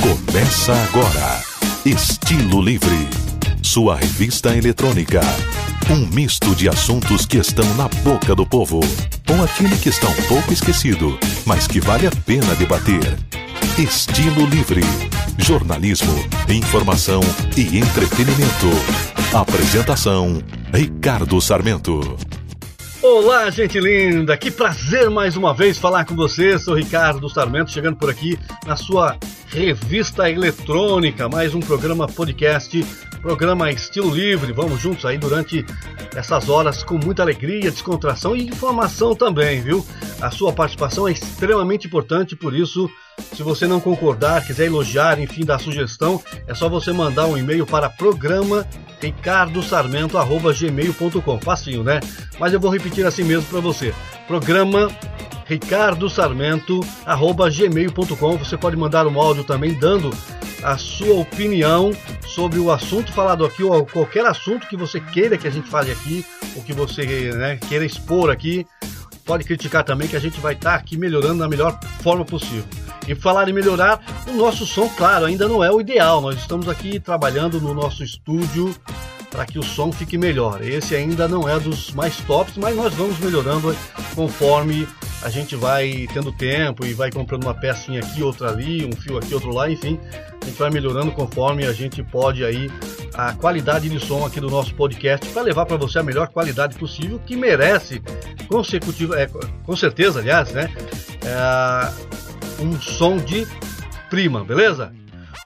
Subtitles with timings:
[0.00, 1.42] Começa agora.
[1.84, 3.08] Estilo Livre.
[3.62, 5.20] Sua revista eletrônica.
[5.90, 8.80] Um misto de assuntos que estão na boca do povo.
[9.28, 13.18] Ou aquele que está um pouco esquecido, mas que vale a pena debater.
[13.78, 14.82] Estilo Livre.
[15.38, 16.14] Jornalismo,
[16.48, 17.20] informação
[17.56, 18.70] e entretenimento.
[19.34, 20.42] Apresentação:
[20.72, 22.16] Ricardo Sarmento.
[23.02, 24.36] Olá, gente linda!
[24.36, 26.58] Que prazer mais uma vez falar com você.
[26.58, 32.84] Sou Ricardo Sarmento, chegando por aqui na sua revista eletrônica, mais um programa podcast,
[33.22, 34.52] programa estilo livre.
[34.52, 35.64] Vamos juntos aí durante
[36.14, 39.84] essas horas com muita alegria, descontração e informação também, viu?
[40.20, 42.90] A sua participação é extremamente importante, por isso
[43.20, 47.66] se você não concordar, quiser elogiar, enfim, dar sugestão, é só você mandar um e-mail
[47.66, 48.64] para programa
[49.00, 51.40] ricardosarmento@gmail.com.
[51.40, 51.98] Facinho, né?
[52.38, 53.94] Mas eu vou repetir assim mesmo para você.
[54.26, 54.90] Programa
[55.46, 58.36] ricardosarmento@gmail.com.
[58.38, 60.10] Você pode mandar um áudio também dando
[60.62, 61.90] a sua opinião
[62.26, 65.90] sobre o assunto falado aqui ou qualquer assunto que você queira que a gente fale
[65.90, 66.24] aqui,
[66.54, 68.66] ou que você né, queira expor aqui.
[69.30, 72.64] Pode criticar também que a gente vai estar tá aqui melhorando da melhor forma possível.
[73.06, 76.20] E falar em melhorar, o nosso som, claro, ainda não é o ideal.
[76.20, 78.74] Nós estamos aqui trabalhando no nosso estúdio
[79.30, 80.60] para que o som fique melhor.
[80.60, 83.72] Esse ainda não é dos mais tops, mas nós vamos melhorando
[84.16, 84.88] conforme
[85.22, 89.18] a gente vai tendo tempo e vai comprando uma pecinha aqui, outra ali, um fio
[89.18, 89.98] aqui, outro lá, enfim,
[90.40, 92.70] a gente vai melhorando conforme a gente pode aí
[93.14, 96.76] a qualidade de som aqui do nosso podcast para levar para você a melhor qualidade
[96.76, 98.02] possível que merece
[98.48, 99.26] consecutivo, é,
[99.64, 100.72] com certeza, aliás, né?
[101.22, 103.46] É, um som de
[104.08, 104.92] prima, beleza?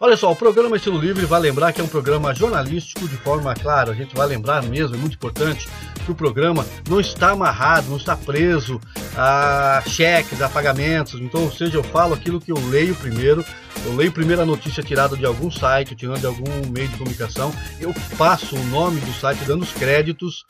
[0.01, 3.55] Olha só, o programa Estilo Livre vai lembrar que é um programa jornalístico de forma
[3.55, 3.93] clara.
[3.93, 5.69] A gente vai lembrar mesmo, é muito importante,
[6.05, 8.81] que o programa não está amarrado, não está preso
[9.17, 11.21] a cheques, a pagamentos.
[11.21, 13.45] Então, ou seja, eu falo aquilo que eu leio primeiro.
[13.85, 17.53] Eu leio primeiro a notícia tirada de algum site, tirando de algum meio de comunicação.
[17.81, 20.45] Eu passo o nome do site, dando os créditos,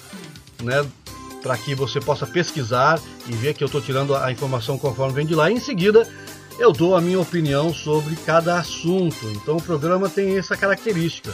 [0.62, 0.84] né?
[1.42, 5.26] Para que você possa pesquisar e ver que eu estou tirando a informação conforme vem
[5.26, 5.50] de lá.
[5.50, 6.08] E em seguida,
[6.58, 9.26] eu dou a minha opinião sobre cada assunto.
[9.32, 11.32] Então o programa tem essa característica.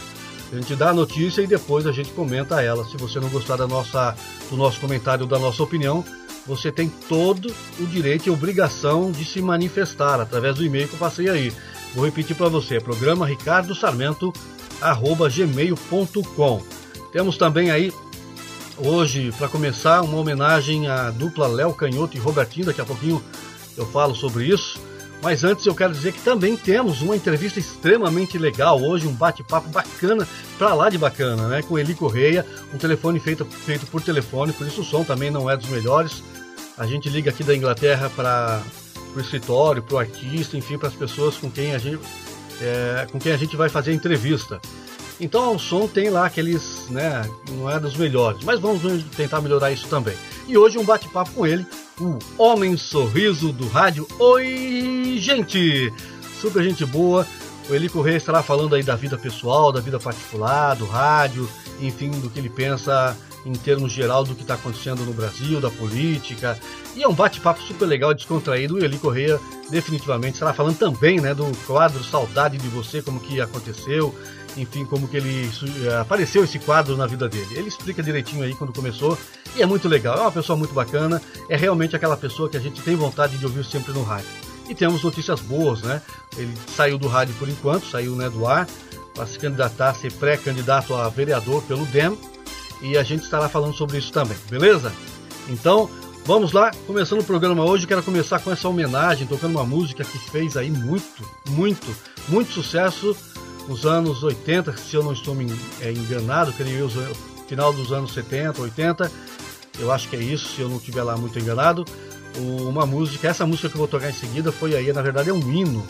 [0.51, 2.83] A gente dá a notícia e depois a gente comenta ela.
[2.83, 4.13] Se você não gostar da nossa,
[4.49, 6.03] do nosso comentário, da nossa opinião,
[6.45, 10.99] você tem todo o direito e obrigação de se manifestar através do e-mail que eu
[10.99, 11.53] passei aí.
[11.93, 14.33] Vou repetir para você, programa ricardo sarmento
[15.33, 16.61] gmail.com.
[17.11, 17.93] Temos também aí
[18.77, 22.65] hoje, para começar, uma homenagem à dupla Léo Canhoto e Robertinho.
[22.65, 23.21] Daqui a pouquinho
[23.77, 24.79] eu falo sobre isso.
[25.21, 29.69] Mas antes eu quero dizer que também temos uma entrevista extremamente legal hoje, um bate-papo
[29.69, 30.27] bacana,
[30.57, 31.61] pra lá de bacana, né?
[31.61, 35.49] Com Eli Correia, um telefone feito, feito por telefone, por isso o som também não
[35.49, 36.23] é dos melhores.
[36.75, 38.63] A gente liga aqui da Inglaterra para
[39.15, 41.99] o escritório, para o artista, enfim, para as pessoas com quem, a gente,
[42.59, 44.59] é, com quem a gente vai fazer a entrevista.
[45.19, 48.81] Então o som tem lá aqueles, né, não é dos melhores, mas vamos
[49.15, 50.15] tentar melhorar isso também.
[50.47, 51.63] E hoje um bate-papo com ele,
[52.01, 54.07] o Homem Sorriso do Rádio.
[54.17, 55.93] Oi, gente!
[56.39, 57.27] Super gente boa.
[57.69, 61.47] O Eli Correia estará falando aí da vida pessoal, da vida particular, do rádio,
[61.79, 65.69] enfim, do que ele pensa em termos geral do que está acontecendo no Brasil, da
[65.69, 66.59] política.
[66.95, 68.75] E é um bate-papo super legal, descontraído.
[68.75, 69.39] O Eli Correia
[69.69, 74.13] definitivamente estará falando também né, do quadro Saudade de Você, como que aconteceu,
[74.57, 75.49] enfim, como que ele
[75.85, 77.47] eh, apareceu esse quadro na vida dele.
[77.51, 79.17] Ele explica direitinho aí quando começou
[79.55, 80.17] e é muito legal.
[80.17, 83.45] É uma pessoa muito bacana, é realmente aquela pessoa que a gente tem vontade de
[83.45, 84.29] ouvir sempre no rádio.
[84.69, 86.01] E temos notícias boas, né?
[86.37, 88.67] Ele saiu do rádio por enquanto, saiu né, do ar,
[89.13, 92.17] para se candidatar, ser pré-candidato a vereador pelo DEM,
[92.81, 94.91] e a gente estará falando sobre isso também, beleza?
[95.49, 95.89] Então,
[96.25, 100.17] vamos lá, começando o programa hoje, quero começar com essa homenagem, tocando uma música que
[100.17, 101.93] fez aí muito, muito,
[102.29, 103.15] muito sucesso
[103.67, 105.51] nos anos 80, se eu não estou me
[105.81, 107.15] é, enganado, creio eu,
[107.47, 109.11] final dos anos 70, 80,
[109.79, 111.85] eu acho que é isso, se eu não estiver lá muito enganado.
[112.37, 115.33] Uma música, essa música que eu vou tocar em seguida foi aí, na verdade é
[115.33, 115.85] um hino,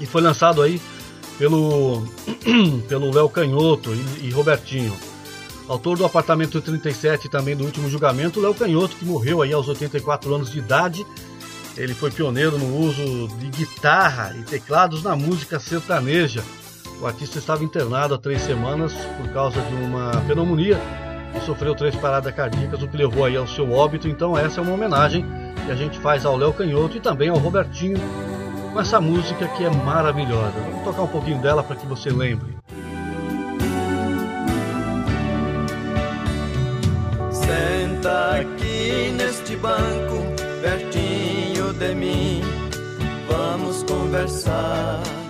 [0.00, 0.80] e foi lançado aí
[1.38, 2.02] pelo
[2.88, 4.96] pelo Léo Canhoto e, e Robertinho.
[5.68, 10.34] Autor do Apartamento 37 também do último julgamento, Léo Canhoto, que morreu aí aos 84
[10.34, 11.06] anos de idade.
[11.76, 16.42] Ele foi pioneiro no uso de guitarra e teclados na música sertaneja
[17.00, 20.80] o artista estava internado há três semanas por causa de uma pneumonia
[21.36, 24.08] e sofreu três paradas cardíacas, o que levou aí ao seu óbito.
[24.08, 25.24] Então essa é uma homenagem
[25.64, 27.98] que a gente faz ao Léo Canhoto e também ao Robertinho
[28.72, 30.54] com essa música que é maravilhosa.
[30.70, 32.56] Vamos tocar um pouquinho dela para que você lembre.
[37.30, 40.22] Senta aqui neste banco,
[40.62, 42.42] pertinho de mim,
[43.28, 45.21] vamos conversar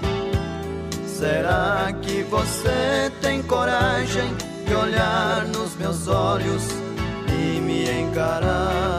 [1.23, 4.35] Será que você tem coragem
[4.67, 6.65] de olhar nos meus olhos
[7.29, 8.99] e me encarar?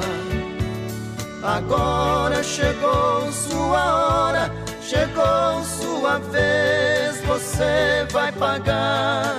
[1.44, 4.50] Agora chegou sua hora,
[4.82, 9.36] chegou sua vez, você vai pagar.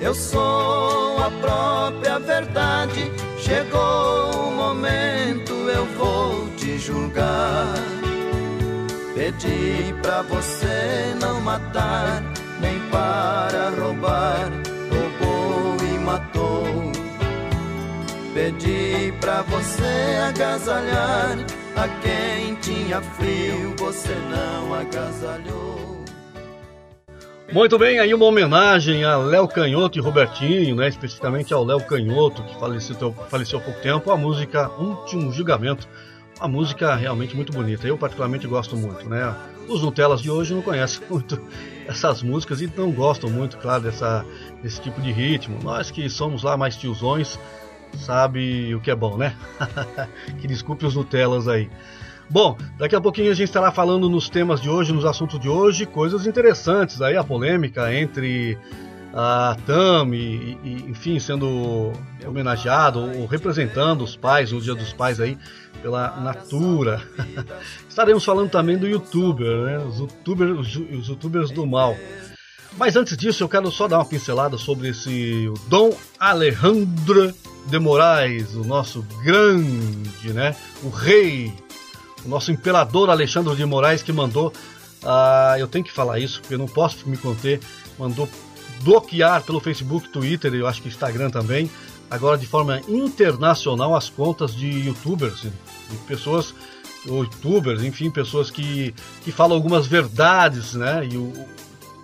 [0.00, 7.74] Eu sou a própria verdade, chegou o momento, eu vou te julgar.
[9.20, 12.22] Pedi pra você não matar,
[12.58, 14.50] nem para roubar,
[14.88, 16.64] roubou e matou.
[18.32, 21.36] Pedi pra você agasalhar
[21.76, 26.02] a quem tinha frio, você não agasalhou.
[27.52, 30.88] Muito bem, aí uma homenagem a Léo Canhoto e Robertinho, né?
[30.88, 35.86] Especificamente ao Léo Canhoto, que faleceu, faleceu há pouco tempo, a música Último Julgamento
[36.40, 37.86] uma música realmente muito bonita.
[37.86, 39.34] Eu particularmente gosto muito, né?
[39.68, 41.40] Os Nutelas de hoje não conhecem muito
[41.86, 44.24] essas músicas e não gostam muito, claro, dessa,
[44.62, 45.58] desse tipo de ritmo.
[45.62, 47.38] Nós que somos lá mais tiozões,
[47.98, 49.36] sabe o que é bom, né?
[50.40, 51.68] que desculpe os Nutelas aí.
[52.30, 55.48] Bom, daqui a pouquinho a gente estará falando nos temas de hoje, nos assuntos de
[55.48, 58.56] hoje, coisas interessantes aí, a polêmica entre
[59.12, 61.92] a Tami, e, e, enfim, sendo
[62.24, 65.36] homenageado ou representando os pais no Dia dos Pais aí
[65.82, 67.02] pela Natura.
[67.88, 69.78] Estaremos falando também do youtuber, né?
[69.78, 71.96] Os youtubers, os youtubers do mal.
[72.76, 77.34] Mas antes disso, eu quero só dar uma pincelada sobre esse Dom Alejandro
[77.66, 80.54] de Moraes, o nosso grande, né?
[80.82, 81.52] O rei,
[82.24, 84.52] o nosso imperador Alexandre de Moraes que mandou.
[85.02, 87.60] Uh, eu tenho que falar isso, porque eu não posso me conter.
[87.98, 88.28] Mandou
[88.82, 91.70] bloquear pelo Facebook, Twitter, eu acho que Instagram também,
[92.10, 95.46] agora de forma internacional as contas de youtubers,
[95.98, 96.54] pessoas,
[97.06, 101.32] youtubers, enfim, pessoas que, que falam algumas verdades, né, e o,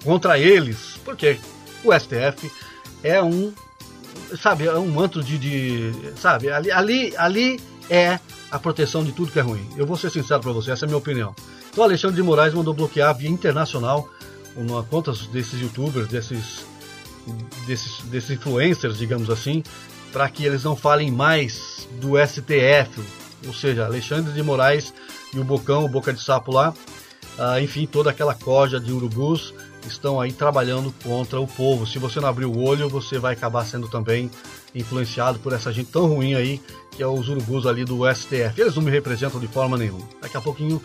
[0.04, 1.38] contra eles, porque
[1.84, 2.50] o STF
[3.02, 3.52] é um,
[4.40, 7.60] sabe, é um manto de, de sabe, ali, ali, ali
[7.90, 8.18] é
[8.50, 9.66] a proteção de tudo que é ruim.
[9.76, 11.34] Eu vou ser sincero para você, essa é a minha opinião.
[11.70, 14.08] Então, Alexandre de Moraes mandou bloquear via internacional
[14.56, 16.64] uma conta desses youtubers, desses,
[17.66, 19.62] desses, desses influencers, digamos assim,
[20.12, 23.02] para que eles não falem mais do STF,
[23.46, 24.92] ou seja, Alexandre de Moraes
[25.32, 26.74] e o Bocão, o Boca de Sapo lá,
[27.38, 29.54] uh, enfim, toda aquela corja de urubus
[29.86, 31.86] estão aí trabalhando contra o povo.
[31.86, 34.30] Se você não abrir o olho, você vai acabar sendo também
[34.74, 36.60] influenciado por essa gente tão ruim aí,
[36.90, 38.60] que é os urubus ali do STF.
[38.60, 40.06] Eles não me representam de forma nenhuma.
[40.20, 40.82] Daqui a pouquinho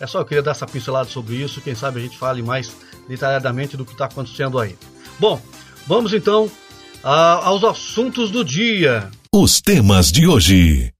[0.00, 2.72] é só eu queria dar essa pincelada sobre isso, quem sabe a gente fale mais
[3.08, 4.76] detalhadamente do que está acontecendo aí.
[5.18, 5.40] Bom,
[5.86, 6.50] vamos então
[7.02, 9.10] a, aos assuntos do dia.
[9.32, 10.93] Os temas de hoje.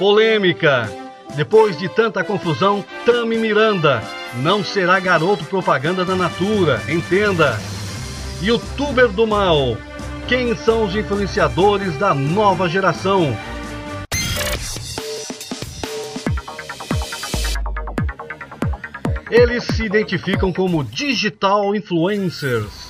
[0.00, 0.90] Polêmica.
[1.36, 4.02] Depois de tanta confusão, Tami Miranda
[4.36, 7.60] não será garoto propaganda da Natura, entenda.
[8.40, 9.76] Youtuber do mal.
[10.26, 13.36] Quem são os influenciadores da nova geração?
[19.30, 22.88] Eles se identificam como digital influencers.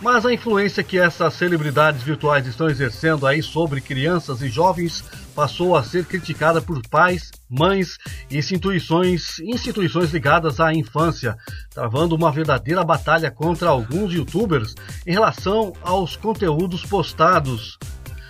[0.00, 5.04] Mas a influência que essas celebridades virtuais estão exercendo aí sobre crianças e jovens
[5.38, 7.96] passou a ser criticada por pais, mães
[8.28, 11.36] e instituições, instituições ligadas à infância,
[11.70, 14.74] travando uma verdadeira batalha contra alguns youtubers
[15.06, 17.78] em relação aos conteúdos postados.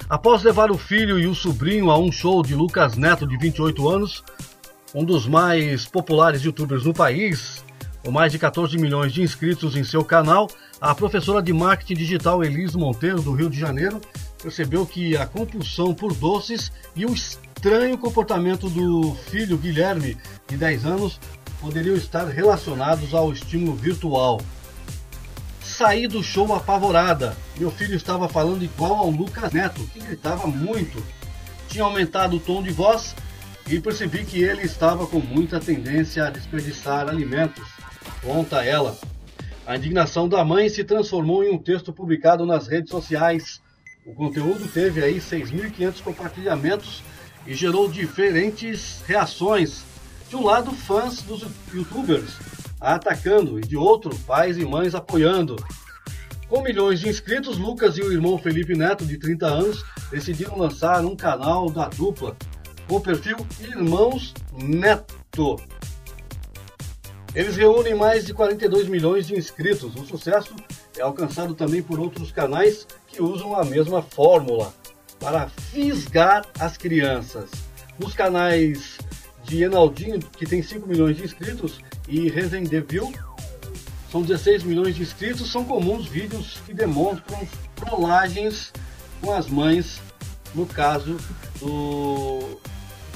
[0.07, 3.89] Após levar o filho e o sobrinho a um show de Lucas Neto, de 28
[3.89, 4.23] anos,
[4.95, 7.65] um dos mais populares youtubers no país,
[8.05, 10.47] com mais de 14 milhões de inscritos em seu canal,
[10.79, 13.99] a professora de marketing digital Elis Monteiro, do Rio de Janeiro,
[14.41, 20.17] percebeu que a compulsão por doces e o estranho comportamento do filho Guilherme,
[20.49, 21.21] de 10 anos,
[21.61, 24.41] poderiam estar relacionados ao estímulo virtual.
[25.63, 27.37] Saí do show apavorada.
[27.57, 31.01] Meu filho estava falando igual ao Lucas Neto, que gritava muito.
[31.69, 33.15] Tinha aumentado o tom de voz
[33.69, 37.69] e percebi que ele estava com muita tendência a desperdiçar alimentos,
[38.21, 38.99] conta ela.
[39.65, 43.61] A indignação da mãe se transformou em um texto publicado nas redes sociais.
[44.09, 47.03] O conteúdo teve aí 6.500 compartilhamentos
[47.47, 49.83] e gerou diferentes reações.
[50.31, 52.39] De um lado, fãs dos youtubers
[52.81, 55.57] atacando e de outro, pais e mães apoiando.
[56.49, 61.05] Com milhões de inscritos, Lucas e o irmão Felipe Neto, de 30 anos, decidiram lançar
[61.05, 62.35] um canal da dupla
[62.89, 65.57] com o perfil Irmãos Neto.
[67.35, 69.95] Eles reúnem mais de 42 milhões de inscritos.
[69.97, 70.57] O sucesso
[70.99, 74.75] é alcançado também por outros canais que usam a mesma fórmula
[75.21, 77.51] para fisgar as crianças.
[77.99, 78.99] Nos canais
[79.45, 83.15] de Enaldinho, que tem 5 milhões de inscritos, e Resendeville,
[84.11, 88.73] são 16 milhões de inscritos, são comuns vídeos que demonstram trollagens
[89.21, 90.01] com as mães,
[90.55, 91.19] no caso
[91.61, 92.59] do,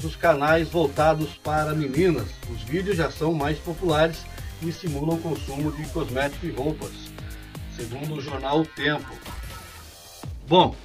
[0.01, 2.27] dos canais voltados para meninas.
[2.49, 4.19] Os vídeos já são mais populares
[4.61, 6.91] e simulam o consumo de cosméticos e roupas,
[7.75, 9.11] segundo o jornal O Tempo.
[10.47, 10.75] Bom,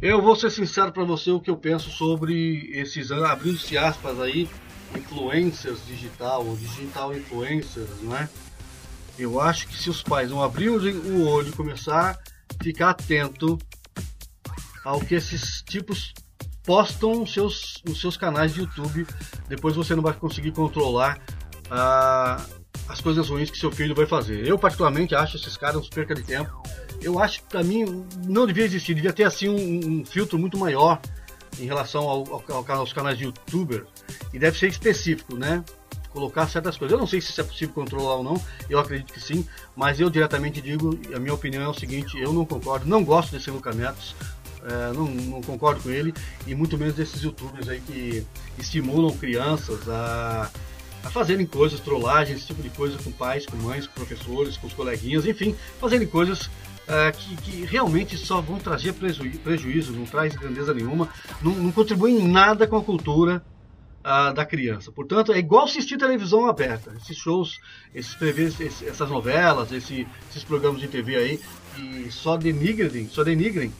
[0.00, 4.48] eu vou ser sincero para você o que eu penso sobre esses, abrindo-se aspas aí,
[4.96, 8.28] influencers digital ou digital influencers, não é?
[9.18, 13.58] Eu acho que se os pais não abrirem o olho e começar a ficar atento
[14.84, 16.14] ao que esses tipos
[16.64, 19.06] postam nos seus, nos seus canais de YouTube,
[19.48, 21.18] depois você não vai conseguir controlar
[21.70, 22.42] ah,
[22.90, 24.46] as coisas ruins que seu filho vai fazer.
[24.46, 26.50] Eu particularmente acho esses caras perca de tempo.
[27.00, 30.58] Eu acho que para mim não devia existir, devia ter assim um, um filtro muito
[30.58, 31.00] maior
[31.58, 33.86] em relação ao, ao, aos canais de youtuber
[34.32, 35.64] e deve ser específico, né?
[36.10, 36.92] Colocar certas coisas.
[36.92, 40.00] Eu não sei se isso é possível controlar ou não, eu acredito que sim, mas
[40.00, 43.50] eu diretamente digo, a minha opinião é o seguinte: eu não concordo, não gosto desse
[43.50, 46.12] Luca é, não, não, concordo com ele,
[46.46, 48.26] e muito menos desses youtubers aí que
[48.58, 50.50] estimulam crianças a,
[51.04, 54.66] a fazerem coisas, trollagens, esse tipo de coisa com pais, com mães, com professores, com
[54.66, 56.50] os coleguinhas, enfim, fazerem coisas
[56.86, 61.08] é, que, que, realmente só vão trazer preju prejuízo, não traz grandeza nenhuma,
[61.40, 63.42] não, não em nada com a cultura
[64.00, 64.90] uh, da criança.
[64.90, 66.92] Portanto, é igual assistir televisão aberta.
[67.00, 67.60] Esses shows,
[67.94, 71.40] esses TVs, esses, essas novelas, esse, esses programas de TV aí,
[71.76, 73.72] que só denigrem, só denigrem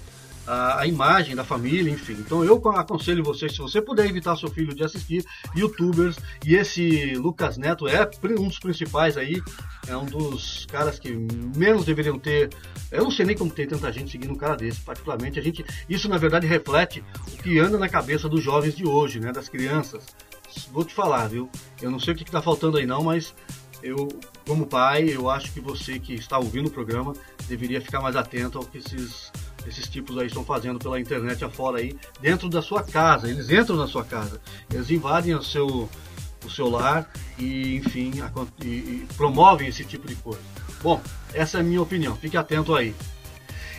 [0.46, 2.14] a, a, imagem da família, enfim.
[2.14, 7.14] Então eu aconselho você, se você puder evitar seu filho de assistir youtubers, e esse
[7.14, 9.40] Lucas Neto é um dos principais aí,
[9.86, 11.10] é um dos caras que
[11.56, 12.50] menos deveriam ter.
[12.90, 15.38] Eu não sei nem como tem tanta gente seguindo um cara desse, particularmente.
[15.38, 19.20] A gente, isso na verdade reflete o que anda na cabeça dos jovens de hoje,
[19.20, 20.06] né, das crianças.
[20.72, 21.48] Vou te falar, viu?
[21.80, 23.32] Eu não sei o que está faltando aí não, mas
[23.82, 24.08] eu,
[24.46, 27.14] como pai, eu acho que você que está ouvindo o programa
[27.48, 29.32] deveria ficar mais atento ao que esses
[29.66, 33.28] esses tipos aí estão fazendo pela internet afora aí, dentro da sua casa.
[33.28, 34.40] Eles entram na sua casa,
[34.72, 35.88] eles invadem o seu,
[36.44, 38.30] o seu lar e, enfim, a,
[38.64, 40.40] e, e promovem esse tipo de coisa.
[40.82, 41.00] Bom,
[41.34, 42.94] essa é a minha opinião, fique atento aí.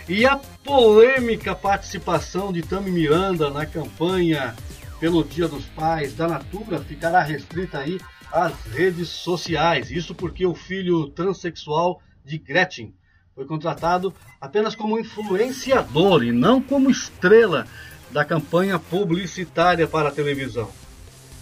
[0.07, 4.55] E a polêmica participação de Tami Miranda na campanha
[4.99, 7.99] pelo Dia dos Pais da Natura ficará restrita aí
[8.31, 9.89] às redes sociais.
[9.89, 12.93] Isso porque o filho transexual de Gretchen
[13.41, 17.65] foi contratado apenas como influenciador e não como estrela
[18.11, 20.69] da campanha publicitária para a televisão.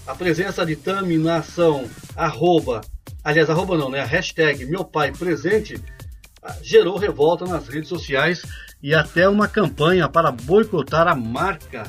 [0.07, 2.81] A presença de Tami na ação arroba,
[3.21, 3.99] aliás, arroba não, né?
[3.99, 5.81] A hashtag meu pai presente
[6.41, 8.43] ah, gerou revolta nas redes sociais
[8.81, 11.83] e até uma campanha para boicotar a marca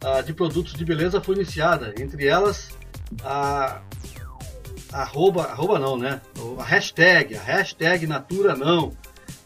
[0.00, 1.92] a, ah, de produtos de beleza foi iniciada.
[1.98, 2.70] Entre elas,
[3.24, 3.80] a
[4.92, 6.20] arroba, arroba não, né?
[6.58, 8.92] A hashtag, a hashtag Natura não.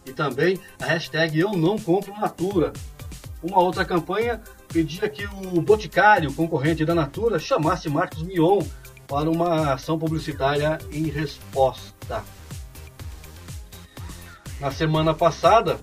[0.07, 2.73] E também a hashtag Eu Não Compro Natura.
[3.43, 4.41] Uma outra campanha
[4.73, 8.61] pedia que o Boticário, concorrente da Natura, chamasse Marcos Mion
[9.07, 12.25] para uma ação publicitária em resposta.
[14.61, 15.81] Na semana passada,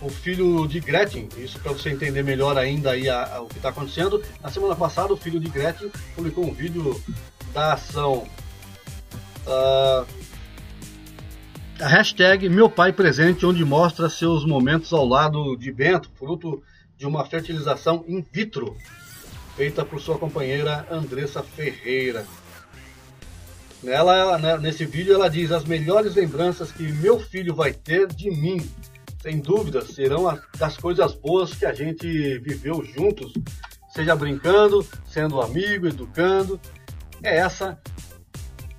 [0.00, 3.56] o filho de Gretchen, isso para você entender melhor ainda aí a, a, o que
[3.56, 7.02] está acontecendo, na semana passada o filho de Gretchen publicou um vídeo
[7.52, 8.26] da ação
[9.46, 10.06] Uh,
[11.80, 16.62] a hashtag Meu Pai Presente, onde mostra seus momentos ao lado de Bento, fruto
[16.96, 18.76] de uma fertilização in vitro,
[19.56, 22.26] feita por sua companheira Andressa Ferreira.
[23.82, 28.08] Nela, ela, né, nesse vídeo, ela diz: As melhores lembranças que meu filho vai ter
[28.08, 28.68] de mim,
[29.22, 32.06] sem dúvida, serão as, das coisas boas que a gente
[32.40, 33.32] viveu juntos,
[33.88, 36.60] seja brincando, sendo amigo, educando.
[37.22, 37.78] É essa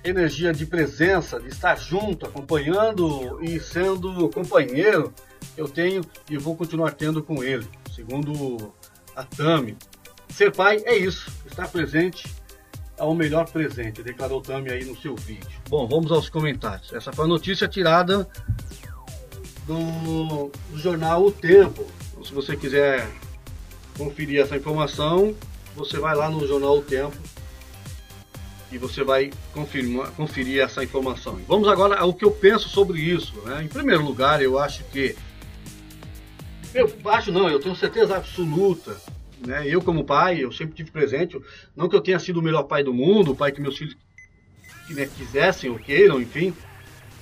[0.04, 5.12] energia de presença, de estar junto, acompanhando e sendo companheiro,
[5.56, 8.72] eu tenho e vou continuar tendo com ele, segundo
[9.14, 9.76] a Tami.
[10.28, 12.26] Ser pai é isso, estar presente
[12.96, 15.60] é o melhor presente, declarou Tami aí no seu vídeo.
[15.68, 16.92] Bom, vamos aos comentários.
[16.92, 18.28] Essa foi a notícia tirada
[19.66, 21.86] do, do jornal O Tempo.
[22.24, 23.08] Se você quiser
[23.96, 25.34] conferir essa informação,
[25.74, 27.16] você vai lá no jornal O Tempo
[28.72, 31.38] e você vai confirmar, conferir essa informação.
[31.46, 33.34] Vamos agora ao que eu penso sobre isso.
[33.42, 33.64] Né?
[33.64, 35.14] Em primeiro lugar, eu acho que.
[36.74, 38.96] Eu acho não, eu tenho certeza absoluta.
[39.46, 39.68] Né?
[39.68, 41.38] Eu, como pai, eu sempre tive presente.
[41.76, 43.94] Não que eu tenha sido o melhor pai do mundo, o pai que meus filhos
[44.88, 46.54] né, quisessem ou queiram, enfim.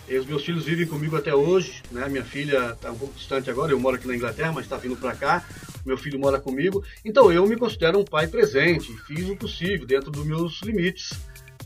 [0.08, 1.82] E os meus filhos vivem comigo até hoje.
[1.90, 2.08] Né?
[2.08, 4.96] Minha filha está um pouco distante agora, eu moro aqui na Inglaterra, mas está vindo
[4.96, 5.44] para cá.
[5.84, 10.10] meu filho mora comigo, então eu me considero um pai presente, fiz o possível dentro
[10.10, 11.10] dos meus limites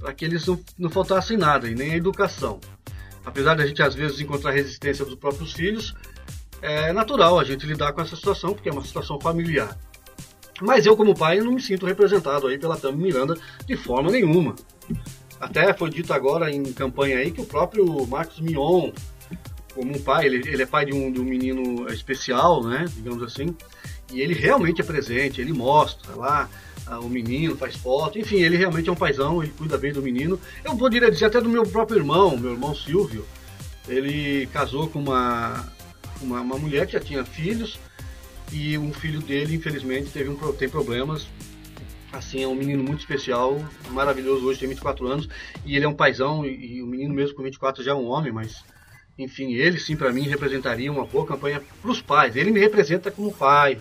[0.05, 2.61] para que eles não, não faltassem nada e nem a educação.
[3.25, 5.95] Apesar de a gente às vezes encontrar resistência dos próprios filhos,
[6.61, 9.79] é natural a gente lidar com essa situação porque é uma situação familiar.
[10.61, 13.35] Mas eu, como pai, não me sinto representado aí pela Tami Miranda
[13.67, 14.55] de forma nenhuma.
[15.41, 18.93] Até foi dito agora em campanha aí que o próprio Marcos Mion,
[19.75, 23.23] como um pai, ele, ele é pai de um, de um menino especial, né, digamos
[23.23, 23.57] assim,
[24.13, 26.51] e ele realmente é presente, ele mostra lá
[26.87, 30.03] ah, o menino, faz foto, enfim, ele realmente é um paizão, ele cuida bem do
[30.03, 30.39] menino.
[30.65, 33.27] Eu poderia dizer até do meu próprio irmão, meu irmão Silvio,
[33.89, 35.67] ele casou com uma,
[36.21, 37.79] uma, uma mulher que já tinha filhos,
[38.53, 41.27] e um filho dele, infelizmente, teve um, tem problemas.
[42.13, 43.59] Assim, é um menino muito especial,
[43.91, 45.29] maravilhoso hoje, tem 24 anos,
[45.65, 48.33] e ele é um paizão, e, o menino mesmo com 24 já é um homem,
[48.33, 48.63] mas
[49.19, 52.37] enfim, ele sim para mim representaria uma boa campanha para os pais.
[52.37, 53.81] Ele me representa como pai.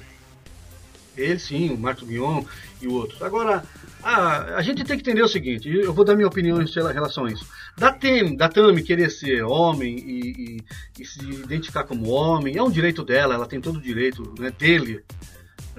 [1.16, 2.44] Ele sim, o Marcos Guion
[2.84, 3.22] e outros.
[3.22, 3.64] Agora,
[4.02, 7.26] a, a gente tem que entender o seguinte, eu vou dar minha opinião em relação
[7.26, 7.46] a isso.
[7.78, 12.64] Da, tem, da Tami querer ser homem e, e, e, se identificar como homem, é
[12.64, 15.04] um direito dela, ela tem todo o direito né, dele.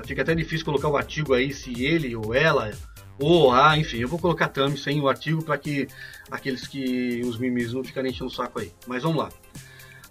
[0.04, 2.72] Fica até difícil colocar o artigo aí se ele ou ela
[3.18, 5.86] ou a, enfim, eu vou colocar Tami sem o artigo para que
[6.30, 8.72] aqueles que os mimis não ficarem enchendo o saco aí.
[8.86, 9.28] Mas vamos lá.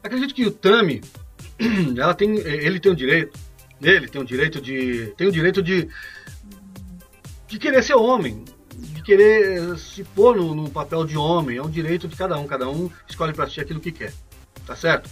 [0.01, 1.01] Acredito que o Tami,
[1.97, 3.37] ela tem, ele tem o direito,
[3.81, 5.89] ele tem o direito de, tem o direito de
[7.53, 8.43] de querer ser homem,
[8.75, 11.57] de querer se pôr no, no, papel de homem.
[11.57, 12.47] É um direito de cada um.
[12.47, 14.11] Cada um escolhe para si aquilo que quer.
[14.65, 15.07] Tá certo?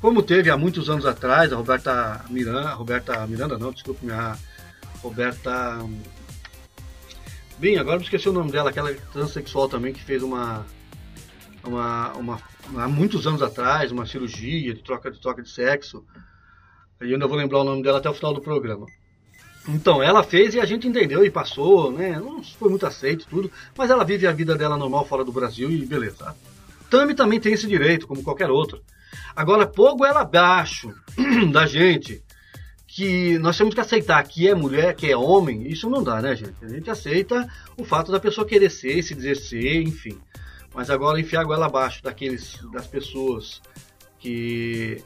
[0.00, 4.36] Como teve há muitos anos atrás a Roberta Miranda, Roberta Miranda não, desculpe, a
[5.00, 5.78] Roberta.
[7.58, 10.66] Bem, agora me esqueci o nome dela, aquela transexual também que fez uma,
[11.62, 12.42] uma, uma
[12.76, 16.04] há muitos anos atrás, uma cirurgia de troca de troca de sexo.
[17.00, 18.86] E eu ainda vou lembrar o nome dela até o final do programa.
[19.68, 22.18] Então, ela fez e a gente entendeu e passou, né?
[22.18, 25.70] Não foi muito aceito tudo, mas ela vive a vida dela normal fora do Brasil
[25.70, 26.34] e beleza.
[26.90, 28.82] Tami também tem esse direito, como qualquer outro.
[29.34, 30.92] Agora, pôr ela abaixo
[31.50, 32.22] da gente,
[32.86, 36.36] que nós temos que aceitar que é mulher, que é homem, isso não dá, né,
[36.36, 36.54] gente?
[36.62, 40.16] A gente aceita o fato da pessoa querer ser, se dizer ser, enfim.
[40.72, 43.60] Mas agora enfiar a goela abaixo daqueles, das pessoas
[44.20, 45.02] que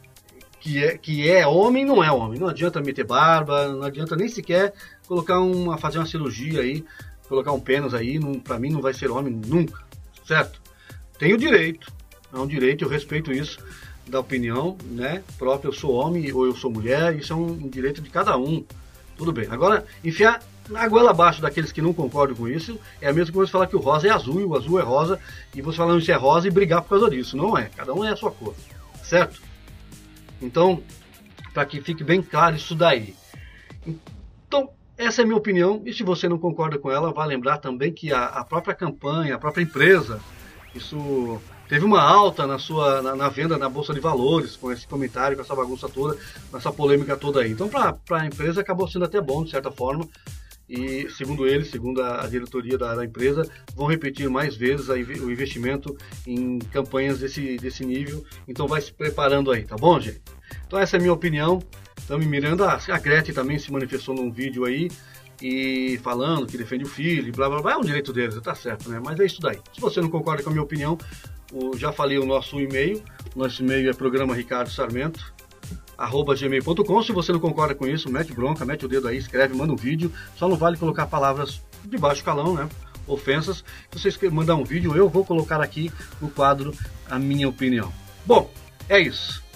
[0.60, 2.38] que é, que é homem não é homem.
[2.38, 4.72] Não adianta meter barba, não adianta nem sequer
[5.06, 6.84] colocar uma, fazer uma cirurgia aí,
[7.28, 9.82] colocar um pênis aí, para mim não vai ser homem nunca,
[10.26, 10.60] certo?
[11.18, 11.90] Tenho direito,
[12.32, 13.58] é um direito, eu respeito isso
[14.06, 15.22] da opinião, né?
[15.38, 18.64] Próprio, eu sou homem ou eu sou mulher, isso é um direito de cada um.
[19.16, 19.48] Tudo bem.
[19.50, 23.50] Agora, enfiar na goela abaixo daqueles que não concordam com isso, é a mesma coisa
[23.50, 25.18] falar que o rosa é azul e o azul é rosa,
[25.54, 27.36] e você falando isso é rosa e brigar por causa disso.
[27.36, 27.70] Não é.
[27.74, 28.54] Cada um é a sua cor.
[29.02, 29.40] Certo?
[30.40, 30.82] Então,
[31.52, 33.14] para que fique bem claro isso daí.
[34.46, 37.58] Então, essa é a minha opinião, e se você não concorda com ela, vá lembrar
[37.58, 40.20] também que a, a própria campanha, a própria empresa,
[40.74, 44.86] isso teve uma alta na sua na, na, venda na bolsa de valores com esse
[44.86, 46.18] comentário, com essa bagunça toda,
[46.54, 47.52] essa polêmica toda aí.
[47.52, 50.08] Então, para a empresa acabou sendo até bom de certa forma.
[50.68, 55.30] E segundo eles, segundo a, diretoria da, da, empresa, vão repetir mais vezes a, o
[55.30, 58.22] investimento em campanhas desse, desse nível.
[58.46, 60.20] Então vai se preparando aí, tá bom, gente?
[60.66, 61.58] Então essa é a minha opinião.
[61.96, 62.64] Estamos mirando.
[62.64, 64.88] A, a Gretchen também se manifestou num vídeo aí
[65.40, 67.72] e falando que defende o filho blá blá blá.
[67.72, 69.00] É um direito deles, tá certo, né?
[69.02, 69.58] Mas é isso daí.
[69.72, 70.98] Se você não concorda com a minha opinião,
[71.50, 73.02] o, já falei o nosso e-mail.
[73.34, 75.37] Nosso e-mail é programa Ricardo Sarmento
[75.98, 77.02] arroba gmail.com.
[77.02, 79.76] Se você não concorda com isso, mete bronca, mete o dedo aí, escreve, manda um
[79.76, 80.12] vídeo.
[80.36, 82.68] Só não vale colocar palavras de baixo calão, né?
[83.06, 83.64] Ofensas.
[83.96, 86.72] Se você mandar um vídeo, eu vou colocar aqui no quadro
[87.10, 87.92] a minha opinião.
[88.24, 88.50] Bom,
[88.88, 89.47] é isso.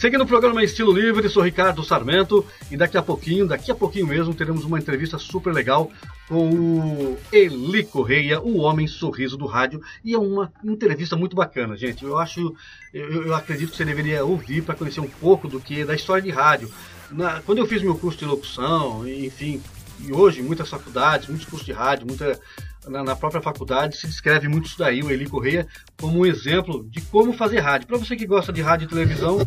[0.00, 4.06] Seguindo o programa Estilo Livre, sou Ricardo Sarmento e daqui a pouquinho, daqui a pouquinho
[4.06, 5.90] mesmo, teremos uma entrevista super legal
[6.26, 11.76] com o Eli Correia, o homem sorriso do rádio, e é uma entrevista muito bacana,
[11.76, 12.02] gente.
[12.02, 12.56] Eu acho,
[12.94, 16.22] eu, eu acredito que você deveria ouvir para conhecer um pouco do que da história
[16.22, 16.70] de rádio.
[17.10, 19.60] Na, quando eu fiz meu curso de locução, enfim,
[20.02, 22.40] e hoje muitas faculdades, muitos cursos de rádio, muita
[22.88, 25.66] na, na, própria faculdade se descreve muito isso daí, o Eli Correia,
[26.00, 27.86] como um exemplo de como fazer rádio.
[27.86, 29.38] Para você que gosta de rádio e televisão,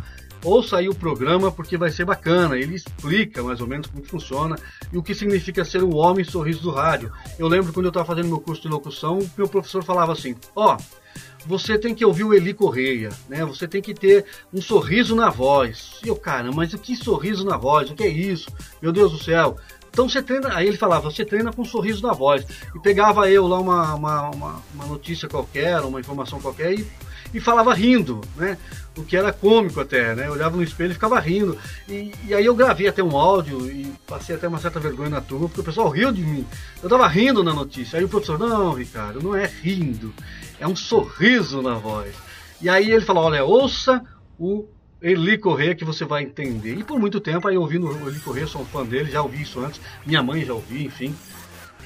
[0.44, 2.58] ouça aí o programa porque vai ser bacana.
[2.58, 4.56] Ele explica mais ou menos como funciona
[4.92, 7.12] e o que significa ser o homem sorriso do rádio.
[7.40, 10.76] Eu lembro quando eu estava fazendo meu curso de locução, meu professor falava assim: ó.
[10.76, 11.04] Oh,
[11.46, 13.44] você tem que ouvir o Eli Correia, né?
[13.44, 16.00] Você tem que ter um sorriso na voz.
[16.04, 17.92] E eu, cara, mas o que sorriso na voz?
[17.92, 18.50] O que é isso?
[18.82, 19.58] Meu Deus do céu.
[19.94, 22.46] Então você treina, aí ele falava, você treina com um sorriso na voz.
[22.74, 26.88] E pegava eu lá uma, uma, uma, uma notícia qualquer, uma informação qualquer e,
[27.34, 28.58] e falava rindo, né?
[28.96, 30.28] O que era cômico até, né?
[30.28, 31.58] Eu olhava no espelho e ficava rindo.
[31.90, 35.22] E, e aí eu gravei até um áudio e passei até uma certa vergonha na
[35.22, 36.46] turma, porque o pessoal riu de mim.
[36.82, 37.98] Eu tava rindo na notícia.
[37.98, 40.14] Aí o professor, não, Ricardo, não é rindo,
[40.60, 42.14] é um sorriso na voz.
[42.62, 44.04] E aí ele falou, olha, ouça
[44.38, 44.68] o
[45.02, 46.78] Eli Corrêa que você vai entender.
[46.78, 49.42] E por muito tempo aí ouvindo o Eli Corrêa, sou um fã dele, já ouvi
[49.42, 51.14] isso antes, minha mãe já ouviu, enfim.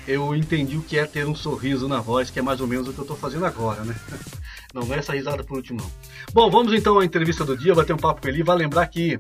[0.08, 2.88] Eu entendi o que é ter um sorriso na voz, que é mais ou menos
[2.88, 3.96] o que eu estou fazendo agora, né?
[4.78, 5.92] Não, é essa risada por último, não.
[6.32, 8.44] Bom, vamos então à entrevista do dia, bater um papo com ele.
[8.44, 9.18] Vai lembrar que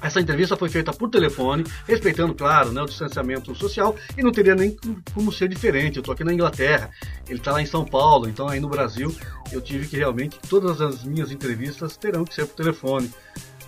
[0.00, 4.54] essa entrevista foi feita por telefone, respeitando, claro, né, o distanciamento social e não teria
[4.54, 4.76] nem
[5.12, 5.96] como ser diferente.
[5.96, 6.90] Eu estou aqui na Inglaterra,
[7.28, 9.12] ele está lá em São Paulo, então aí no Brasil
[9.50, 13.10] eu tive que realmente, todas as minhas entrevistas terão que ser por telefone.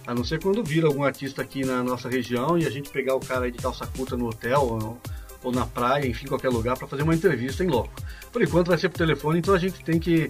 [0.06, 3.16] A não ser quando vir algum artista aqui na nossa região e a gente pegar
[3.16, 5.00] o cara aí de calça curta no hotel ou,
[5.42, 7.92] ou na praia, enfim, qualquer lugar, para fazer uma entrevista em loco.
[8.32, 10.28] Por enquanto vai ser por telefone, então a gente tem que.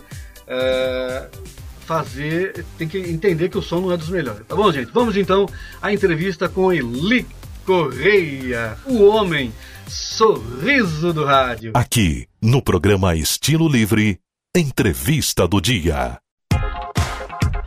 [0.51, 1.29] É
[1.91, 4.47] fazer, tem que entender que o som não é dos melhores.
[4.47, 4.93] Tá bom, gente?
[4.93, 5.49] Vamos então
[5.83, 7.27] à entrevista com Eli
[7.67, 9.53] Correia, o homem
[9.89, 11.73] sorriso do rádio.
[11.75, 14.21] Aqui, no programa Estilo Livre,
[14.57, 16.21] entrevista do dia.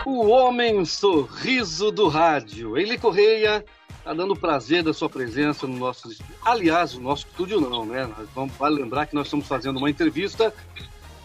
[0.06, 3.65] O homem sorriso do rádio, Eli Correia,
[4.06, 6.10] tá dando prazer da sua presença no nosso
[6.46, 8.10] aliás, o nosso estúdio não, né?
[8.34, 10.54] Vamos vale lembrar que nós estamos fazendo uma entrevista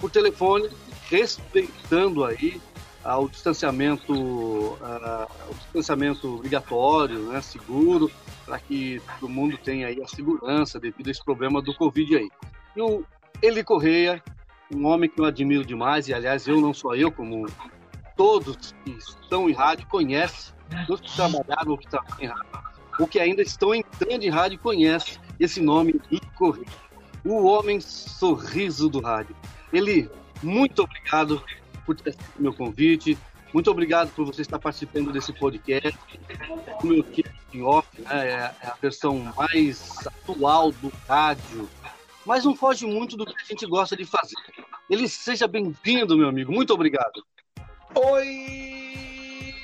[0.01, 0.69] por telefone,
[1.11, 2.61] respeitando aí
[3.05, 8.11] ao distanciamento, ao distanciamento obrigatório, né, seguro,
[8.45, 12.31] para que todo mundo tenha aí a segurança devido a esse problema do Covid aí.
[12.77, 13.05] E o
[13.41, 14.23] Eli Correia,
[14.75, 17.47] um homem que eu admiro demais, e aliás, eu não só eu, como
[18.17, 20.53] todos que estão em rádio conhecem,
[20.87, 22.61] todos que trabalharam ou que trabalham em rádio,
[22.99, 26.67] ou que ainda estão entrando em rádio conhecem esse nome, Eli Correia.
[27.25, 29.35] O homem sorriso do rádio.
[29.73, 30.11] Eli,
[30.43, 31.43] muito obrigado
[31.85, 33.19] por ter aceito meu convite.
[33.53, 35.99] Muito obrigado por você estar participando desse podcast.
[36.83, 37.05] O meu
[37.53, 41.69] em off né, é, é a versão mais atual do rádio,
[42.27, 44.37] mas não foge muito do que a gente gosta de fazer.
[44.91, 46.53] Ele seja bem-vindo, meu amigo.
[46.53, 47.25] Muito obrigado.
[47.95, 49.55] Oi,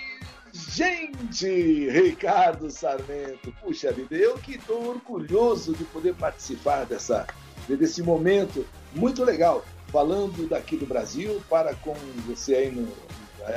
[0.52, 1.90] gente!
[1.90, 3.52] Ricardo Sarmento.
[3.60, 7.26] Puxa vida, eu que estou orgulhoso de poder participar dessa,
[7.68, 9.62] desse momento muito legal
[9.94, 11.94] falando daqui do Brasil para com
[12.26, 12.92] você aí, no,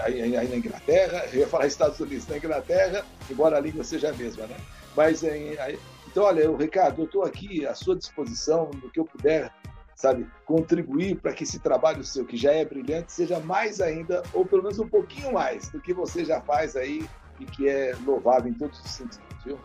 [0.03, 4.11] aí, aí na Inglaterra, eu ia falar Estados Unidos, na Inglaterra, embora a língua seja
[4.11, 4.55] a mesma, né?
[4.95, 9.51] Mas, aí, então, olha, Ricardo, eu estou aqui à sua disposição, no que eu puder,
[9.95, 14.45] sabe, contribuir para que esse trabalho seu, que já é brilhante, seja mais ainda, ou
[14.45, 17.03] pelo menos um pouquinho mais do que você já faz aí
[17.39, 19.57] e que é louvável em todos os sentidos, viu?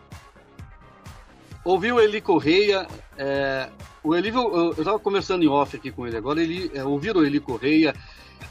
[1.65, 3.69] Ouviu Eli Correia, é,
[4.03, 7.25] o Eli, eu estava conversando em off aqui com ele agora, ele, é, ouvir o
[7.25, 7.95] Eli Correia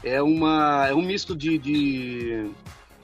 [0.03, 2.49] é, uma, é um misto de, de,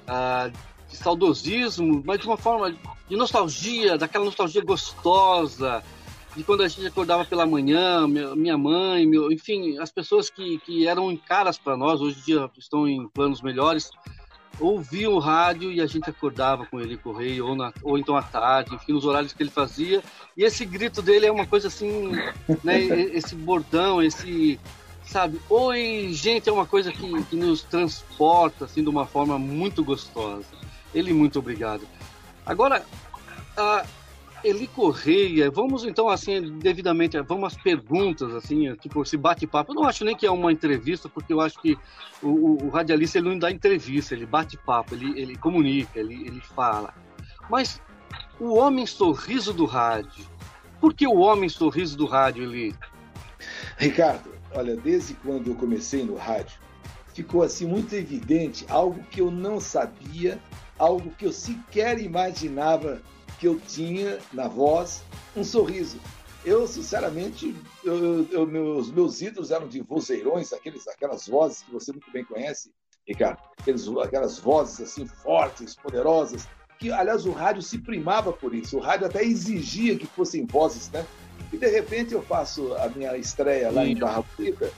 [0.07, 0.51] uh,
[0.89, 2.75] de, saudosismo, mas de uma forma
[3.07, 5.83] de nostalgia, daquela nostalgia gostosa,
[6.35, 10.87] de quando a gente acordava pela manhã, minha mãe, meu, enfim, as pessoas que, que
[10.87, 13.91] eram caras para nós, hoje em dia estão em planos melhores,
[14.59, 18.21] ouvia o rádio e a gente acordava com ele correio, ou, na, ou então à
[18.21, 20.03] tarde, enfim, nos horários que ele fazia.
[20.35, 22.11] E esse grito dele é uma coisa assim,
[22.63, 22.79] né,
[23.13, 24.59] esse bordão, esse,
[25.03, 29.83] sabe, oi, gente, é uma coisa que, que nos transporta, assim, de uma forma muito
[29.83, 30.45] gostosa.
[30.93, 31.87] Ele, muito obrigado.
[32.45, 32.85] Agora,
[33.57, 33.85] a,
[34.43, 39.71] Eli Correia, vamos então assim, devidamente, vamos às perguntas, assim, tipo, se bate-papo.
[39.71, 41.77] Eu não acho nem que é uma entrevista, porque eu acho que
[42.23, 46.93] o, o, radialista ele não dá entrevista, ele bate-papo, ele, ele comunica, ele, ele fala.
[47.49, 47.81] Mas
[48.39, 50.25] o homem sorriso do rádio,
[50.79, 52.75] por que o homem sorriso do rádio, Eli?
[53.77, 56.59] Ricardo, olha, desde quando eu comecei no rádio,
[57.13, 60.39] ficou assim muito evidente algo que eu não sabia,
[60.77, 63.01] algo que eu sequer imaginava
[63.39, 65.01] que eu tinha na voz
[65.35, 65.97] um sorriso.
[66.45, 71.91] Eu, sinceramente, eu, eu, meus, meus ídolos eram de vozeirões, aqueles, aquelas vozes que você
[71.91, 72.71] muito bem conhece,
[73.07, 73.39] Ricardo.
[73.59, 76.47] Aqueles, aquelas vozes assim fortes, poderosas,
[76.77, 78.77] que, aliás, o rádio se primava por isso.
[78.77, 81.05] O rádio até exigia que fossem vozes, né?
[81.51, 84.71] E, de repente, eu faço a minha estreia lá em Barra Bonita,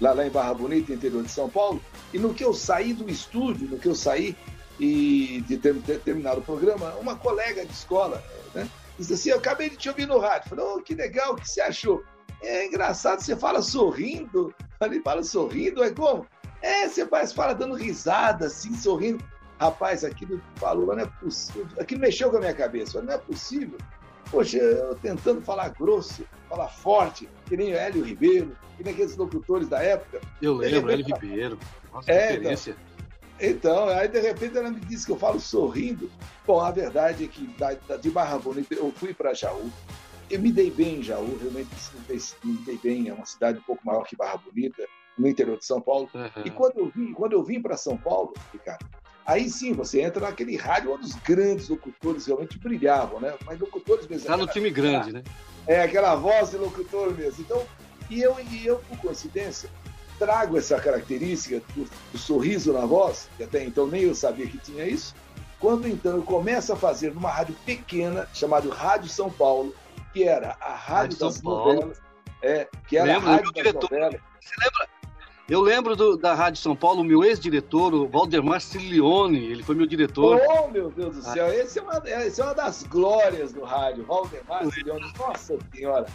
[0.00, 3.10] lá, lá em Barra Bonita, interior de São Paulo, e no que eu saí do
[3.10, 4.36] estúdio, no que eu saí,
[4.78, 8.22] e de ter, ter, terminado o programa, uma colega de escola
[8.54, 10.50] né, disse assim: Eu acabei de te ouvir no rádio.
[10.50, 12.02] Falei: oh, que legal, o que você achou?
[12.42, 14.54] É engraçado, você fala sorrindo.
[14.78, 16.26] Falei: Fala sorrindo, é como?
[16.60, 19.22] É, você faz, fala dando risada, assim, sorrindo.
[19.60, 21.66] Rapaz, aquilo falou, não é possível.
[21.78, 22.92] Aquilo mexeu com a minha cabeça.
[22.92, 23.78] Falei, não é possível.
[24.30, 29.68] Poxa, eu tentando falar grosso, falar forte, que nem Hélio Ribeiro, que nem aqueles locutores
[29.68, 30.20] da época.
[30.40, 31.58] Eu lembro, Hélio Ribeiro.
[31.92, 32.70] Nossa, é, referência.
[32.72, 32.87] Então,
[33.40, 36.10] então, aí de repente ela me disse que eu falo sorrindo.
[36.46, 37.48] Bom, a verdade é que
[38.00, 39.70] de Barra Bonita eu fui para Jaú.
[40.30, 41.70] Eu me dei bem em Jaú, realmente
[42.44, 43.08] me dei bem.
[43.08, 44.84] É uma cidade um pouco maior que Barra Bonita,
[45.16, 46.08] no interior de São Paulo.
[46.14, 46.42] Uhum.
[46.44, 48.86] E quando eu vim, quando eu vim para São Paulo, Ricardo,
[49.28, 53.34] Aí sim, você entra naquele rádio onde os grandes locutores realmente brilhavam, né?
[53.44, 54.22] Mas locutores mesmo.
[54.22, 55.22] Está no time grande, né?
[55.66, 57.44] É, aquela voz de locutor mesmo.
[57.44, 57.62] Então,
[58.08, 59.68] e eu, e eu por coincidência,
[60.18, 64.84] trago essa característica do, sorriso na voz, que até então nem eu sabia que tinha
[64.86, 65.14] isso,
[65.60, 69.74] quando então eu começo a fazer numa rádio pequena, chamada Rádio São Paulo,
[70.12, 72.00] que era a rádio, rádio das novelas,
[72.42, 74.20] é, que era Lembra, a rádio das diretor, novelas.
[74.40, 74.98] Você lembra?
[75.48, 79.74] Eu lembro do, da Rádio São Paulo, o meu ex-diretor, o Valdemar Cilione, ele foi
[79.74, 80.38] meu diretor.
[80.46, 81.54] Oh, meu Deus do céu, ah.
[81.54, 86.06] esse, é uma, esse é uma das glórias do rádio, Valdemar Cilione, nossa senhora.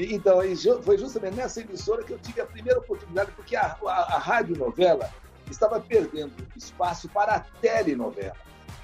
[0.00, 0.40] E, então,
[0.82, 4.56] foi justamente nessa emissora que eu tive a primeira oportunidade, porque a, a, a rádio
[4.56, 5.10] novela
[5.50, 8.36] estava perdendo espaço para a telenovela.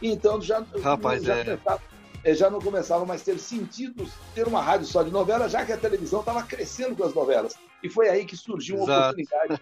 [0.02, 1.44] Então, já, Rapaz, já é.
[1.44, 1.80] pensava,
[2.22, 5.64] é, já não começava mais a ter sentido ter uma rádio só de novela, já
[5.64, 7.54] que a televisão estava crescendo com as novelas.
[7.82, 9.00] E foi aí que surgiu uma Exato.
[9.00, 9.60] oportunidade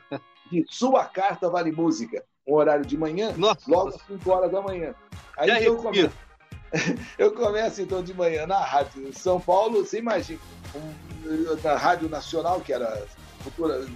[0.51, 3.71] de Sua Carta Vale Música, um horário de manhã, Nossa.
[3.71, 4.93] logo às 5 horas da manhã.
[5.37, 6.17] Aí então, eu começo,
[7.19, 10.41] eu começo então de manhã na Rádio São Paulo, você imagina,
[10.75, 13.07] um, na Rádio Nacional, que era
[13.41, 13.87] futura,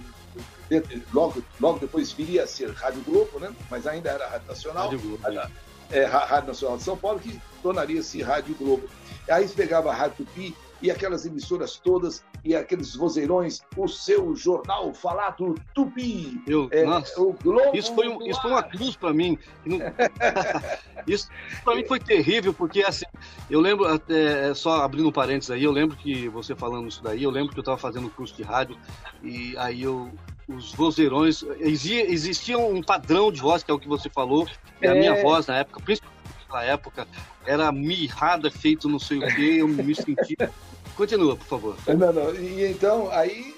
[1.13, 3.53] logo, logo depois viria a ser Rádio Globo, né?
[3.69, 4.83] mas ainda era Rádio Nacional.
[4.83, 5.23] Rádio Globo.
[5.23, 5.51] Rádio,
[5.91, 8.87] é, Rádio Nacional de São Paulo, que tornaria-se Rádio Globo.
[9.29, 14.93] Aí pegava a Rádio Tupi e aquelas emissoras todas e aqueles vozeirões, o seu jornal
[14.93, 16.41] falado Tupi.
[16.47, 19.37] Eu, é, nossa, o Globo isso, foi um, isso foi uma cruz para mim.
[21.07, 21.29] isso
[21.63, 23.05] para mim foi terrível, porque assim,
[23.49, 27.23] eu lembro, até, só abrindo um parênteses aí, eu lembro que você falando isso daí,
[27.23, 28.77] eu lembro que eu estava fazendo curso de rádio
[29.23, 30.09] e aí eu
[30.47, 34.47] os vozeirões, existia um padrão de voz, que é o que você falou,
[34.81, 34.87] é.
[34.87, 36.18] a minha voz na época, principalmente
[36.51, 37.07] na época,
[37.45, 40.51] era mirrada, feito não sei o quê, eu me sentia.
[40.95, 41.77] Continua, por favor.
[41.87, 42.35] Não, não.
[42.35, 43.55] E então, aí,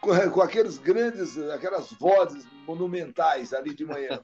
[0.00, 4.20] com, aqueles grandes, aquelas vozes monumentais ali de manhã.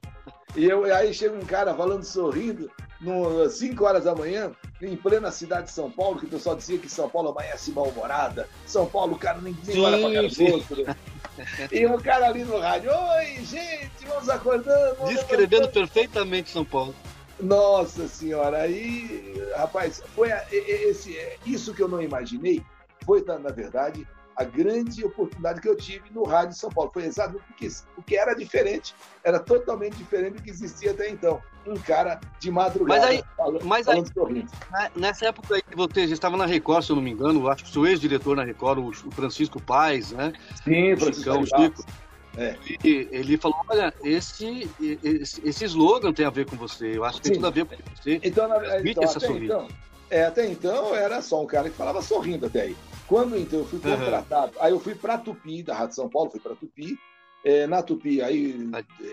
[0.54, 2.70] E eu, aí chega um cara falando, sorrindo,
[3.44, 6.78] às 5 horas da manhã, em plena cidade de São Paulo, que o pessoal dizia
[6.78, 8.48] que São Paulo amanhece mal-humorada.
[8.66, 10.96] São Paulo, cara, ninguém olha pra cara do outro.
[11.70, 14.96] E o cara ali no rádio, oi, gente, vamos acordando.
[14.96, 16.94] Vamos Descrevendo perfeitamente São Paulo.
[17.40, 22.62] Nossa senhora, aí, rapaz, foi a, esse, é, isso que eu não imaginei,
[23.04, 26.90] foi, na, na verdade, a grande oportunidade que eu tive no Rádio São Paulo.
[26.92, 28.94] Foi exatamente porque, porque era diferente,
[29.24, 31.40] era totalmente diferente do que existia até então.
[31.66, 34.46] Um cara de madrugada mas aí, falando, mas aí, falando
[34.94, 37.64] Nessa época aí que você já estava na Record, se eu não me engano, acho
[37.64, 40.32] que o seu ex-diretor na Record, o Francisco Paz, né?
[40.62, 41.84] Sim, o Francisco Chico.
[42.36, 42.56] É.
[42.84, 44.68] E ele falou: olha, esse,
[45.02, 46.96] esse, esse slogan tem a ver com você.
[46.96, 47.32] Eu acho que Sim.
[47.34, 48.20] tem tudo a ver com você.
[48.22, 49.68] Então, na, então, essa até, então,
[50.10, 52.76] é, até então era só um cara que falava sorrindo até aí.
[53.06, 54.62] Quando então eu fui contratado, uhum.
[54.62, 56.98] aí eu fui para Tupi, da Rádio São Paulo, fui para Tupi.
[57.44, 58.68] É, na Tupi, aí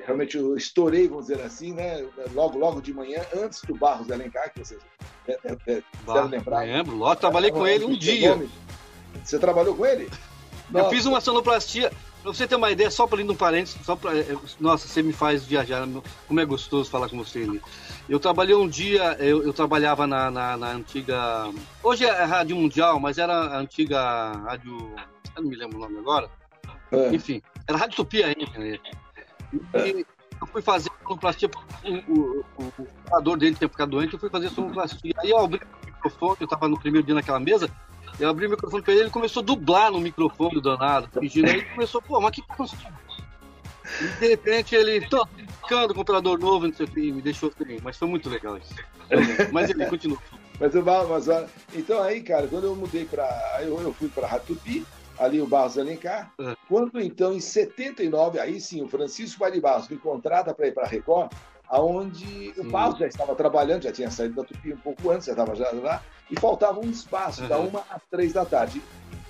[0.05, 2.03] realmente eu estourei, vamos dizer assim, né?
[2.33, 4.81] Logo, logo de manhã, antes do Barros Alencar, que vocês
[5.27, 6.65] é, é, é devem lembrar.
[6.65, 8.35] Lembro, logo trabalhei com ele um dia.
[9.23, 10.09] Você trabalhou com ele?
[10.73, 11.91] Eu fiz uma sonoplastia.
[12.23, 15.03] Pra você ter uma ideia, só para ir um parênteses, só pra, é, nossa, você
[15.03, 15.85] me faz viajar,
[16.25, 17.61] como é gostoso falar com você ali.
[18.07, 21.51] Eu trabalhei um dia, eu, eu trabalhava na, na, na, antiga.
[21.83, 24.95] Hoje é Rádio Mundial, mas era a antiga Rádio.
[25.35, 26.29] Eu não me lembro o nome agora.
[26.93, 27.13] É.
[27.13, 28.57] Enfim, era Rádio Tupi ainda.
[28.57, 28.79] Né?
[29.85, 30.05] E
[30.39, 31.49] eu fui fazer sonoplastia,
[31.83, 35.13] o, o, o, o dele tinha ficado doente, eu fui fazer sonoplastia.
[35.17, 37.69] Aí eu abri o microfone, eu estava no primeiro dia naquela mesa,
[38.19, 41.47] eu abri o microfone pra ele, ele começou a dublar no microfone do danado, fingindo.
[41.47, 42.43] Aí ele começou, pô, mas que?
[44.01, 45.27] E de repente ele, tô
[45.61, 48.73] ficando comprador novo, não sei o que, me deixou assim, mas foi muito legal isso.
[49.51, 50.17] Mas ele continua.
[50.59, 51.25] Mas, eu, mas
[51.73, 53.27] então aí, cara, quando eu mudei para.
[53.63, 54.85] Eu, eu fui para Ratupi,
[55.17, 56.31] ali o Barros Alencar.
[56.39, 56.55] Uhum.
[56.69, 60.87] Quando então, em 79, aí sim, o Francisco Vale Barros me contrata para ir para
[60.87, 61.31] Record,
[61.73, 65.31] aonde o Barros já estava trabalhando, já tinha saído da Tupi um pouco antes, já
[65.31, 67.47] estava já lá, e faltava um espaço, uhum.
[67.47, 68.79] da uma às três da tarde.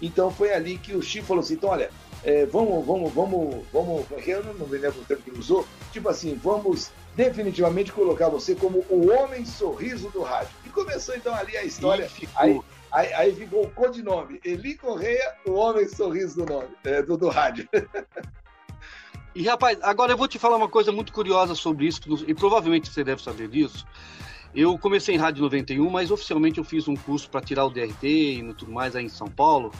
[0.02, 1.90] Então foi ali que o Chico falou assim: então, olha,
[2.22, 6.10] é, vamos, vamos, vamos, vamos, eu não me lembro o termo que ele usou, tipo
[6.10, 10.52] assim, vamos definitivamente colocar você como o homem sorriso do rádio.
[10.66, 12.10] E começou então ali a história.
[12.36, 12.60] Aí,
[12.92, 17.30] aí, aí, ficou o codinome: Eli Correia, o homem sorriso do nome, é, do, do
[17.30, 17.70] rádio.
[19.36, 22.90] E rapaz, agora eu vou te falar uma coisa muito curiosa sobre isso, e provavelmente
[22.90, 23.86] você deve saber disso.
[24.54, 28.06] Eu comecei em rádio 91, mas oficialmente eu fiz um curso para tirar o DRT
[28.06, 29.72] e tudo mais aí em São Paulo.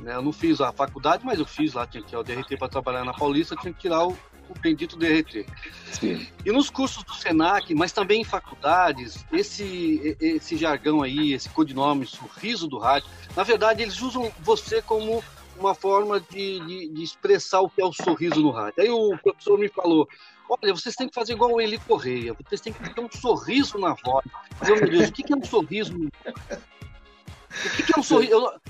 [0.00, 0.14] Né?
[0.14, 2.68] Eu não fiz a faculdade, mas eu fiz lá, tinha que tirar o DRT para
[2.68, 5.44] trabalhar na Paulista, tinha que tirar o, o bendito DRT.
[5.90, 6.28] Sim.
[6.46, 12.06] E nos cursos do Senac, mas também em faculdades, esse, esse jargão aí, esse codinome,
[12.06, 15.24] sorriso do rádio, na verdade eles usam você como
[15.60, 18.82] uma forma de, de, de, expressar o que é o sorriso no rádio.
[18.82, 20.08] Aí o professor me falou:
[20.48, 23.78] olha, vocês têm que fazer igual o Eli Correia, vocês têm que ter um sorriso
[23.78, 24.24] na voz.
[24.66, 25.94] Eu, meu Deus, o que, é um sorriso?
[25.94, 28.32] O que, é um sorriso?
[28.32, 28.60] Eu,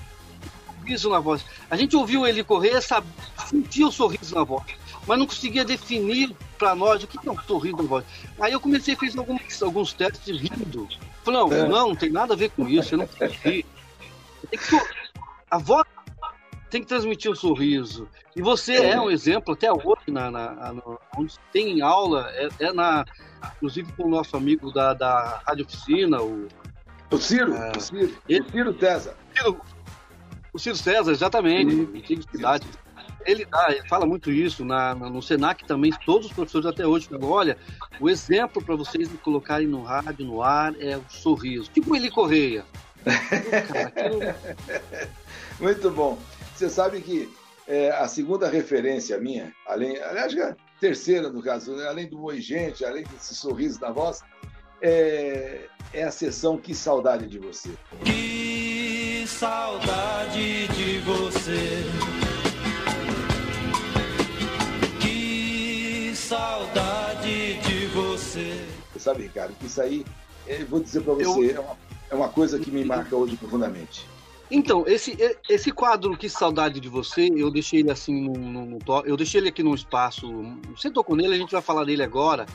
[0.81, 1.45] sorriso na voz.
[1.69, 3.07] A gente ouviu ele correr, sabe,
[3.47, 4.65] sentia o sorriso na voz,
[5.07, 8.05] mas não conseguia definir para nós o que é um sorriso na voz.
[8.39, 10.87] Aí eu comecei a fazer alguns, alguns testes rindo.
[11.23, 11.67] Falei, não, é.
[11.67, 13.65] não, não tem nada a ver com isso, eu não tem que
[15.49, 15.85] A voz
[16.71, 18.07] tem que transmitir um sorriso.
[18.35, 20.81] E você é um exemplo, até hoje, na, na, na
[21.17, 23.05] onde tem aula, é, é, na,
[23.57, 26.47] inclusive com o nosso amigo da, da Rádio Oficina, o.
[27.11, 29.17] O Ciro, é, o Ciro, ele, o Ciro César.
[29.35, 29.61] Ciro,
[30.53, 32.65] o Ciro César, exatamente, antiga cidade.
[33.25, 37.09] Ele dá, ele fala muito isso na, no Senac também, todos os professores até hoje
[37.09, 37.57] falam, olha,
[37.99, 41.69] o exemplo para vocês me colocarem no rádio, no ar, é o sorriso.
[41.69, 42.65] Tipo ele Correia.
[43.03, 44.19] Cara, aquilo...
[45.59, 46.17] Muito bom.
[46.61, 47.27] Você sabe que
[47.67, 52.39] é, a segunda referência minha, além, aliás, a terceira no caso, né, além do Oi
[52.39, 54.21] Gente, além desse sorriso na voz,
[54.79, 57.71] é, é a sessão Que Saudade de Você.
[58.05, 61.83] Que saudade de você.
[64.99, 68.67] Que saudade de você.
[68.93, 70.05] Você sabe, Ricardo, que isso aí,
[70.45, 71.55] eu vou dizer para você, eu...
[71.55, 71.77] é, uma,
[72.11, 74.05] é uma coisa que me marca hoje profundamente.
[74.53, 75.17] Então, esse,
[75.49, 79.39] esse quadro Que Saudade de Você, eu deixei ele assim no, no, no eu deixei
[79.39, 80.29] ele aqui num espaço.
[80.75, 82.45] Você tocou nele, a gente vai falar dele agora,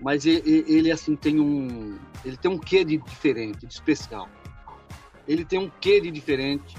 [0.00, 1.98] mas ele, ele assim tem um.
[2.24, 4.28] Ele tem um quê de diferente, de especial.
[5.26, 6.76] Ele tem um quê de diferente,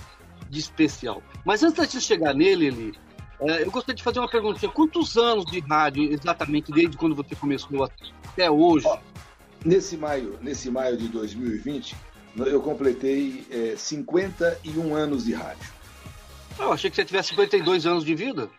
[0.50, 1.22] de especial.
[1.46, 2.94] Mas antes de chegar nele, ele,
[3.42, 4.72] é, eu gostaria de fazer uma perguntinha.
[4.72, 8.88] Quantos anos de rádio, exatamente, desde quando você começou até hoje?
[9.66, 11.96] nesse maio, nesse maio de 2020,
[12.38, 15.72] eu completei é, 51 anos de rádio.
[16.60, 18.50] Eu achei que você tivesse 52 anos de vida.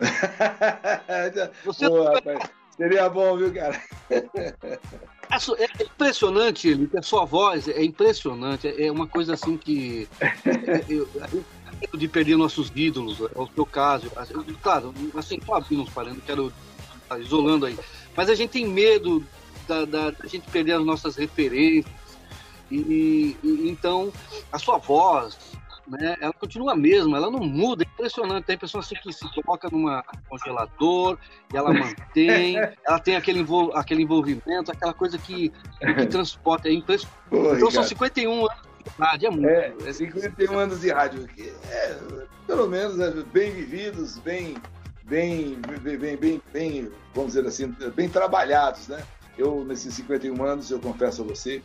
[1.64, 1.88] você...
[1.88, 3.80] Pô, rapaz, seria bom, viu, cara?
[5.58, 10.84] É, é impressionante, ele, a sua voz é impressionante, é uma coisa assim que é,
[10.88, 14.10] eu, eu, de perder nossos ídolos, é o seu caso.
[14.60, 15.38] Claro, assim,
[15.70, 16.52] não parando, quero
[17.08, 17.78] tá isolando aí,
[18.16, 19.24] mas a gente tem medo
[19.68, 21.92] da, da, da gente perder as nossas referências,
[22.70, 24.12] e, e, então
[24.52, 25.38] a sua voz,
[25.90, 28.44] né, ela continua a mesma, ela não muda, é impressionante.
[28.44, 31.18] Tem pessoas assim que se coloca numa congelador
[31.52, 32.56] e ela mantém,
[32.86, 37.18] ela tem aquele, envol, aquele envolvimento, aquela coisa que, que transporta, é impressionante.
[37.28, 39.48] Pô, então são 51 anos de rádio, é muito.
[39.48, 41.28] É, 51 anos de rádio,
[41.68, 41.98] é,
[42.46, 44.56] pelo menos é, bem vividos, bem,
[45.04, 49.02] bem, bem, bem, bem, bem, vamos dizer assim, bem trabalhados, né?
[49.36, 51.62] Eu, nesses 51 anos, eu confesso a você,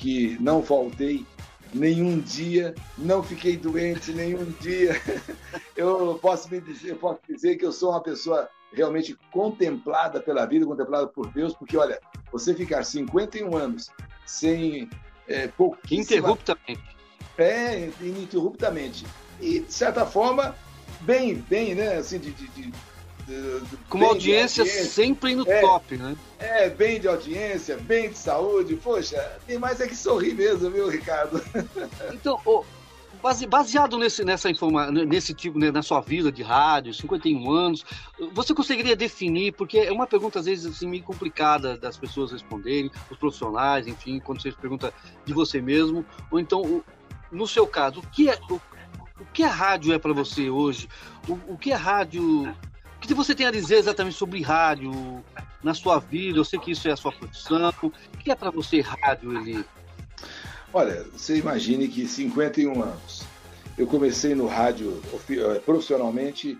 [0.00, 1.26] que não faltei
[1.74, 5.00] nenhum dia, não fiquei doente nenhum dia.
[5.76, 10.66] Eu posso me dizer, posso dizer que eu sou uma pessoa realmente contemplada pela vida,
[10.66, 11.98] contemplada por Deus, porque olha,
[12.30, 13.90] você ficar 51 anos
[14.26, 14.88] sem
[15.26, 16.18] é, pouquíssima...
[16.18, 16.96] Interruptamente.
[17.38, 19.06] É, ininterruptamente.
[19.40, 20.54] E, de certa forma,
[21.00, 22.72] bem, bem, né, assim, de, de, de
[23.88, 26.16] com uma audiência, audiência, sempre no é, top, né?
[26.38, 28.76] É, bem de audiência, bem de saúde.
[28.76, 31.42] Poxa, tem mais é que sorrir mesmo, viu, Ricardo?
[32.12, 32.64] Então, oh,
[33.48, 37.84] baseado nesse, nessa informa, nesse tipo, né, na sua vida de rádio, 51 anos,
[38.32, 42.90] você conseguiria definir, porque é uma pergunta às vezes assim, meio complicada das pessoas responderem,
[43.10, 44.92] os profissionais, enfim, quando você pergunta
[45.24, 46.82] de você mesmo, ou então,
[47.30, 50.88] no seu caso, o que é, o, o que a rádio é para você hoje?
[51.28, 52.69] O, o que a rádio o
[53.10, 55.24] que você tem a dizer exatamente sobre rádio
[55.64, 56.38] na sua vida?
[56.38, 57.68] Eu sei que isso é a sua profissão.
[57.82, 59.64] O que é para você rádio, Eli?
[60.72, 63.24] Olha, você imagine que 51 anos.
[63.76, 66.56] Eu comecei no rádio eh, profissionalmente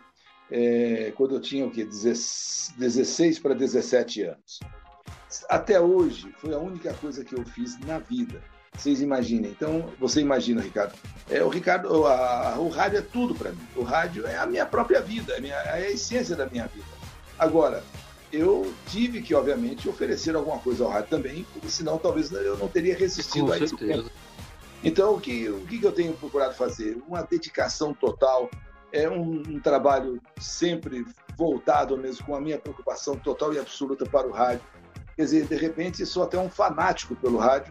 [0.50, 1.84] é, quando eu tinha o quê?
[1.84, 4.58] 16 para 17 anos.
[5.48, 8.42] Até hoje foi a única coisa que eu fiz na vida.
[8.76, 9.50] Vocês imaginem.
[9.50, 10.94] Então, você imagina, Ricardo.
[11.28, 13.66] É, o Ricardo, a, o rádio é tudo para mim.
[13.76, 16.66] O rádio é a minha própria vida, é a, minha, é a essência da minha
[16.66, 16.86] vida.
[17.38, 17.84] Agora,
[18.32, 22.68] eu tive que, obviamente, oferecer alguma coisa ao rádio também, porque senão talvez eu não
[22.68, 23.76] teria resistido Com a isso.
[24.82, 26.96] Então, o que, o que eu tenho procurado fazer?
[27.06, 28.50] Uma dedicação total,
[28.92, 31.04] é um, um trabalho sempre
[31.36, 34.62] voltado mesmo com a minha preocupação total e absoluta para o rádio
[35.20, 37.70] Quer dizer, de repente, sou até um fanático pelo rádio,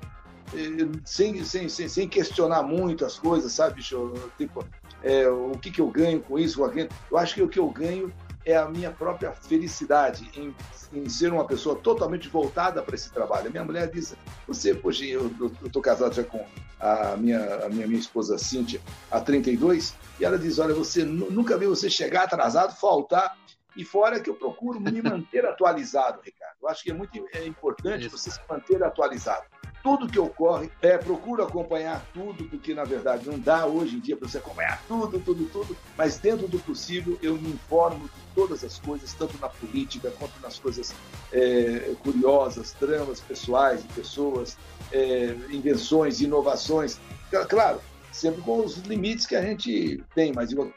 [1.06, 4.14] sem, sem, sem, sem questionar muito as coisas, sabe, bicho?
[4.38, 4.66] Tipo,
[5.04, 6.62] é, o que, que eu ganho com isso.
[7.10, 8.12] Eu acho que o que eu ganho
[8.46, 10.56] é a minha própria felicidade em,
[10.94, 13.52] em ser uma pessoa totalmente voltada para esse trabalho.
[13.52, 14.16] Minha mulher diz:
[14.48, 15.32] Você, poxa, eu
[15.64, 16.44] estou casado já com
[16.80, 18.82] a minha, a minha, minha esposa Cíntia
[19.12, 23.38] há 32, e ela diz: Olha, você nunca viu você chegar atrasado, faltar.
[23.78, 26.56] E fora que eu procuro me manter atualizado, Ricardo.
[26.62, 29.46] Eu acho que é muito é importante você se manter atualizado
[29.84, 34.16] tudo que ocorre, é, procuro acompanhar tudo, porque na verdade não dá hoje em dia
[34.18, 38.64] para você acompanhar tudo, tudo, tudo, mas dentro do possível eu me informo de todas
[38.64, 40.94] as coisas, tanto na política quanto nas coisas
[41.32, 44.58] é, curiosas, dramas pessoais de pessoas,
[44.92, 47.00] é, invenções, inovações.
[47.48, 50.74] Claro, sempre com os limites que a gente tem, mas eu,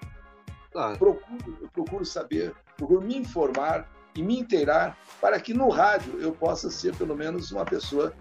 [0.70, 0.98] claro.
[0.98, 6.32] procuro, eu procuro saber, procuro me informar e me inteirar para que no rádio eu
[6.32, 8.12] possa ser pelo menos uma pessoa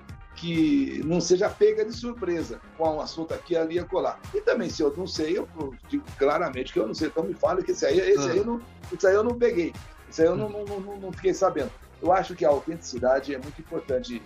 [0.41, 4.19] que não seja pega de surpresa com um assunto aqui, ali e acolá.
[4.33, 5.47] E também, se eu não sei, eu
[5.87, 7.09] digo claramente que eu não sei.
[7.09, 8.59] Então me fale que esse aí, esse aí, eu, não,
[8.91, 9.71] esse aí eu não peguei.
[10.09, 11.71] Esse aí eu não, não, não, não fiquei sabendo.
[12.01, 14.19] Eu acho que a autenticidade é muito importante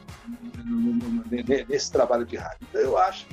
[1.67, 2.59] nesse trabalho de rádio.
[2.69, 3.27] Então eu acho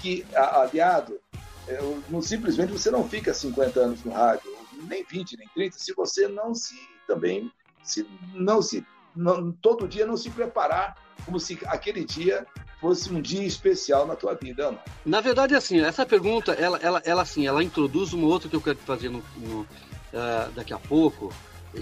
[0.00, 1.20] que, aliado,
[1.68, 1.78] é,
[2.10, 4.52] não, simplesmente você não fica 50 anos no rádio,
[4.88, 6.74] nem 20, nem 30, se você não se
[7.06, 7.50] também
[7.84, 8.84] se não se
[9.14, 12.46] não, todo dia não se preparar como se aquele dia
[12.80, 14.78] fosse um dia especial na tua vida, não?
[15.06, 18.60] Na verdade, assim, essa pergunta, ela, ela, ela, assim, ela introduz uma outra que eu
[18.60, 21.32] quero fazer no, no uh, daqui a pouco.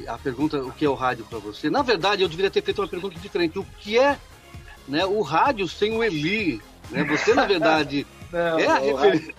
[0.06, 1.68] A pergunta, o que é o rádio para você?
[1.68, 3.58] Na verdade, eu deveria ter feito uma pergunta diferente.
[3.58, 4.16] O que é
[4.88, 6.62] né, o rádio sem o Eli?
[6.90, 7.04] Né?
[7.04, 9.34] Você, na verdade, não, é a referência.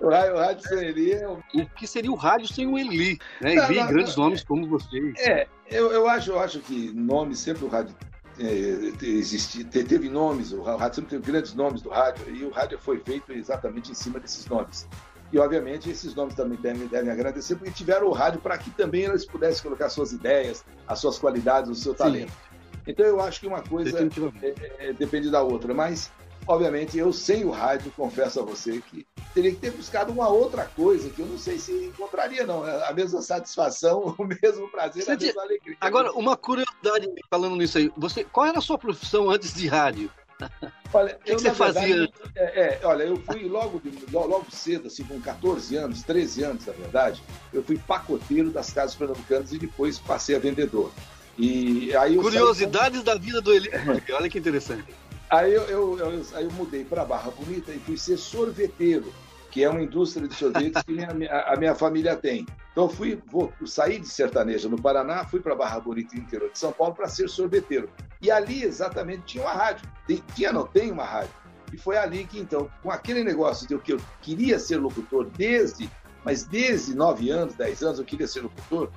[0.00, 0.64] O rádio, o rádio
[1.12, 1.66] é o...
[1.76, 3.18] que seria o rádio sem o Eli?
[3.40, 3.54] Né?
[3.54, 5.14] Não, não, grandes nomes como vocês.
[5.18, 7.94] É, eu, eu, acho, eu acho que nomes sempre o rádio
[8.38, 12.78] é, existi, teve nomes, o rádio sempre teve grandes nomes do rádio, e o rádio
[12.78, 14.88] foi feito exatamente em cima desses nomes.
[15.32, 19.02] E, obviamente, esses nomes também devem, devem agradecer, porque tiveram o rádio para que também
[19.02, 22.32] eles pudessem colocar suas ideias, as suas qualidades, o seu talento.
[22.32, 22.80] Sim.
[22.86, 23.96] Então, eu acho que uma coisa
[24.42, 26.10] é, é, depende da outra, mas
[26.46, 30.64] Obviamente, eu sem o rádio, confesso a você que teria que ter buscado uma outra
[30.64, 32.66] coisa que eu não sei se encontraria, não.
[32.66, 35.76] É a mesma satisfação, o mesmo prazer, você a mesma alegria.
[35.80, 37.90] Agora, uma curiosidade falando nisso aí.
[37.96, 40.10] Você, qual era a sua profissão antes de rádio?
[40.92, 42.08] Olha, o que, eu, que você fazia?
[42.34, 46.72] É, é, olha, eu fui logo, logo cedo, assim, com 14 anos, 13 anos, na
[46.72, 47.22] verdade,
[47.52, 50.90] eu fui pacoteiro das casas pernambucanas e depois passei a vendedor.
[51.38, 53.04] E aí Curiosidades saí...
[53.04, 53.70] da vida do Eli.
[54.12, 54.84] Olha que interessante.
[55.30, 59.12] Aí eu, eu, eu, aí eu mudei para Barra Bonita e fui ser sorveteiro,
[59.48, 61.08] que é uma indústria de sorvetes que minha,
[61.46, 62.44] a, minha família tem.
[62.72, 66.58] Então eu fui, vou sair de sertaneja no Paraná, fui para Barra Bonita, interior de
[66.58, 67.88] São Paulo, para ser sorveteiro.
[68.20, 69.88] E ali exatamente tinha uma rádio.
[70.04, 71.30] Tem, tinha, não tem uma rádio.
[71.72, 75.88] E foi ali que então, com aquele negócio de que eu queria ser locutor desde,
[76.24, 78.90] mas desde nove anos, dez anos eu queria ser locutor.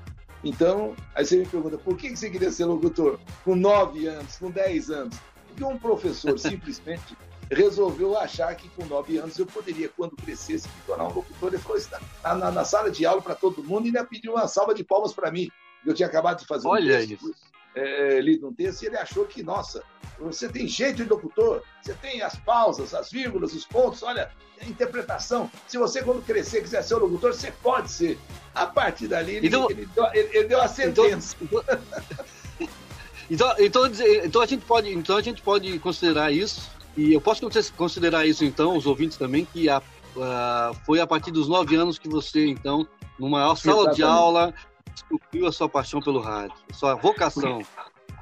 [0.43, 4.49] Então, aí você me pergunta, por que você queria ser locutor com nove anos, com
[4.49, 5.15] dez anos?
[5.53, 7.15] Porque um professor simplesmente
[7.51, 11.49] resolveu achar que com nove anos eu poderia, quando crescesse, me tornar um locutor.
[11.49, 11.89] Ele falou isso
[12.23, 14.83] na, na, na sala de aula para todo mundo e ainda pediu uma salva de
[14.83, 15.49] palmas para mim.
[15.85, 17.35] Eu tinha acabado de fazer Olha um texto, isso.
[17.75, 19.83] É, lido um texto e ele achou que, nossa,
[20.19, 24.65] você tem jeito de locutor, você tem as pausas, as vírgulas, os pontos, olha, a
[24.65, 25.51] interpretação.
[25.67, 28.17] Se você, quando crescer, quiser ser um locutor, você pode ser.
[28.55, 31.35] A partir dali, ele, então, ele, deu, ele, ele deu a então, sentença.
[31.41, 32.25] Então, então,
[33.29, 37.41] então, então, a gente pode, então a gente pode considerar isso, e eu posso
[37.75, 39.81] considerar isso então, os ouvintes também, que a,
[40.17, 42.87] a, foi a partir dos nove anos que você, então,
[43.19, 43.95] no maior sala exatamente.
[43.97, 44.53] de aula,
[44.93, 47.61] descobriu a sua paixão pelo rádio, a sua vocação.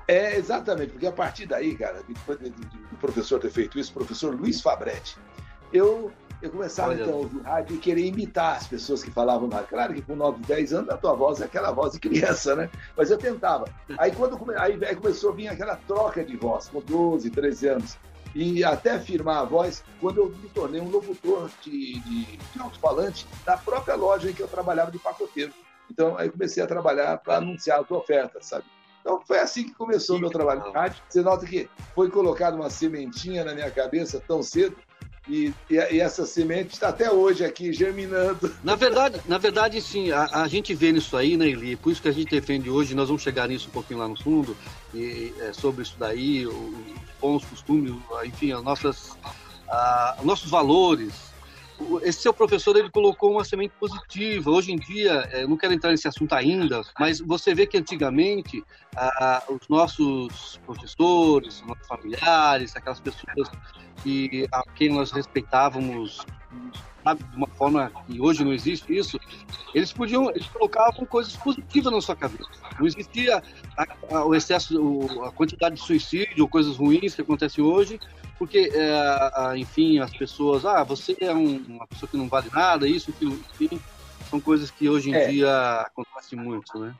[0.07, 4.61] É, exatamente, porque a partir daí, cara, do professor ter feito isso, o professor Luiz
[4.61, 5.17] Fabretti,
[5.71, 6.11] eu
[6.41, 7.03] eu começava Olha.
[7.03, 9.67] então a ouvir rádio e querer imitar as pessoas que falavam rádio.
[9.67, 12.69] Claro que com 9, 10 anos a tua voz é aquela voz de criança, né?
[12.97, 13.65] Mas eu tentava.
[13.97, 17.97] Aí quando aí, aí começou a vir aquela troca de voz, com 12, 13 anos.
[18.33, 23.27] E até firmar a voz, quando eu me tornei um locutor de, de, de alto-falante
[23.45, 25.53] da própria loja em que eu trabalhava de pacoteiro.
[25.89, 28.63] Então, aí comecei a trabalhar para anunciar a tua oferta, sabe?
[29.01, 31.03] Então, foi assim que começou o meu trabalho de rádio.
[31.09, 34.77] Você nota que foi colocada uma sementinha na minha cabeça tão cedo
[35.27, 38.53] e, e, e, essa semente está até hoje aqui germinando.
[38.63, 41.75] Na verdade, na verdade sim, a, a, gente vê nisso aí, né, Eli?
[41.75, 44.21] Por isso que a gente defende hoje, nós vamos chegar nisso um pouquinho lá no
[44.21, 44.57] fundo,
[44.93, 46.75] e, é, sobre isso daí, os
[47.19, 47.93] bons costumes,
[48.25, 49.17] enfim, as nossas,
[49.69, 51.30] a, nossos valores.
[52.03, 54.49] Esse seu professor ele colocou uma semente positiva.
[54.49, 58.63] Hoje em dia, eu não quero entrar nesse assunto ainda, mas você vê que antigamente
[58.95, 63.49] ah, os nossos professores, nossos familiares, aquelas pessoas
[64.03, 66.25] que, a quem nós respeitávamos
[67.03, 69.19] sabe, de uma forma que hoje não existe isso,
[69.73, 72.49] eles podiam, eles colocavam coisas positivas na sua cabeça.
[72.79, 73.41] Não existia
[73.77, 77.99] a, a, o excesso, a quantidade de suicídio coisas ruins que acontece hoje,
[78.37, 82.87] porque, é, enfim, as pessoas, ah, você é um, uma pessoa que não vale nada,
[82.87, 83.79] isso, aquilo, enfim,
[84.29, 85.27] são coisas que hoje em é.
[85.27, 86.95] dia acontecem muito, né?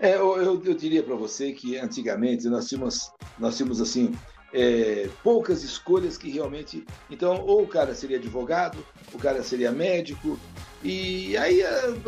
[0.00, 4.14] É, eu, eu, eu diria para você que antigamente nós tínhamos, nós tínhamos assim,
[4.52, 6.84] é, poucas escolhas que realmente.
[7.10, 10.38] Então, ou o cara seria advogado, o cara seria médico,
[10.82, 11.62] e aí,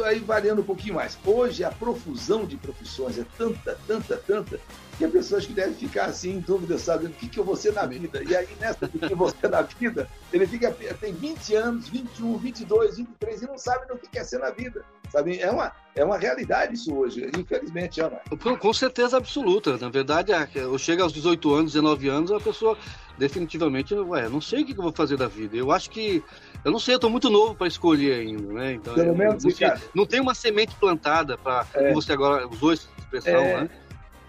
[0.04, 1.18] aí variando um pouquinho mais.
[1.24, 4.60] Hoje a profusão de profissões é tanta, tanta, tanta,
[5.00, 7.06] que a pessoa acho que deve ficar assim em dúvida, sabe?
[7.06, 8.22] O que, que eu vou ser na vida?
[8.22, 10.70] E aí, nessa do que ser na vida, ele fica,
[11.00, 14.84] tem 20 anos, 21, 22, 23 e não sabe no que quer ser na vida.
[15.08, 15.40] Sabe?
[15.40, 18.20] É uma, é uma realidade isso hoje, infelizmente, Ana.
[18.42, 19.78] Com, com certeza absoluta.
[19.78, 22.76] Na verdade, eu chego aos 18 anos, 19 anos, a pessoa
[23.16, 25.56] definitivamente, ué, não sei o que eu vou fazer da vida.
[25.56, 26.22] Eu acho que
[26.62, 28.74] eu não sei, eu estou muito novo para escolher ainda, né?
[28.74, 31.92] Então, Pelo menos, não, sei, não tem uma semente plantada para é.
[31.94, 33.62] você agora usou essa expressão, é.
[33.62, 33.70] né?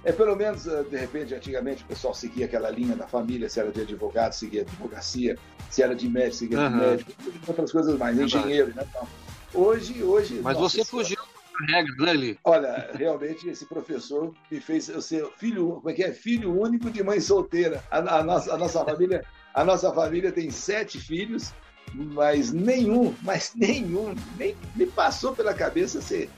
[0.03, 3.59] É, pelo menos, eh, de repente, antigamente o pessoal seguia aquela linha da família, se
[3.59, 5.37] era de advogado, seguia advocacia,
[5.69, 6.69] se era de médico, seguia uhum.
[6.69, 7.11] de médico,
[7.47, 8.83] outras coisas mais, engenheiro, né?
[8.89, 9.07] Então,
[9.53, 10.39] hoje, hoje.
[10.41, 11.17] Mas nossa, você fugiu
[11.59, 12.39] da regra, né, Eli?
[12.43, 16.11] Olha, realmente esse professor me fez eu ser filho, como é que é?
[16.11, 17.83] Filho único de mãe solteira.
[17.91, 19.23] A, a nossa, a nossa família,
[19.53, 21.53] a nossa família tem sete filhos
[21.93, 26.29] mas nenhum, mas nenhum, nem me passou pela cabeça ser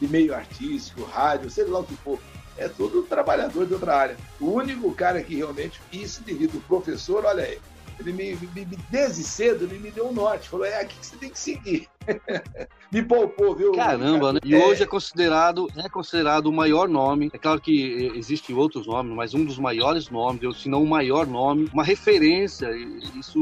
[0.00, 2.18] de meio artístico, rádio, sei lá o que for.
[2.56, 4.16] É tudo trabalhador de outra área.
[4.40, 7.58] O único cara que realmente, isso devido ao professor, olha aí,
[7.98, 10.48] ele me, me, me, desde cedo, ele me deu um norte.
[10.48, 11.88] Falou, é aqui que você tem que seguir.
[12.92, 13.72] Me poupou, viu?
[13.72, 14.40] Caramba, né?
[14.44, 14.66] E é.
[14.66, 17.30] hoje é considerado, é considerado o maior nome.
[17.32, 21.26] É claro que existem outros nomes, mas um dos maiores nomes, se não o maior
[21.26, 22.68] nome, uma referência,
[23.18, 23.40] isso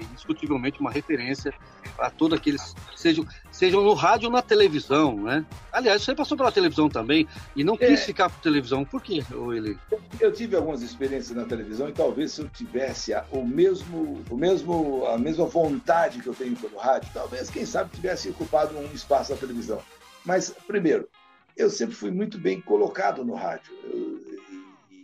[0.00, 1.52] indiscutivelmente uma referência
[1.98, 5.44] a todos aqueles, sejam, sejam no rádio ou na televisão, né?
[5.72, 7.96] Aliás, você passou pela televisão também e não quis é.
[7.96, 8.84] ficar por televisão.
[8.84, 9.78] Por quê, Willi?
[10.20, 15.06] Eu tive algumas experiências na televisão e talvez se eu tivesse o mesmo, o mesmo,
[15.06, 19.32] a mesma vontade que eu tenho pelo rádio, talvez, quem sabe, tivesse ocupado um espaço
[19.32, 19.82] na televisão.
[20.24, 21.08] Mas, primeiro,
[21.56, 23.72] eu sempre fui muito bem colocado no rádio.
[23.84, 24.26] Eu,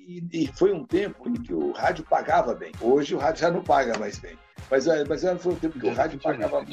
[0.07, 2.73] e, e, foi um tempo em que o rádio pagava bem.
[2.81, 4.37] Hoje o rádio já não paga mais bem.
[4.71, 6.65] Mas, é, mas foi um tempo que o rádio pagava,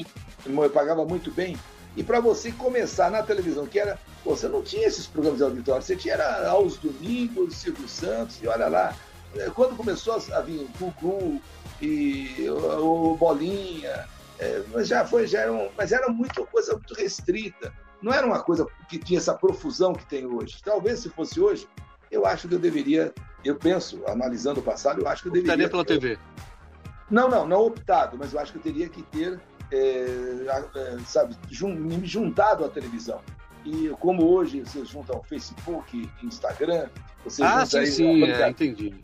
[0.72, 1.56] pagava muito bem.
[1.96, 3.98] E para você começar na televisão, que era.
[4.24, 8.46] Você não tinha esses programas de auditório, você tinha era aos domingos, Silvio Santos, e
[8.46, 8.94] olha lá.
[9.34, 11.40] É, quando começou a vir o Gugu
[11.80, 14.06] e o Bolinha,
[14.40, 17.72] é, mas já foi, já era, um, mas era muito coisa muito restrita.
[18.00, 20.56] Não era uma coisa que tinha essa profusão que tem hoje.
[20.64, 21.68] Talvez se fosse hoje,
[22.10, 23.12] eu acho que eu deveria,
[23.44, 25.68] eu penso, analisando o passado, eu acho que eu deveria.
[25.68, 26.18] pela TV.
[27.10, 29.38] Não, não, não optado, mas eu acho que eu teria que ter,
[29.70, 30.06] é,
[30.74, 33.20] é, sabe, jun, me juntado à televisão.
[33.62, 36.88] E como hoje vocês juntam Facebook, Instagram,
[37.22, 38.94] vocês ah, sim, sim, é, entendi.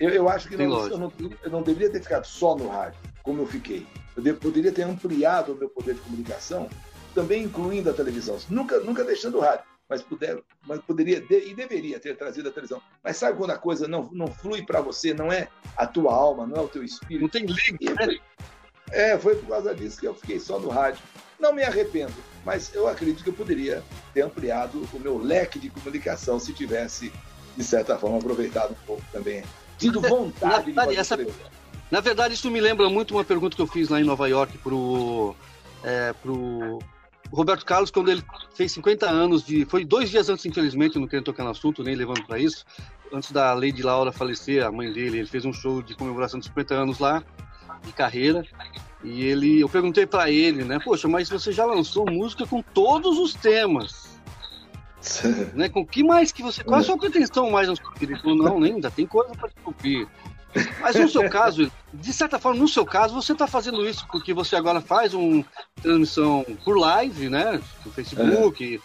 [0.00, 2.98] Eu, eu acho que não, eu, não, eu não deveria ter ficado só no rádio,
[3.22, 3.86] como eu fiquei.
[4.16, 6.68] Eu de, poderia ter ampliado o meu poder de comunicação,
[7.14, 11.54] também incluindo a televisão, nunca, nunca deixando o rádio mas, puder, mas poderia de, e
[11.54, 12.82] deveria ter trazido a televisão.
[13.02, 16.46] Mas sabe quando a coisa não, não flui para você, não é a tua alma,
[16.46, 17.22] não é o teu espírito?
[17.22, 18.18] Não tem link, né?
[18.90, 21.02] É, foi por causa disso que eu fiquei só no rádio.
[21.38, 22.14] Não me arrependo,
[22.44, 23.82] mas eu acredito que eu poderia
[24.14, 27.12] ter ampliado o meu leque de comunicação se tivesse,
[27.56, 29.44] de certa forma, aproveitado um pouco também.
[29.76, 31.18] Tido vontade de fazer essa,
[31.90, 34.58] Na verdade, isso me lembra muito uma pergunta que eu fiz lá em Nova York
[34.58, 35.34] pro,
[35.84, 36.80] é, pro
[37.30, 38.24] Roberto Carlos, quando ele
[38.54, 39.64] fez 50 anos de.
[39.64, 42.64] Foi dois dias antes, infelizmente, não quero tocar no assunto, nem levando para isso.
[43.12, 46.46] Antes da Lady Laura falecer, a mãe dele, ele fez um show de comemoração de
[46.46, 47.22] 50 anos lá,
[47.84, 48.44] de carreira.
[49.04, 50.80] E ele, eu perguntei para ele, né?
[50.84, 54.18] Poxa, mas você já lançou música com todos os temas.
[55.54, 55.68] né?
[55.68, 56.64] Com que mais que você.
[56.64, 58.12] Qual a sua pretensão mais na sua vida?
[58.12, 60.08] Ele falou, não, nem ainda tem coisa para descobrir.
[60.80, 64.32] Mas no seu caso, de certa forma, no seu caso, você está fazendo isso porque
[64.32, 65.44] você agora faz uma
[65.82, 67.60] transmissão por live, né?
[67.84, 68.80] No Facebook,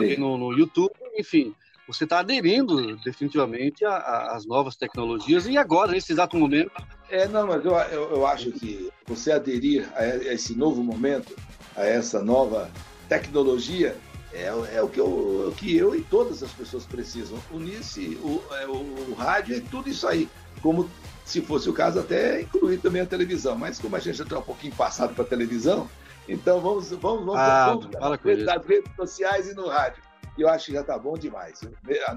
[0.00, 0.16] é.
[0.16, 1.54] no, no, YouTube, enfim.
[1.86, 6.72] Você está aderindo definitivamente às novas tecnologias e agora, nesse exato momento.
[7.08, 11.36] É, não, mas eu, eu, eu acho que você aderir a esse novo momento,
[11.76, 12.68] a essa nova
[13.08, 13.96] tecnologia,
[14.32, 17.38] é, é, o, que eu, o que eu e todas as pessoas precisam.
[17.50, 20.28] Unir-se, o, é, o, o rádio é tudo isso aí.
[20.60, 20.90] Como
[21.26, 23.58] se fosse o caso, até incluir também a televisão.
[23.58, 25.88] Mas como a gente já está um pouquinho passado para a televisão,
[26.28, 30.02] Então vamos, vamos, vamos, ah, vamos nas redes sociais e no rádio.
[30.38, 31.60] E eu acho que já está bom demais.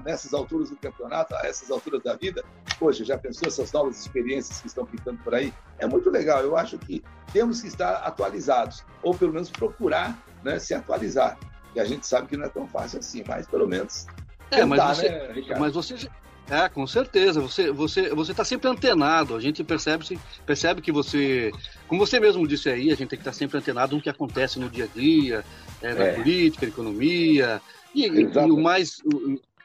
[0.04, 2.44] Nessas alturas do campeonato, a essas alturas da vida,
[2.78, 5.52] poxa, já pensou essas novas experiências que estão pintando por aí?
[5.78, 6.42] É muito legal.
[6.42, 7.02] Eu acho que
[7.32, 11.38] temos que estar atualizados, ou pelo menos procurar né, se atualizar.
[11.74, 14.06] E a gente sabe que não é tão fácil assim, mas pelo menos.
[14.50, 16.10] É, tentar, mas você, né, mas você
[16.50, 17.40] é, com certeza.
[17.40, 19.36] Você você você está sempre antenado.
[19.36, 20.04] A gente percebe
[20.44, 21.52] percebe que você,
[21.86, 24.58] como você mesmo disse aí, a gente tem que estar sempre antenado no que acontece
[24.58, 25.44] no dia a dia,
[25.80, 26.12] é, na é.
[26.14, 27.62] política, na economia
[27.94, 29.00] e, e, o mais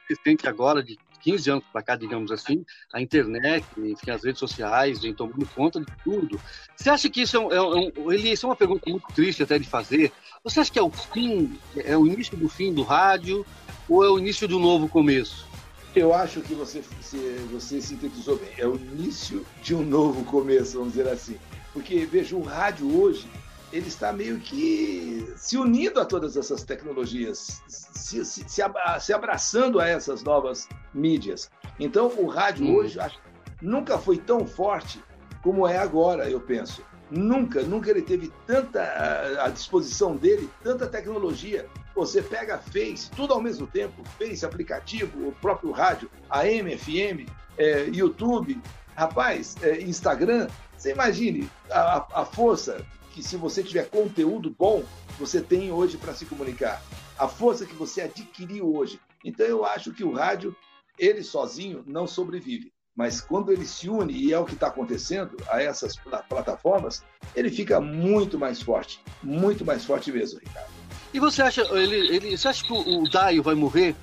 [0.08, 5.02] recente agora de 15 anos para cá, digamos assim, a internet, enfim, as redes sociais
[5.02, 6.40] vem tomando conta de tudo.
[6.76, 9.42] Você acha que isso é, um, é, um, ele, isso é uma pergunta muito triste
[9.42, 10.12] até de fazer?
[10.44, 13.44] Você acha que é o fim, é o início do fim do rádio
[13.88, 15.55] ou é o início um novo começo?
[15.96, 16.84] Eu acho que você,
[17.50, 18.50] você sintetizou bem.
[18.58, 21.38] É o início de um novo começo, vamos dizer assim.
[21.72, 23.26] Porque, veja, o rádio hoje,
[23.72, 29.88] ele está meio que se unindo a todas essas tecnologias, se, se, se abraçando a
[29.88, 31.50] essas novas mídias.
[31.80, 32.74] Então, o rádio hum.
[32.76, 33.18] hoje acho,
[33.62, 35.02] nunca foi tão forte
[35.42, 36.82] como é agora, eu penso.
[37.10, 38.82] Nunca, nunca ele teve tanta
[39.42, 45.32] à disposição dele, tanta tecnologia você pega Face, tudo ao mesmo tempo, Face, aplicativo, o
[45.32, 47.26] próprio rádio, AM, FM,
[47.56, 48.60] é, YouTube,
[48.94, 50.46] rapaz, é, Instagram.
[50.76, 54.84] Você imagine a, a força que se você tiver conteúdo bom,
[55.18, 56.82] você tem hoje para se comunicar.
[57.18, 59.00] A força que você adquiriu hoje.
[59.24, 60.54] Então eu acho que o rádio,
[60.98, 62.70] ele sozinho não sobrevive.
[62.96, 65.96] Mas quando ele se une, e é o que está acontecendo a essas
[66.28, 69.02] plataformas, ele fica muito mais forte.
[69.22, 70.70] Muito mais forte mesmo, Ricardo.
[71.12, 73.94] E você acha, ele, ele, você acha que o, o Daio vai morrer?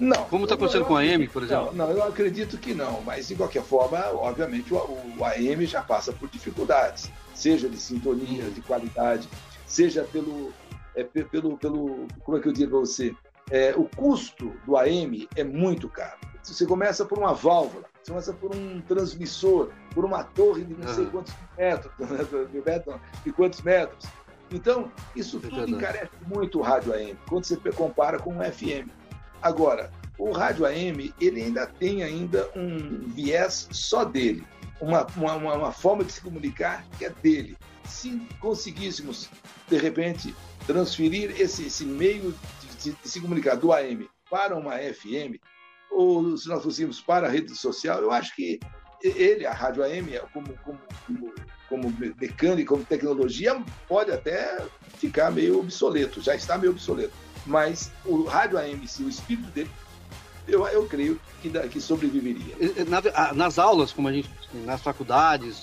[0.00, 0.24] Não.
[0.24, 1.72] Como está acontecendo com a AM, por exemplo?
[1.72, 3.02] Não, não, eu acredito que não.
[3.02, 4.76] Mas, de qualquer forma, obviamente, o,
[5.18, 9.28] o AM já passa por dificuldades, seja de sintonia, de qualidade,
[9.66, 10.52] seja pelo,
[10.96, 13.14] é, pelo, pelo como é que eu digo para você?
[13.50, 16.18] É, o custo do AM é muito caro.
[16.42, 20.88] Você começa por uma válvula, você começa por um transmissor, por uma torre de não
[20.94, 21.92] sei quantos metros,
[23.24, 24.08] de quantos metros.
[24.52, 28.90] Então, isso tudo encarece muito o rádio AM, quando você compara com o FM.
[29.40, 34.44] Agora, o rádio AM, ele ainda tem ainda um viés só dele,
[34.80, 37.56] uma, uma, uma forma de se comunicar que é dele.
[37.84, 39.30] Se conseguíssemos,
[39.68, 40.34] de repente,
[40.66, 42.34] transferir esse, esse meio
[42.82, 45.36] de se comunicar do AM para uma FM,
[45.90, 48.58] ou se nós fôssemos para a rede social, eu acho que
[49.02, 51.32] ele, a rádio AM, como, como, como
[51.70, 54.58] como mecânica, como tecnologia, pode até
[54.98, 57.12] ficar meio obsoleto, já está meio obsoleto.
[57.46, 59.70] Mas o rádio AM, se o espírito dele,
[60.48, 62.56] eu, eu creio que, que sobreviveria.
[63.34, 64.28] nas aulas, como a gente,
[64.66, 65.62] nas faculdades,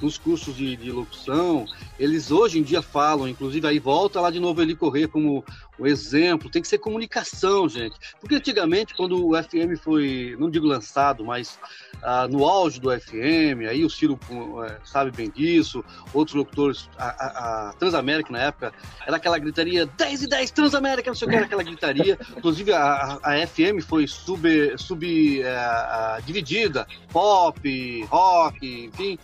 [0.00, 1.66] nos cursos de, de, locução,
[1.98, 5.44] eles hoje em dia falam, inclusive aí volta lá de novo ele correr como
[5.78, 7.96] o exemplo, tem que ser comunicação, gente.
[8.20, 11.58] Porque antigamente, quando o FM foi, não digo lançado, mas
[12.02, 14.18] ah, no auge do FM, aí o Ciro
[14.66, 18.72] é, sabe bem disso, outros locutores, a, a, a, Transamérica na época,
[19.06, 22.18] era aquela gritaria 10 e 10 Transamérica, não sei o que, era aquela gritaria.
[22.36, 29.18] Inclusive a, a FM foi sub, sub é, dividida, pop, rock, enfim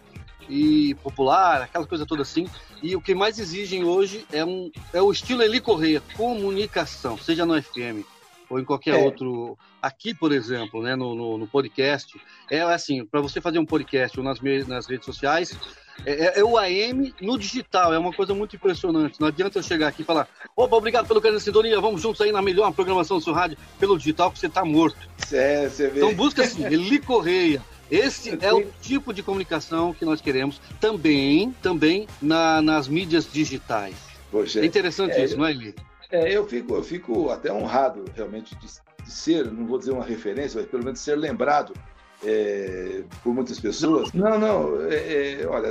[0.48, 2.46] e popular, aquela coisa toda assim.
[2.82, 7.46] E o que mais exigem hoje é, um, é o estilo Eli Correia, comunicação, seja
[7.46, 8.04] no FM
[8.48, 9.04] ou em qualquer é.
[9.04, 9.58] outro.
[9.80, 12.18] Aqui, por exemplo, né, no, no, no podcast,
[12.50, 15.58] é assim, para você fazer um podcast ou nas, nas redes sociais,
[16.06, 19.20] é, é, é, o AM no digital, é uma coisa muito impressionante.
[19.20, 20.26] Não adianta eu chegar aqui e falar,
[20.56, 23.58] opa, obrigado pelo carinho da sintonia, vamos juntos aí na melhor programação do seu rádio
[23.78, 25.08] pelo digital, que você tá morto.
[25.30, 25.98] É, você vê.
[25.98, 31.54] Então busca assim, Eli Correia, esse é o tipo de comunicação que nós queremos também,
[31.62, 33.94] também na, nas mídias digitais.
[34.30, 35.74] Poxa, é interessante é, isso, não é, Eli?
[36.10, 38.66] É, eu fico, eu fico até honrado realmente de,
[39.04, 41.72] de, ser, não vou dizer uma referência, mas pelo menos ser lembrado
[42.24, 44.12] é, por muitas pessoas.
[44.12, 45.70] Não, não, é, é olha,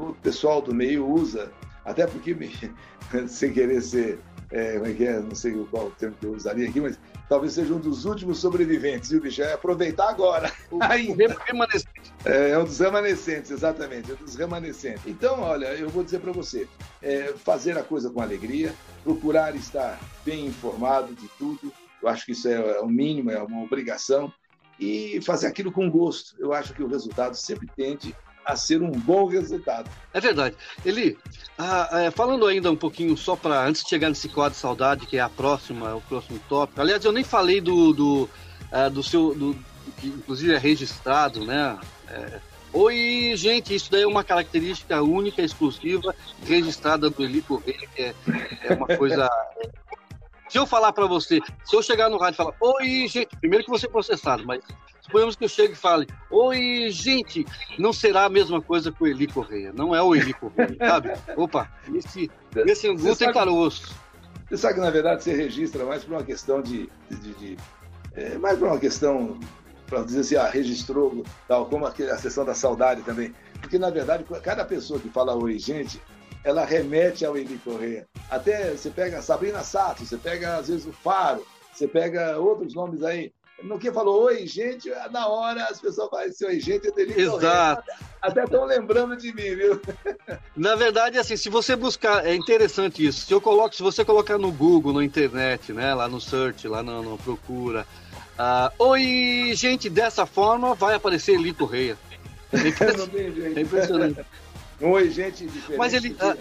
[0.00, 1.50] o pessoal do meio usa,
[1.84, 2.50] até porque, me,
[3.28, 4.18] sem querer ser,
[4.50, 7.78] é, é é, não sei qual termo que eu usaria aqui, mas talvez seja um
[7.78, 9.42] dos últimos sobreviventes, viu, bicho?
[9.42, 10.52] É aproveitar agora.
[10.70, 11.36] O, Ainda.
[11.46, 11.88] remanescente.
[12.24, 15.02] É, é, um dos remanescentes, exatamente, é um dos remanescentes.
[15.06, 16.66] Então, olha, eu vou dizer para você,
[17.00, 18.74] é, fazer a coisa com alegria,
[19.04, 21.72] procurar estar bem informado de tudo,
[22.02, 24.32] eu acho que isso é, é o mínimo, é uma obrigação,
[24.80, 26.34] e fazer aquilo com gosto.
[26.38, 28.14] Eu acho que o resultado sempre tende
[28.48, 29.90] a ser um bom resultado.
[30.12, 30.56] É verdade.
[30.84, 31.18] Eli,
[31.58, 35.06] ah, é, falando ainda um pouquinho só para antes de chegar nesse quadro de saudade,
[35.06, 36.80] que é a próxima, o próximo tópico.
[36.80, 38.30] Aliás, eu nem falei do do,
[38.72, 39.54] uh, do seu, do,
[39.98, 41.78] que inclusive é registrado, né?
[42.08, 42.40] É,
[42.72, 48.14] Oi, gente, isso daí é uma característica única, exclusiva, registrada do Eli Correia, que é,
[48.64, 49.28] é uma coisa.
[50.48, 53.66] Se eu falar para você, se eu chegar no rádio e falar, oi, gente, primeiro
[53.66, 54.62] que você é processado, mas
[55.08, 57.46] suponhamos que eu chegue e fale, oi, gente,
[57.78, 61.12] não será a mesma coisa com o Eli Correia, não é o Eli Correia, sabe?
[61.36, 63.94] Opa, esse, esse angu tem caroço.
[64.48, 66.88] Você sabe que, na verdade, você registra mais por uma questão de.
[67.10, 67.56] de, de,
[68.14, 69.38] é, mais por uma questão,
[69.86, 73.34] para dizer assim, ah, registrou, tal, como a, a sessão da saudade também.
[73.60, 76.00] Porque, na verdade, cada pessoa que fala oi, gente,
[76.44, 78.06] ela remete ao Eli Correia.
[78.30, 83.02] Até você pega Sabrina Sato, você pega, às vezes, o Faro, você pega outros nomes
[83.02, 83.32] aí.
[83.62, 87.20] No que falou oi, gente, na hora as pessoas falam esse oi, gente, é Eli
[87.20, 87.82] Exato.
[88.22, 89.80] Até estão lembrando de mim, viu?
[90.56, 93.26] Na verdade, assim, se você buscar, é interessante isso.
[93.26, 96.82] Se eu coloco, se você colocar no Google, na internet, né, lá no search, lá
[96.82, 97.84] no procura,
[98.38, 101.96] uh, oi, gente, dessa forma vai aparecer Eli Correia.
[102.50, 103.58] É impressionante.
[103.58, 104.26] É impressionante.
[104.80, 105.76] Oi, gente, diferente.
[105.76, 106.10] Mas ele.
[106.12, 106.38] Uh,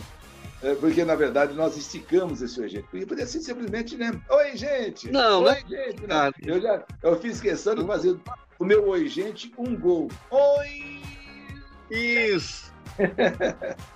[0.62, 2.88] é, porque, na verdade, nós esticamos esse oi, gente.
[2.90, 4.12] Porque poderia ser simplesmente, né?
[4.30, 5.12] Oi, gente!
[5.12, 5.64] Não, oi, né?
[5.70, 6.08] gente!
[6.08, 6.32] Não.
[6.44, 8.18] Eu, já, eu fiz questão de fazer
[8.58, 10.10] o meu oi, gente, um gol.
[10.32, 11.02] Oi!
[11.92, 12.74] Isso!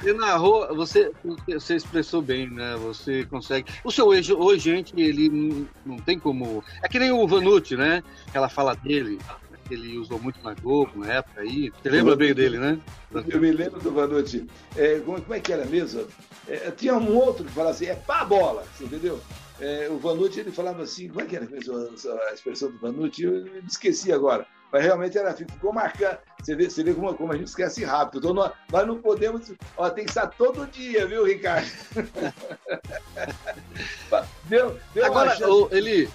[0.00, 1.12] Você narrou, você,
[1.46, 2.76] você expressou bem, né?
[2.76, 3.70] Você consegue.
[3.84, 6.62] O seu oi, oi, gente, ele não tem como.
[6.82, 8.02] É que nem o Vanucci, né?
[8.28, 9.18] Aquela fala dele
[9.66, 11.72] que ele usou muito na Globo na época aí.
[11.82, 12.78] Você lembra bem dele, né?
[13.12, 14.46] Eu me lembro do Vanucci.
[14.76, 16.06] É, como, como, é que era mesmo?
[16.48, 19.20] É, tinha um outro que falava assim, é pá bola, você entendeu?
[19.60, 23.24] É, o Vanucci ele falava assim, como é que era mesmo a expressão do Vanucci?
[23.24, 24.46] Eu me esqueci agora.
[24.72, 26.18] Mas realmente era, ficou marcando.
[26.42, 28.18] Você vê, você vê como, como a gente esquece rápido.
[28.18, 29.52] Então nós, nós não podemos.
[29.76, 31.66] Ó, tem que estar todo dia, viu, Ricardo?
[34.44, 35.36] deu, deu Agora,
[35.70, 36.08] Eli.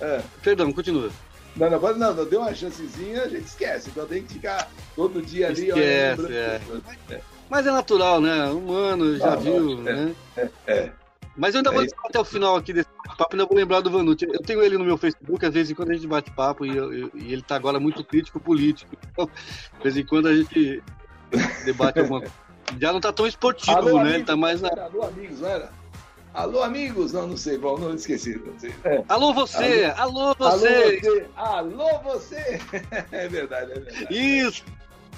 [0.00, 0.22] É.
[0.42, 1.10] Perdão, continua.
[1.56, 3.90] Não, não, não, não, deu uma chancezinha, a gente esquece.
[3.90, 5.68] Então tem que ficar todo dia ali.
[5.68, 7.16] Esquece, ó, é.
[7.16, 7.20] é.
[7.48, 8.46] Mas é natural, né?
[8.50, 10.14] Humano, já viu, é, né?
[10.36, 10.92] É, é.
[11.36, 14.26] Mas eu ainda vou até o final aqui desse papo, ainda vou lembrar do Vanucci.
[14.26, 16.74] Eu tenho ele no meu Facebook, às vezes em quando a gente bate papo, e,
[16.74, 18.96] eu, eu, e ele está agora muito crítico político.
[19.12, 20.82] Então, de vez em quando a gente
[21.64, 22.34] debate alguma coisa.
[22.80, 24.14] Já não está tão esportivo, né?
[24.14, 24.68] Ele tá mais na.
[24.68, 25.70] Amigos, era?
[26.36, 27.14] Alô, amigos?
[27.14, 28.38] Não, não sei, bom, não esqueci.
[28.44, 28.74] Não sei.
[28.84, 29.02] É.
[29.08, 29.90] Alô, você!
[29.96, 31.26] Alô, alô você!
[31.34, 32.60] Alô, você!
[33.10, 34.06] É verdade, é verdade.
[34.10, 34.62] Isso!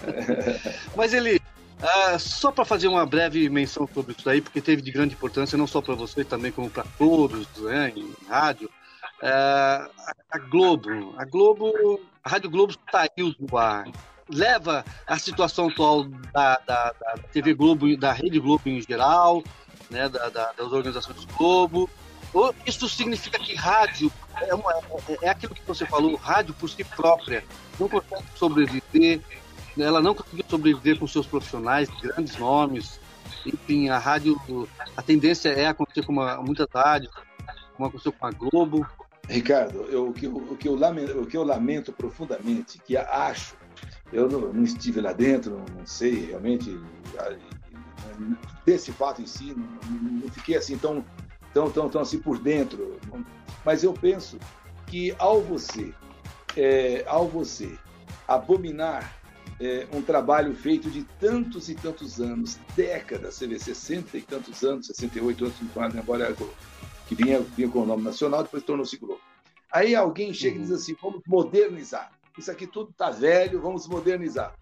[0.94, 1.40] Mas ele,
[1.82, 5.58] ah, só para fazer uma breve menção sobre isso aí, porque teve de grande importância,
[5.58, 8.70] não só para você, também como para todos, né, em rádio.
[9.20, 9.90] Ah,
[10.30, 13.88] a Globo, a Globo, a Rádio Globo saiu do ar.
[14.30, 19.42] Leva a situação atual da, da, da TV Globo, da Rede Globo em geral,
[19.90, 21.88] né, da, da, das organizações do Globo.
[22.66, 24.12] Isso significa que rádio
[24.42, 27.42] é, uma, é, é, aquilo que você falou, rádio por si própria
[27.80, 29.20] não consegue sobreviver,
[29.78, 33.00] ela não conseguiu sobreviver com seus profissionais, grandes nomes.
[33.46, 34.38] Enfim, a rádio,
[34.96, 37.12] a tendência é acontecer com uma, muitas rádios,
[37.76, 38.86] como aconteceu com a Globo.
[39.28, 43.54] Ricardo, eu, o, que, o, que eu lamento, o que eu lamento profundamente, que acho,
[44.12, 46.78] eu não, não estive lá dentro, não sei realmente
[48.64, 51.04] desse fato em si, não, fiquei assim tão,
[51.52, 52.98] tão, tão, tão assim por dentro.
[53.64, 54.38] Mas eu penso
[54.86, 55.92] que ao você,
[56.56, 57.78] é, ao você
[58.26, 59.16] abominar
[59.60, 64.62] é, um trabalho feito de tantos e tantos anos, décadas, você vê, 60 e tantos
[64.62, 65.56] anos, 68 anos,
[65.94, 66.34] embora
[67.06, 69.20] que vinha, vinha com o nome nacional, depois tornou-se Globo.
[69.72, 70.62] Aí alguém chega uhum.
[70.62, 72.10] e diz assim: vamos modernizar.
[72.38, 74.54] Isso aqui tudo está velho, vamos modernizar.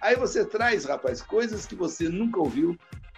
[0.00, 2.76] Aí você traz, rapaz, coisas que você nunca ouviu,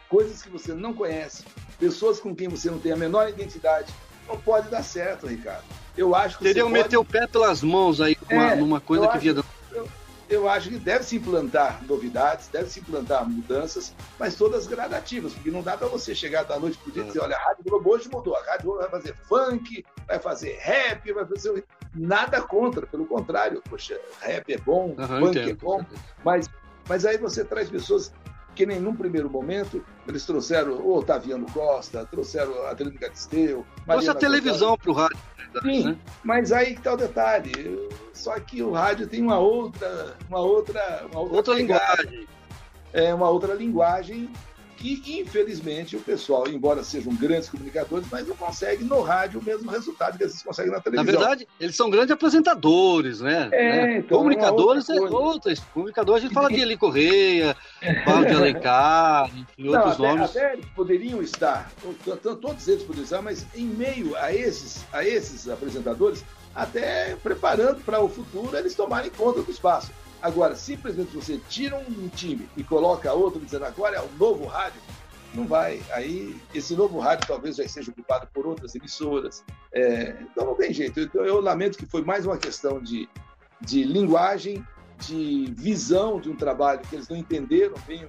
[0.09, 1.45] coisas que você não conhece,
[1.79, 3.93] pessoas com quem você não tem a menor identidade.
[4.29, 5.65] Não pode dar certo, Ricardo.
[5.97, 6.83] Eu acho que Teriam pode...
[6.83, 9.37] meter o pé pelas mãos aí é, numa coisa que via.
[9.73, 9.89] Eu,
[10.29, 15.51] eu acho que deve se implantar novidades, deve se implantar mudanças, mas todas gradativas, porque
[15.51, 17.91] não dá para você chegar da noite pro dia e dizer, olha, a Rádio Globo
[17.91, 22.85] hoje mudou, a Rádio Globo vai fazer funk, vai fazer rap, vai fazer nada contra,
[22.85, 25.87] pelo contrário, poxa, rap é bom, uhum, funk entendo, é bom,
[26.25, 26.51] mas
[26.89, 28.13] mas aí você traz pessoas
[28.57, 33.65] que nem num primeiro momento eles trouxeram o Otaviano Costa, trouxeram a Adriano Galisteu.
[33.87, 35.19] Trouxe a televisão para o rádio.
[35.63, 35.99] Sim, né?
[36.25, 37.89] mas aí que está o detalhe.
[38.13, 42.27] Só que o rádio tem uma outra, uma outra, uma outra, outra linguagem.
[42.93, 44.31] É uma outra linguagem
[44.77, 49.71] que, infelizmente, o pessoal, embora sejam grandes comunicadores, mas não consegue no rádio o mesmo
[49.71, 51.13] resultado que eles conseguem na televisão.
[51.15, 53.49] Na verdade, eles são grandes apresentadores, né?
[53.53, 53.99] É, né?
[53.99, 55.53] Então, comunicadores é outra.
[55.53, 57.57] é Comunicadores, a gente fala de Eli Correia,
[58.05, 60.31] fala de Alencar, e outros não, até, nomes.
[60.31, 61.73] Até eles poderiam estar,
[62.23, 66.25] todos eles poderiam estar, mas em meio a esses, a esses apresentadores,
[66.55, 69.91] até preparando para o futuro eles tomarem conta do espaço.
[70.27, 74.81] Agora, simplesmente você tira um time e coloca outro dizendo agora é o novo rádio,
[75.33, 75.81] não vai.
[75.93, 79.45] Aí esse novo rádio talvez já seja ocupado por outras emissoras.
[79.73, 81.09] É, então não tem jeito.
[81.15, 83.09] Eu, eu, lamento que foi mais uma questão de,
[83.61, 84.67] de linguagem,
[84.99, 88.09] de visão de um trabalho que eles não entenderam bem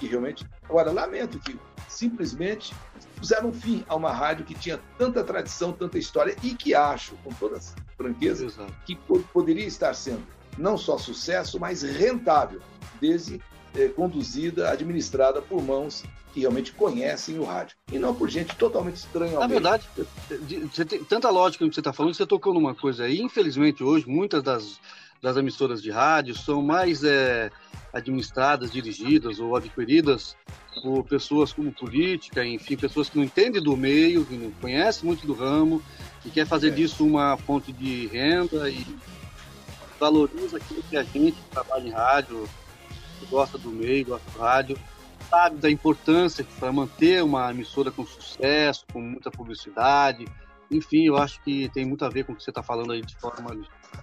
[0.00, 0.46] que realmente.
[0.62, 2.74] Agora, lamento que simplesmente
[3.18, 7.30] puseram fim a uma rádio que tinha tanta tradição, tanta história e que acho, com
[7.34, 7.60] toda
[7.94, 8.72] franqueza, Exato.
[8.86, 8.96] que
[9.34, 10.26] poderia estar sendo
[10.58, 12.60] não só sucesso, mas rentável,
[13.00, 13.40] desde
[13.74, 17.76] eh, conduzida, administrada por mãos que realmente conhecem o rádio.
[17.92, 19.38] E não por gente totalmente estranha.
[19.38, 19.86] Na verdade,
[20.72, 23.20] você tem tanta lógica no que você está falando, você tocou numa coisa aí.
[23.20, 24.80] Infelizmente, hoje, muitas das,
[25.20, 27.50] das emissoras de rádio são mais é,
[27.92, 30.36] administradas, dirigidas ou adquiridas
[30.82, 35.26] por pessoas como política, enfim, pessoas que não entendem do meio, que não conhecem muito
[35.26, 35.82] do ramo,
[36.22, 36.70] que quer fazer é.
[36.70, 38.86] disso uma fonte de renda e
[40.02, 42.48] valoriza aquilo que a gente que trabalha em rádio,
[43.20, 44.76] que gosta do meio, gosta do rádio,
[45.30, 50.26] sabe da importância para manter uma emissora com sucesso, com muita publicidade.
[50.68, 53.00] Enfim, eu acho que tem muito a ver com o que você está falando aí
[53.00, 53.56] de forma.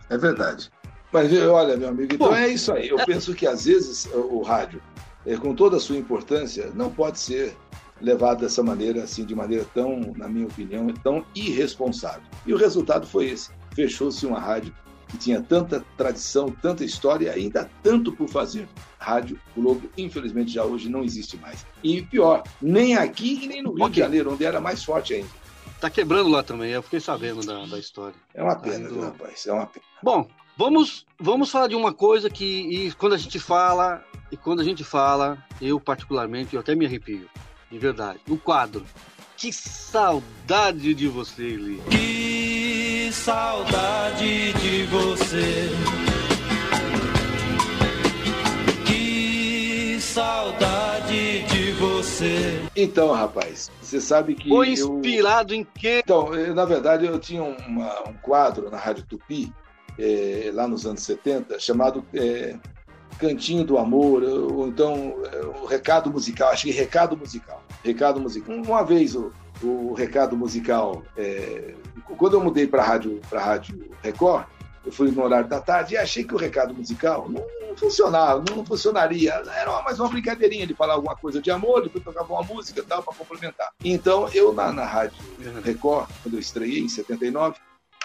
[0.09, 0.71] É verdade.
[1.11, 2.87] Mas olha, meu amigo, então é isso aí.
[2.87, 3.05] Eu é...
[3.05, 4.81] penso que às vezes o rádio,
[5.25, 7.57] é, com toda a sua importância, não pode ser
[7.99, 12.23] levado dessa maneira, assim, de maneira tão, na minha opinião, tão irresponsável.
[12.45, 13.49] E o resultado foi esse.
[13.75, 14.73] Fechou-se uma rádio
[15.09, 18.67] que tinha tanta tradição, tanta história e ainda tanto por fazer.
[18.97, 21.65] Rádio Globo, infelizmente, já hoje não existe mais.
[21.83, 23.93] E pior, nem aqui e nem no Rio okay.
[23.93, 25.29] de Janeiro, onde era mais forte ainda.
[25.79, 28.15] Tá quebrando lá também, eu fiquei sabendo da, da história.
[28.33, 29.47] É uma pena, tá viu, rapaz?
[29.47, 29.85] É uma pena.
[30.03, 34.59] Bom, vamos, vamos falar de uma coisa que e quando a gente fala, e quando
[34.59, 37.29] a gente fala, eu particularmente, eu até me arrepio,
[37.71, 38.19] de verdade.
[38.27, 38.85] O quadro.
[39.37, 41.81] Que saudade de você, Eli.
[41.89, 42.38] Que
[43.11, 45.69] saudade de você.
[48.85, 52.61] Que saudade de você.
[52.75, 54.49] Então, rapaz, você sabe que.
[54.49, 55.59] Foi inspirado eu...
[55.59, 56.01] em quê?
[56.03, 59.51] Então, eu, na verdade, eu tinha uma, um quadro na Rádio Tupi,
[59.97, 62.55] é, lá nos anos 70, chamado é,
[63.17, 67.63] Cantinho do Amor, ou então é, o Recado Musical, acho que Recado Musical.
[67.83, 68.55] Recado Musical.
[68.55, 69.31] Uma vez o,
[69.61, 71.73] o Recado Musical, é,
[72.17, 74.45] quando eu mudei para a rádio, rádio Record,
[74.85, 78.43] eu fui no horário da tarde e achei que o Recado Musical não, não funcionava,
[78.47, 79.33] não, não, funcionaria.
[79.33, 82.83] Era mais uma brincadeirinha de falar alguma coisa de amor, depois tocava uma música e
[82.83, 83.69] tal para complementar.
[83.83, 85.17] Então, eu na, na rádio
[85.63, 87.57] Record, quando eu estreiei em 79,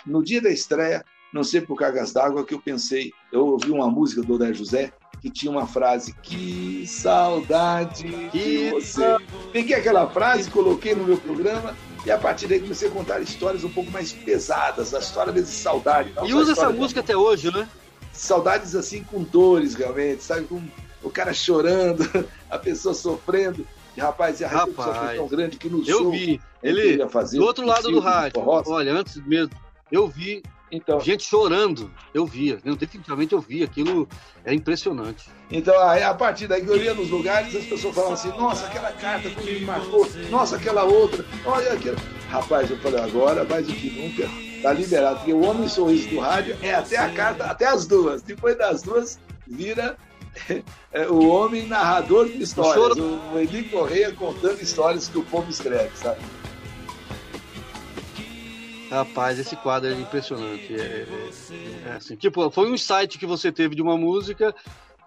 [0.04, 3.88] no dia da estreia, não sei por cargas d'água que eu pensei, eu ouvi uma
[3.88, 4.92] música do Odair José,
[5.24, 9.16] que tinha uma frase: Que saudade de você.
[9.52, 13.64] Peguei aquela frase, coloquei no meu programa e a partir daí comecei a contar histórias
[13.64, 16.12] um pouco mais pesadas, a história de saudade.
[16.26, 17.66] E usa essa música até hoje, né?
[18.12, 20.44] Saudades assim com dores, realmente, sabe?
[20.44, 20.62] Com
[21.02, 22.04] o cara chorando,
[22.50, 23.66] a pessoa sofrendo.
[23.96, 26.04] E, rapaz, a repercussão foi tão grande que no eu.
[26.04, 26.40] Eu vi.
[26.62, 28.42] Ele, fazer, do outro lado do rádio.
[28.46, 29.52] Olha, antes mesmo,
[29.90, 30.42] eu vi
[30.74, 34.08] então, Gente chorando, eu via, definitivamente eu via, aquilo
[34.44, 35.28] é impressionante.
[35.48, 38.90] Então, a partir daí que eu ia nos lugares, as pessoas falavam assim: nossa, aquela
[38.92, 41.96] carta que me marcou, nossa, aquela outra, olha aquilo.
[42.28, 44.28] Rapaz, eu falei: agora, mais do que nunca,
[44.62, 48.22] tá liberado, porque o Homem Sorriso do Rádio é até a carta, até as duas.
[48.22, 49.96] Depois das duas, vira
[50.92, 55.48] é, o homem narrador de histórias, o, o Eli Correia contando histórias que o povo
[55.48, 56.20] escreve, sabe?
[58.90, 60.72] Rapaz, esse quadro é impressionante.
[60.72, 64.54] É, é, é, assim, tipo, foi um insight que você teve de uma música,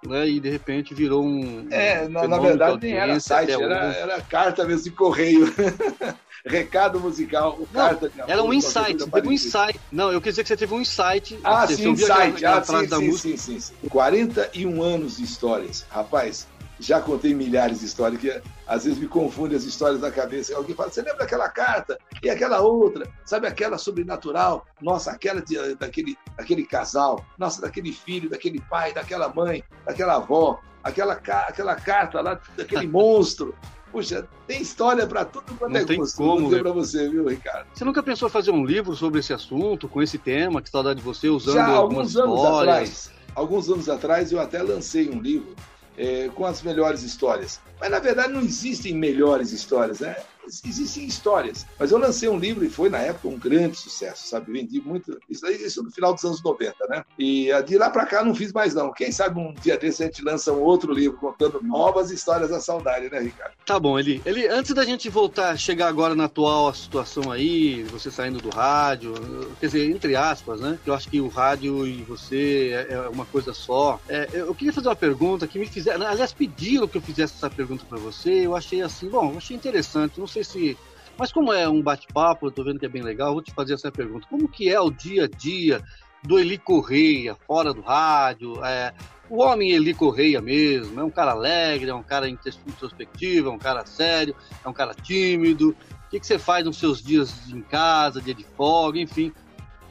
[0.06, 0.28] né?
[0.28, 1.68] E de repente virou um.
[1.72, 5.46] É, na, na verdade nem era site, era, era, carta mesmo de correio.
[6.46, 9.80] Recado musical, carta de Era um insight, teve um insight.
[9.92, 11.40] Não, eu quis dizer que você teve um insight.
[11.44, 12.46] Ah, você, sim, insight.
[12.46, 13.76] Ah, sim, sim, sim, sim, sim.
[13.90, 15.86] 41 anos de histórias.
[15.90, 16.48] Rapaz,
[16.80, 20.56] já contei milhares de histórias que às vezes me confunde as histórias da cabeça.
[20.56, 21.98] Alguém fala, você lembra daquela carta?
[22.22, 23.08] E aquela outra?
[23.26, 24.66] Sabe aquela sobrenatural?
[24.82, 27.26] Nossa, aquela de, daquele, daquele casal.
[27.38, 30.60] Nossa, daquele filho, daquele pai, daquela mãe, daquela avó.
[30.84, 33.54] Aquela, aquela carta lá daquele monstro.
[33.92, 36.18] Puxa, tem história para tudo quanto Não é tem gosto.
[36.18, 37.68] Como, dizer para você, viu, Ricardo?
[37.74, 41.00] Você nunca pensou em fazer um livro sobre esse assunto, com esse tema, que saudade
[41.00, 42.60] de você, usando Já, alguns anos histórias?
[42.60, 45.56] atrás, alguns anos atrás eu até lancei um livro
[45.98, 47.60] é, com as melhores histórias.
[47.80, 50.16] Mas na verdade não existem melhores histórias, né?
[50.48, 51.66] Existem histórias.
[51.78, 54.52] Mas eu lancei um livro e foi, na época, um grande sucesso, sabe?
[54.52, 55.20] Vendi muito.
[55.30, 57.04] Isso aí isso no final dos anos 90, né?
[57.18, 58.92] E de lá para cá não fiz mais, não.
[58.92, 62.60] Quem sabe um dia desse a gente lança um outro livro contando novas histórias da
[62.60, 63.54] saudade, né, Ricardo?
[63.66, 64.22] Tá bom, Eli.
[64.26, 69.14] Eli, antes da gente voltar, chegar agora na atual situação aí, você saindo do rádio,
[69.60, 70.78] quer dizer, entre aspas, né?
[70.86, 74.00] Eu acho que o rádio e você é, é uma coisa só.
[74.08, 77.50] É, eu queria fazer uma pergunta que me fizeram, aliás, pediram que eu fizesse essa
[77.50, 78.46] pergunta para você.
[78.46, 80.20] Eu achei assim, bom, achei interessante.
[80.20, 80.78] Não sei se
[81.18, 83.74] mas como é um bate-papo, eu estou vendo que é bem legal, vou te fazer
[83.74, 84.28] essa pergunta.
[84.30, 85.82] Como que é o dia a dia
[86.24, 88.64] do Eli Correia, fora do rádio?
[88.64, 88.94] É,
[89.28, 93.58] o homem Eli Correia mesmo, é um cara alegre, é um cara introspectivo, é um
[93.58, 95.76] cara sério, é um cara tímido.
[96.06, 99.34] O que, que você faz nos seus dias em casa, dia de folga, enfim?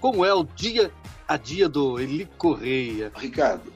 [0.01, 0.93] Como é o dia
[1.27, 3.11] a dia do Eli Correia?
[3.17, 3.73] Ricardo,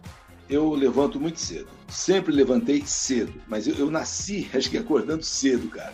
[0.48, 1.68] eu levanto muito cedo.
[1.88, 5.92] Sempre levantei cedo, mas eu, eu nasci, acho que acordando cedo, cara.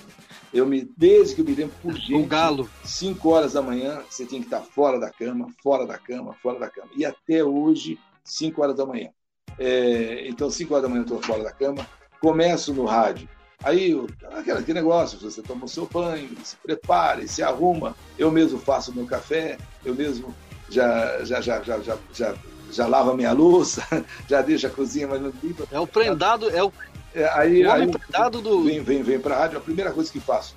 [0.56, 2.66] Eu me, desde que eu me lembro por gente, um galo.
[2.82, 6.58] 5 horas da manhã, você tinha que estar fora da cama, fora da cama, fora
[6.58, 6.88] da cama.
[6.96, 9.10] E até hoje, 5 horas da manhã.
[9.58, 11.86] É, então, 5 horas da manhã eu estou fora da cama,
[12.22, 13.28] começo no rádio.
[13.62, 13.94] Aí,
[14.32, 17.94] aquele, aquele negócio, você toma o seu banho, se prepara, se arruma.
[18.18, 20.34] Eu mesmo faço o meu café, eu mesmo
[20.70, 22.34] já, já, já, já, já, já,
[22.70, 23.82] já lavo a minha louça,
[24.26, 25.64] já deixo a cozinha mais limpa.
[25.70, 26.72] É o prendado, é o
[27.16, 28.62] é, aí, o aí prendado do...
[28.62, 30.54] vem, vem, vem para a rádio, a primeira coisa que faço,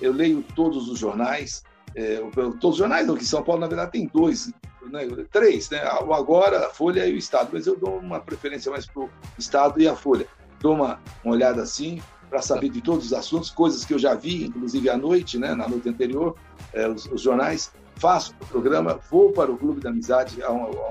[0.00, 1.62] eu leio todos os jornais,
[1.94, 4.52] é, todos os jornais não, que São Paulo, na verdade, tem dois,
[4.90, 5.82] né, três, né?
[6.04, 9.10] O Agora, a Folha e o Estado, mas eu dou uma preferência mais para o
[9.38, 10.26] Estado e a Folha.
[10.60, 14.14] Dou uma, uma olhada assim, para saber de todos os assuntos, coisas que eu já
[14.14, 16.36] vi, inclusive à noite, né, na noite anterior,
[16.72, 17.72] é, os, os, jornais.
[17.96, 20.38] Faço o programa, vou para o Clube da Amizade,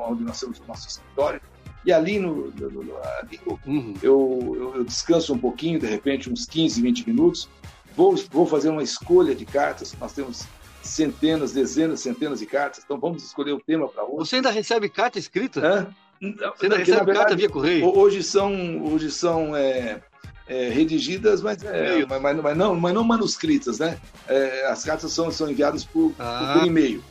[0.07, 1.41] onde nós temos o nosso escritório,
[1.85, 3.93] e ali, no, no, ali uhum.
[4.01, 7.49] eu, eu, eu, descanso um pouquinho, de repente, uns 15, 20 minutos.
[7.95, 9.95] Vou, vou fazer uma escolha de cartas.
[9.99, 10.45] Nós temos
[10.81, 12.83] centenas, dezenas, centenas de cartas.
[12.83, 14.17] Então vamos escolher o tema para hoje.
[14.17, 15.61] Você ainda recebe carta escrita?
[15.65, 15.87] Hã?
[16.21, 17.97] Você ainda recebe verdade, carta via correio?
[17.97, 20.01] Hoje são, hoje são é,
[20.47, 23.97] é, redigidas, mas, é, mas, mas, mas, não, mas não manuscritas, né?
[24.27, 26.57] É, as cartas são, são enviadas por, ah.
[26.57, 27.01] por e-mail.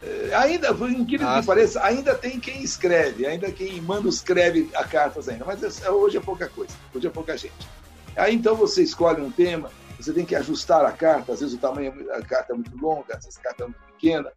[0.00, 4.70] É, ainda, por incrível ah, que pareça, ainda tem quem escreve, ainda quem manda escreve
[4.74, 7.68] a cartas ainda, mas é, hoje é pouca coisa, hoje é pouca gente.
[8.16, 11.58] Aí então você escolhe um tema, você tem que ajustar a carta, às vezes o
[11.58, 14.30] tamanho da carta é muito longa, às vezes a carta é muito pequena.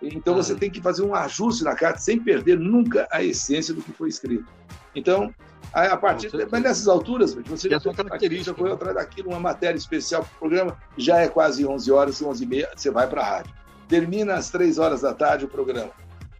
[0.00, 3.82] Então você tem que fazer um ajuste na carta sem perder nunca a essência do
[3.82, 4.46] que foi escrito.
[4.94, 5.32] Então,
[5.72, 8.72] a partir mas nessas alturas, você já foi né?
[8.72, 12.46] atrás daquilo, uma matéria especial para o programa, já é quase 11 horas, 11 e
[12.46, 13.61] meia, você vai para a rádio
[13.92, 15.90] termina às três horas da tarde o programa.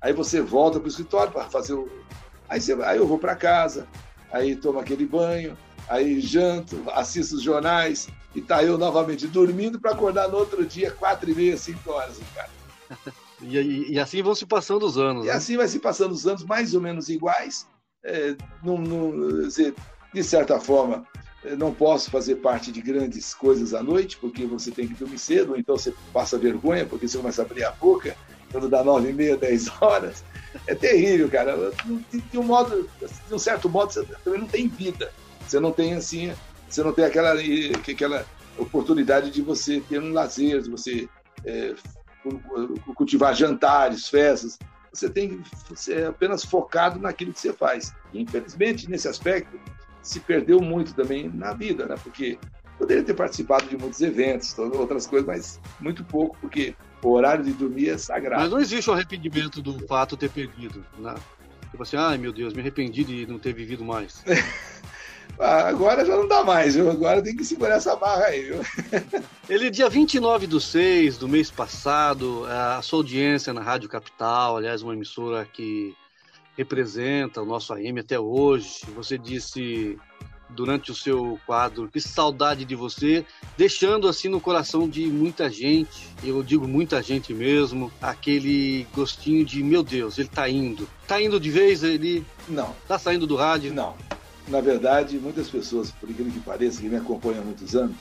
[0.00, 1.86] Aí você volta para o escritório para fazer o.
[2.48, 2.72] Aí, você...
[2.82, 3.86] aí eu vou para casa,
[4.32, 5.54] aí tomo aquele banho,
[5.86, 10.92] aí janto, assisto os jornais e tá eu novamente dormindo para acordar no outro dia,
[10.92, 12.48] quatro e meia, cinco horas, cara.
[13.42, 15.24] e, e, e, assim vão se passando os anos.
[15.24, 15.34] E né?
[15.34, 17.68] assim vai se passando os anos, mais ou menos iguais.
[18.02, 18.34] É,
[18.64, 19.48] num, num,
[20.12, 21.06] de certa forma,
[21.58, 25.52] não posso fazer parte de grandes coisas à noite, porque você tem que dormir cedo,
[25.52, 28.16] ou então você passa vergonha, porque você começa a abrir a boca
[28.52, 30.22] quando dá nove e meia, dez horas.
[30.66, 31.56] É terrível, cara.
[32.30, 32.88] De, um modo,
[33.26, 35.10] de um certo modo, você também não tem vida.
[35.46, 36.32] Você não tem assim,
[36.68, 38.26] você não tem aquela, aquela
[38.58, 41.08] oportunidade de você ter um lazer, de você
[41.44, 41.74] é,
[42.94, 44.58] cultivar jantares, festas.
[44.92, 47.92] Você tem você é apenas focado naquilo que você faz.
[48.12, 49.58] infelizmente, nesse aspecto,
[50.02, 51.94] se perdeu muito também na vida, né?
[52.02, 52.38] Porque
[52.78, 57.52] poderia ter participado de muitos eventos, outras coisas, mas muito pouco, porque o horário de
[57.52, 58.42] dormir é sagrado.
[58.42, 61.14] Mas não existe o arrependimento do fato de ter perdido, né?
[61.70, 64.22] Tipo assim, ai meu Deus, me arrependi de não ter vivido mais.
[65.38, 66.90] Ah, agora já não dá mais, viu?
[66.90, 68.60] Agora tem que segurar essa barra aí, viu?
[69.48, 74.82] Ele, dia 29 do 6 do mês passado, a sua audiência na Rádio Capital, aliás,
[74.82, 75.96] uma emissora que
[76.56, 78.80] representa o nosso AM até hoje.
[78.94, 79.98] Você disse
[80.50, 83.24] durante o seu quadro que saudade de você,
[83.56, 89.62] deixando assim no coração de muita gente, eu digo muita gente mesmo, aquele gostinho de
[89.62, 90.88] meu Deus, ele tá indo.
[91.06, 92.24] Tá indo de vez ele?
[92.48, 92.74] Não.
[92.86, 93.72] Tá saindo do rádio?
[93.72, 93.94] Não.
[94.48, 97.94] Na verdade, muitas pessoas, por incrível que pareça, que me acompanham há muitos anos,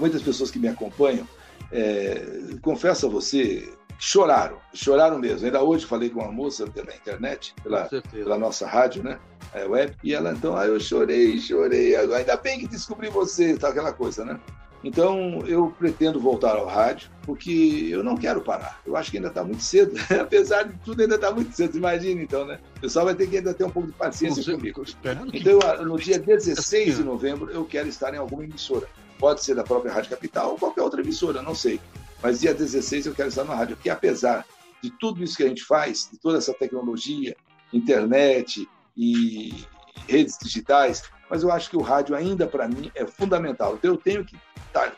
[0.00, 1.26] muitas pessoas que me acompanham,
[1.72, 3.68] é, confesso a você,
[3.98, 5.44] choraram, choraram mesmo.
[5.44, 9.18] Ainda hoje falei com uma moça pela internet, pela, pela nossa rádio, né?
[9.54, 13.68] A web, e ela então, ah, eu chorei, chorei, ainda bem que descobri você, tá,
[13.68, 14.38] aquela coisa, né?
[14.84, 18.80] Então eu pretendo voltar ao rádio, porque eu não quero parar.
[18.86, 21.76] Eu acho que ainda está muito cedo, apesar de tudo ainda está muito cedo.
[21.76, 22.60] Imagina então, né?
[22.76, 24.84] O pessoal vai ter que ainda ter um pouco de paciência comigo.
[25.32, 28.86] Então, no dia 16 de novembro, eu quero estar em alguma emissora.
[29.18, 31.80] Pode ser da própria Rádio Capital ou qualquer outra emissora, não sei.
[32.22, 34.44] Mas dia 16 eu quero estar na rádio, porque apesar
[34.82, 37.36] de tudo isso que a gente faz, de toda essa tecnologia,
[37.72, 39.64] internet e
[40.08, 43.74] redes digitais, mas eu acho que o rádio ainda para mim é fundamental.
[43.74, 44.36] Então eu tenho que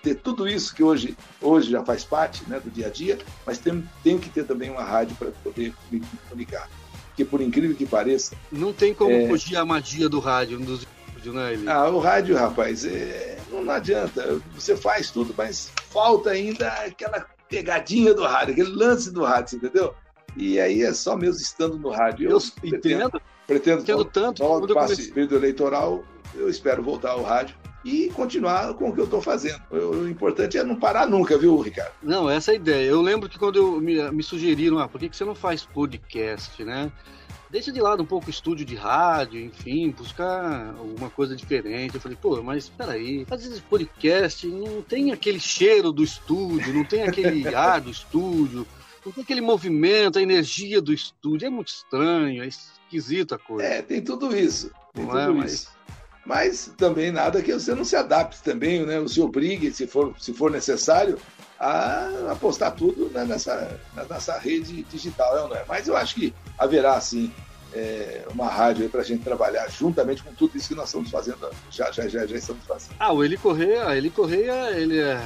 [0.02, 3.58] ter tudo isso que hoje, hoje já faz parte né, do dia a dia, mas
[3.58, 6.68] tenho, tenho que ter também uma rádio para poder me comunicar.
[7.08, 8.36] Porque por incrível que pareça.
[8.52, 9.26] Não tem como é...
[9.26, 10.86] fugir a magia do rádio, um dos
[11.26, 11.68] né, Eli?
[11.68, 13.38] Ah, o rádio, rapaz, é...
[13.50, 14.40] não adianta.
[14.54, 19.94] Você faz tudo, mas falta ainda aquela pegadinha do rádio, aquele lance do rádio, entendeu?
[20.36, 22.30] E aí é só mesmo estando no rádio.
[22.30, 23.20] Eu, eu entendo.
[23.46, 24.42] Pretendo, entendo tanto.
[24.42, 26.04] Quando passe período eleitoral,
[26.34, 29.60] eu espero voltar ao rádio e continuar com o que eu estou fazendo.
[29.70, 31.92] O, importante é não parar nunca, viu, Ricardo?
[32.02, 32.86] Não, essa é a ideia.
[32.86, 35.64] Eu lembro que quando eu, me, me sugeriram, ah, por que, que você não faz
[35.64, 36.92] podcast, né?
[37.50, 41.96] Deixa de lado um pouco o estúdio de rádio, enfim, buscar alguma coisa diferente.
[41.96, 46.84] Eu falei, pô, mas peraí, às vezes podcast não tem aquele cheiro do estúdio, não
[46.84, 48.64] tem aquele ar do estúdio,
[49.04, 51.46] não tem aquele movimento, a energia do estúdio.
[51.46, 53.64] É muito estranho, é esquisita a coisa.
[53.64, 54.70] É, tem tudo isso.
[54.94, 55.68] Tem não tudo é, isso.
[55.74, 55.79] Mas
[56.30, 59.04] mas também nada que você não se adapte também, né?
[59.08, 61.18] se obrigue, se for, se for necessário,
[61.58, 63.76] a apostar tudo né, nessa,
[64.08, 65.64] nessa rede digital, é ou não é?
[65.66, 67.32] Mas eu acho que haverá, sim,
[67.74, 71.50] é, uma rádio para a gente trabalhar juntamente com tudo isso que nós estamos fazendo,
[71.68, 72.94] já, já, já, já estamos fazendo.
[73.00, 75.20] Ah, o Eli Correia, Eli Correia, ele é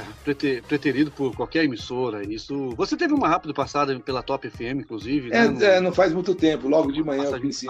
[0.67, 2.71] preterido por qualquer emissora, isso...
[2.71, 5.47] Você teve uma rápida passada pela Top FM, inclusive, é, né?
[5.49, 5.63] No...
[5.63, 7.69] É, não faz muito tempo, logo de manhã eu pensei...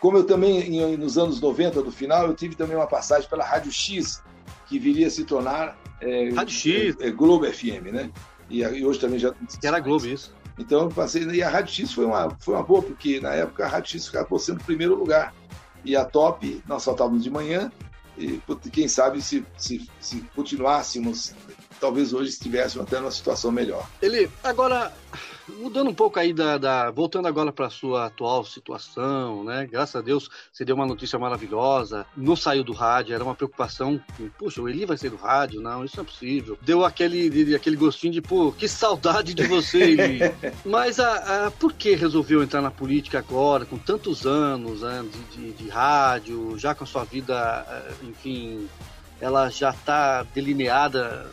[0.00, 3.70] Como eu também, nos anos 90 do final, eu tive também uma passagem pela Rádio
[3.70, 4.22] X,
[4.66, 6.96] que viria a se tornar é, Rádio X.
[6.98, 8.10] É, é Globo FM, né?
[8.48, 9.34] E, e, hoje também já.
[9.62, 10.34] Era Globo, isso.
[10.58, 11.22] Então eu passei.
[11.24, 14.08] E a Rádio X foi uma, foi uma boa, porque na época a Rádio X
[14.08, 15.34] acabou sendo o primeiro lugar.
[15.84, 17.70] E a top, nós soltávamos de manhã,
[18.18, 18.40] e
[18.70, 21.34] quem sabe se, se, se continuássemos
[21.80, 23.88] talvez hoje estivéssemos até numa situação melhor.
[24.02, 24.92] Ele, agora,
[25.58, 26.58] mudando um pouco aí da.
[26.58, 29.66] da voltando agora para a sua atual situação, né?
[29.70, 34.00] Graças a Deus você deu uma notícia maravilhosa, não saiu do rádio, era uma preocupação.
[34.38, 35.60] Puxa, o Eli vai sair do rádio?
[35.60, 36.58] Não, isso não é possível.
[36.62, 40.20] Deu aquele, aquele gostinho de, pô, que saudade de você, Eli.
[40.64, 45.36] Mas a, a, por que resolveu entrar na política agora, com tantos anos né, de,
[45.36, 48.68] de, de rádio, já com a sua vida, eh, enfim,
[49.20, 51.30] ela já está delineada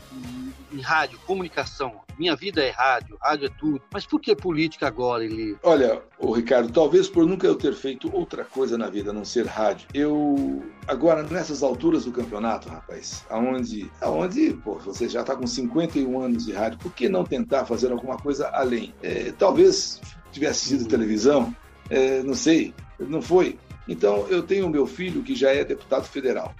[0.71, 2.01] em rádio, comunicação.
[2.17, 3.81] Minha vida é rádio, rádio é tudo.
[3.91, 5.55] Mas por que política agora, Eli?
[5.63, 9.23] Olha, o Ricardo, talvez por nunca eu ter feito outra coisa na vida a não
[9.23, 9.87] ser rádio.
[9.93, 16.19] Eu agora nessas alturas do campeonato, rapaz, aonde, aonde, pô, você já está com 51
[16.19, 18.93] anos de rádio, por que não tentar fazer alguma coisa além?
[19.01, 21.55] É, talvez tivesse sido televisão,
[21.89, 23.57] é, não sei, não foi.
[23.87, 26.53] Então eu tenho meu filho que já é deputado federal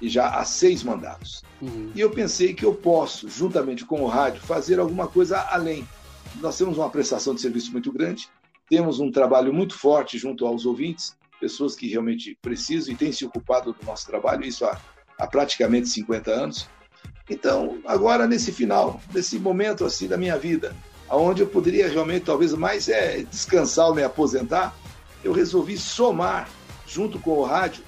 [0.00, 1.42] e já há seis mandatos.
[1.60, 1.90] Uhum.
[1.94, 5.86] E eu pensei que eu posso, juntamente com o rádio, fazer alguma coisa além.
[6.36, 8.28] Nós temos uma prestação de serviço muito grande,
[8.68, 13.24] temos um trabalho muito forte junto aos ouvintes, pessoas que realmente precisam e têm se
[13.24, 14.78] ocupado do nosso trabalho, isso há,
[15.18, 16.68] há praticamente 50 anos.
[17.30, 20.74] Então, agora nesse final, nesse momento assim da minha vida,
[21.08, 24.74] aonde eu poderia realmente talvez mais é descansar ou me aposentar,
[25.22, 26.48] eu resolvi somar
[26.86, 27.82] junto com o rádio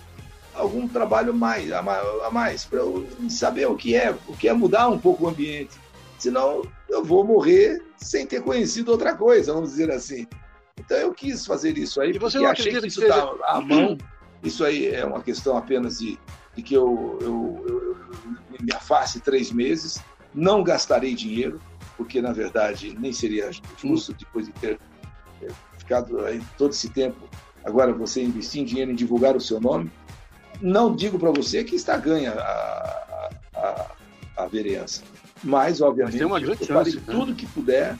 [0.55, 4.89] algum trabalho mais, a mais, para eu saber o que é, o que é mudar
[4.89, 5.79] um pouco o ambiente.
[6.19, 10.27] Senão eu vou morrer sem ter conhecido outra coisa, vamos dizer assim.
[10.79, 13.45] Então eu quis fazer isso aí, e você porque achei que isso está seja...
[13.45, 13.97] à mão.
[14.43, 16.19] Isso aí é uma questão apenas de,
[16.57, 17.97] de que eu, eu, eu,
[18.53, 20.03] eu me afaste três meses,
[20.35, 21.61] não gastarei dinheiro,
[21.97, 24.79] porque na verdade nem seria justo depois de ter
[25.79, 27.29] ficado aí todo esse tempo.
[27.65, 29.91] Agora você investir em dinheiro em divulgar o seu nome,
[30.61, 33.87] não digo para você que está ganha a, a,
[34.37, 35.03] a vereança,
[35.43, 37.03] mas obviamente mas tem uma grande eu farei né?
[37.07, 37.97] tudo que puder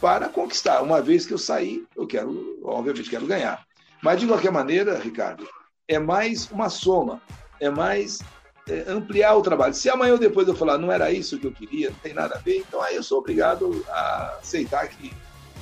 [0.00, 0.80] para conquistar.
[0.82, 3.64] Uma vez que eu sair, eu quero, obviamente, quero ganhar.
[4.02, 5.48] Mas de qualquer maneira, Ricardo,
[5.86, 7.20] é mais uma soma,
[7.60, 8.20] é mais
[8.68, 9.74] é, ampliar o trabalho.
[9.74, 12.36] Se amanhã ou depois eu falar não era isso que eu queria, não tem nada
[12.36, 15.12] a ver, então aí eu sou obrigado a aceitar que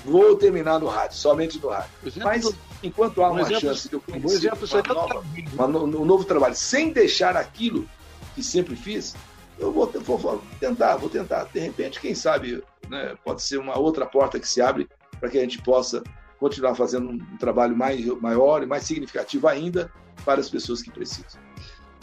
[0.04, 1.90] vou terminar no rádio, somente no rádio.
[2.22, 6.04] Mas enquanto há um uma exemplo, chance de eu conhecer um uma nova, uma, um
[6.04, 7.88] novo trabalho, sem deixar aquilo
[8.34, 9.14] que sempre fiz,
[9.58, 11.44] eu vou, vou, tentar, vou tentar.
[11.44, 14.88] De repente, quem sabe, né, pode ser uma outra porta que se abre
[15.18, 16.02] para que a gente possa
[16.38, 19.90] continuar fazendo um trabalho mais, maior e mais significativo ainda
[20.24, 21.40] para as pessoas que precisam.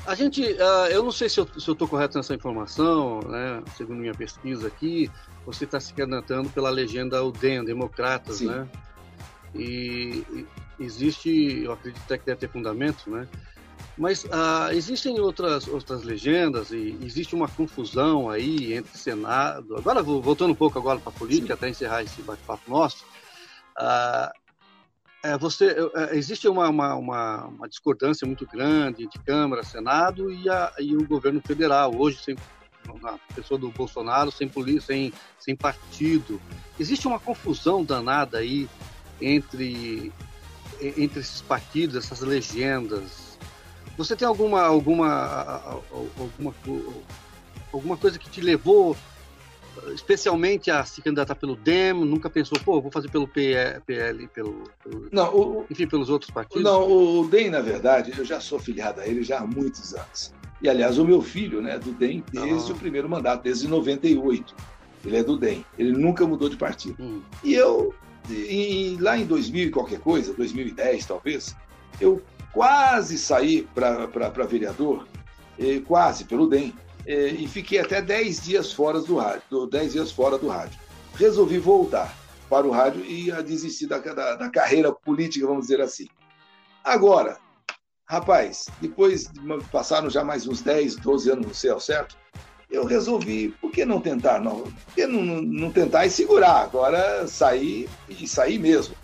[0.05, 3.63] A gente, uh, eu não sei se eu estou correto nessa informação, né?
[3.77, 5.09] Segundo minha pesquisa aqui,
[5.45, 8.47] você está se candidatando pela legenda UDEM, Democratas, Sim.
[8.47, 8.67] né?
[9.55, 10.45] E
[10.79, 13.27] existe, eu acredito até que deve ter fundamento, né?
[13.97, 19.77] Mas uh, existem outras, outras legendas e existe uma confusão aí entre Senado.
[19.77, 21.53] Agora, voltando um pouco agora para a política, Sim.
[21.53, 23.05] até encerrar esse bate-papo nosso,
[23.77, 24.31] uh,
[25.23, 30.49] é, você, é, existe uma, uma, uma, uma, discordância muito grande entre Câmara, Senado e,
[30.49, 31.95] a, e o governo federal.
[31.95, 32.35] Hoje, sem,
[33.01, 34.51] na pessoa do Bolsonaro, sem
[34.81, 36.41] sem, sem partido.
[36.77, 38.67] Existe uma confusão danada aí
[39.21, 40.11] entre,
[40.81, 43.37] entre esses partidos, essas legendas.
[43.97, 46.55] Você tem alguma, alguma, alguma,
[47.71, 48.97] alguma coisa que te levou
[49.93, 54.63] especialmente a se candidatar pelo DEM, nunca pensou, pô, vou fazer pelo PL, PL pelo,
[54.83, 56.63] pelo, não, o, enfim, pelos outros partidos?
[56.63, 60.33] Não, o DEM, na verdade, eu já sou filiado a ele já há muitos anos.
[60.61, 62.75] E, aliás, o meu filho, né, do DEM, desde ah.
[62.75, 64.55] o primeiro mandato, desde 98.
[65.05, 66.95] Ele é do DEM, ele nunca mudou de partido.
[67.03, 67.21] Hum.
[67.43, 67.93] E eu,
[68.29, 71.55] e, lá em 2000 e qualquer coisa, 2010 talvez,
[71.99, 72.21] eu
[72.51, 75.07] quase saí para vereador,
[75.85, 76.73] quase, pelo DEM.
[77.05, 80.79] E fiquei até 10 dias fora do rádio, 10 dias fora do rádio.
[81.15, 82.15] Resolvi voltar
[82.49, 86.07] para o rádio e desistir da, da, da carreira política, vamos dizer assim.
[86.83, 87.37] Agora,
[88.05, 89.31] rapaz, depois
[89.71, 92.17] passaram já mais uns 10, 12 anos no céu, certo?
[92.69, 94.39] Eu resolvi, por que não tentar?
[94.39, 96.63] Não, por que não, não tentar e segurar?
[96.63, 98.95] Agora sair e sair mesmo.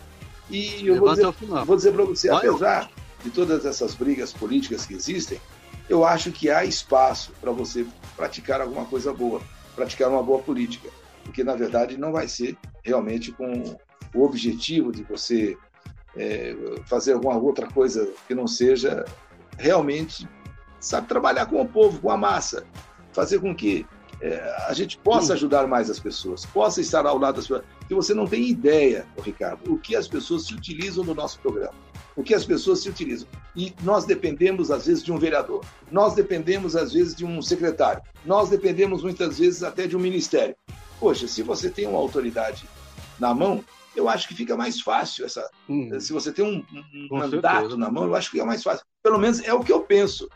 [0.50, 1.32] E eu vou dizer,
[1.66, 2.90] vou dizer para você, apesar
[3.24, 5.40] de todas essas brigas políticas que existem,
[5.88, 9.42] eu acho que há espaço para você praticar alguma coisa boa,
[9.76, 10.90] praticar uma boa política,
[11.24, 13.78] porque na verdade não vai ser realmente com
[14.14, 15.58] o objetivo de você
[16.16, 16.56] é,
[16.88, 19.06] fazer alguma outra coisa que não seja
[19.58, 20.28] realmente,
[20.80, 22.66] sabe, trabalhar com o povo, com a massa,
[23.20, 23.86] fazer com que
[24.22, 27.66] é, a gente possa ajudar mais as pessoas, possa estar ao lado das pessoas.
[27.88, 31.74] Que você não tem ideia, Ricardo, o que as pessoas se utilizam no nosso programa
[32.16, 33.30] o que as pessoas se utilizam.
[33.56, 38.02] E nós dependemos, às vezes, de um vereador, nós dependemos, às vezes, de um secretário,
[38.26, 40.54] nós dependemos, muitas vezes, até de um ministério.
[41.00, 42.68] Poxa, se você tem uma autoridade
[43.18, 43.64] na mão,
[43.96, 45.50] eu acho que fica mais fácil essa.
[45.70, 46.62] Hum, se você tem um,
[47.10, 47.78] um mandato certeza.
[47.78, 48.86] na mão, eu acho que fica mais fácil.
[49.02, 50.30] Pelo menos é o que eu penso.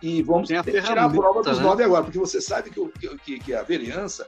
[0.00, 1.64] E vamos a tirar a prova dos né?
[1.64, 4.26] nove agora, porque você sabe que, que, que a vereança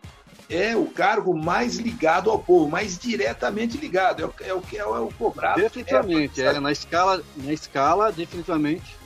[0.48, 4.76] é o cargo mais ligado ao povo, mais diretamente ligado, é o, é o que
[4.76, 5.60] é, o, é o cobrado.
[5.60, 8.96] Definitivamente, é, é, na escala, na escala, definitivamente.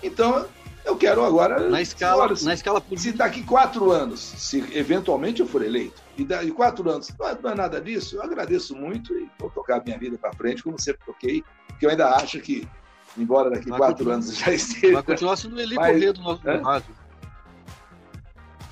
[0.00, 0.46] Então,
[0.84, 1.68] eu quero agora.
[1.68, 6.24] Na escala, agora, na escala Se daqui quatro anos, se eventualmente eu for eleito, e
[6.24, 9.82] daqui quatro anos não é, não é nada disso, eu agradeço muito e vou tocar
[9.82, 12.68] minha vida para frente, como sempre toquei, porque eu ainda acho que,
[13.16, 14.94] embora daqui vai quatro anos já esteja.
[14.94, 16.56] Vai continuar sendo ele correr do nosso é?
[16.56, 16.94] rádio.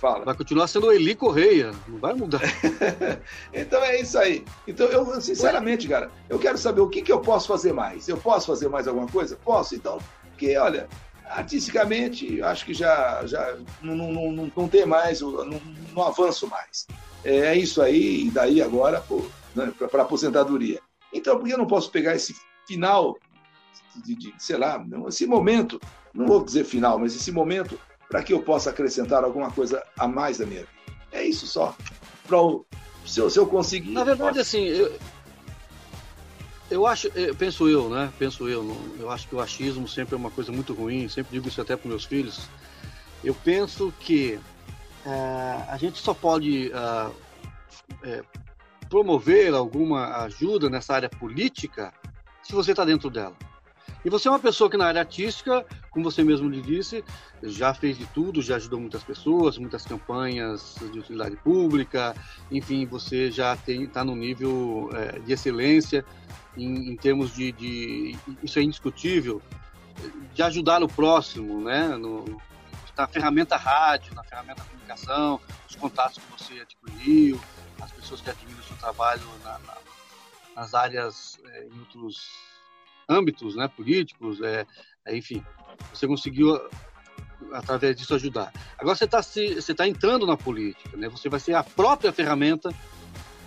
[0.03, 0.25] Fala.
[0.25, 2.41] Vai continuar sendo o Eli Correia, não vai mudar.
[3.55, 4.45] então é isso aí.
[4.67, 8.09] Então, eu, sinceramente, cara, eu quero saber o que, que eu posso fazer mais.
[8.09, 9.37] Eu posso fazer mais alguma coisa?
[9.37, 9.99] Posso, então.
[10.31, 10.89] Porque, olha,
[11.25, 15.61] artisticamente, acho que já, já não, não, não, não tem mais, não,
[15.95, 16.85] não avanço mais.
[17.25, 19.03] É, é isso aí, e daí agora
[19.55, 20.81] né, para aposentadoria.
[21.13, 22.35] Então, por que eu não posso pegar esse
[22.67, 23.17] final,
[24.01, 25.81] de, de, sei lá, esse momento,
[26.15, 27.79] não vou dizer final, mas esse momento
[28.09, 30.73] para que eu possa acrescentar alguma coisa a mais da minha vida.
[31.11, 31.75] É isso só.
[32.31, 32.65] O,
[33.07, 33.93] se, eu, se eu conseguir.
[33.93, 34.99] Na verdade, assim, eu,
[36.71, 38.13] eu acho, eu, penso eu, né?
[38.19, 41.49] Penso eu, eu acho que o achismo sempre é uma coisa muito ruim, sempre digo
[41.49, 42.49] isso até para meus filhos.
[43.25, 44.39] Eu penso que
[45.07, 46.71] é, a gente só pode
[48.03, 48.23] é,
[48.89, 51.95] promover alguma ajuda nessa área política
[52.43, 53.35] se você está dentro dela.
[54.05, 57.05] E você é uma pessoa que na área artística, como você mesmo lhe disse,
[57.43, 62.15] já fez de tudo, já ajudou muitas pessoas, muitas campanhas de utilidade pública,
[62.51, 66.05] enfim, você já está no nível é, de excelência
[66.57, 69.41] em, em termos de, de, isso é indiscutível,
[70.35, 71.89] de ajudar o próximo, né?
[71.97, 72.25] No,
[72.97, 77.41] na ferramenta rádio, na ferramenta comunicação, os contatos que você adquiriu,
[77.81, 79.77] as pessoas que admiram o seu trabalho na, na,
[80.57, 82.52] nas áreas, é, em outros
[83.13, 84.67] âmbitos né, políticos, é,
[85.07, 85.45] é, enfim,
[85.93, 86.61] você conseguiu
[87.53, 88.53] através disso ajudar.
[88.79, 91.09] Agora você está você tá entrando na política, né?
[91.09, 92.73] Você vai ser a própria ferramenta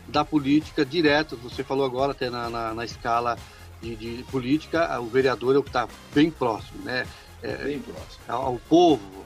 [0.08, 1.36] da política direta.
[1.38, 3.38] Você falou agora até na, na, na escala
[3.82, 7.08] de, de, política, o vereador é o que está bem próximo, né?
[7.42, 9.26] É, bem próximo ao, ao povo.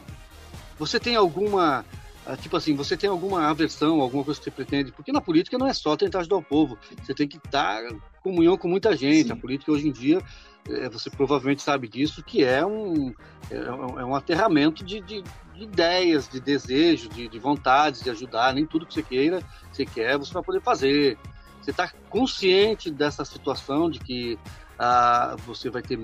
[0.77, 1.85] Você tem alguma
[2.29, 4.91] ah, tipo assim, você tem alguma aversão, alguma coisa que você pretende?
[4.91, 7.99] Porque na política não é só tentar ajudar o povo, você tem que estar em
[8.21, 9.27] comunhão com muita gente.
[9.27, 9.33] Sim.
[9.33, 10.21] A política hoje em dia,
[10.67, 13.13] é, você provavelmente sabe disso, que é um,
[13.49, 18.53] é, é um aterramento de, de, de, ideias, de desejos, de, de vontades de ajudar.
[18.53, 19.41] Nem tudo que você queira,
[19.71, 21.17] você quer, você vai poder fazer.
[21.61, 24.39] Você está consciente dessa situação de que
[24.77, 25.99] ah, você vai ter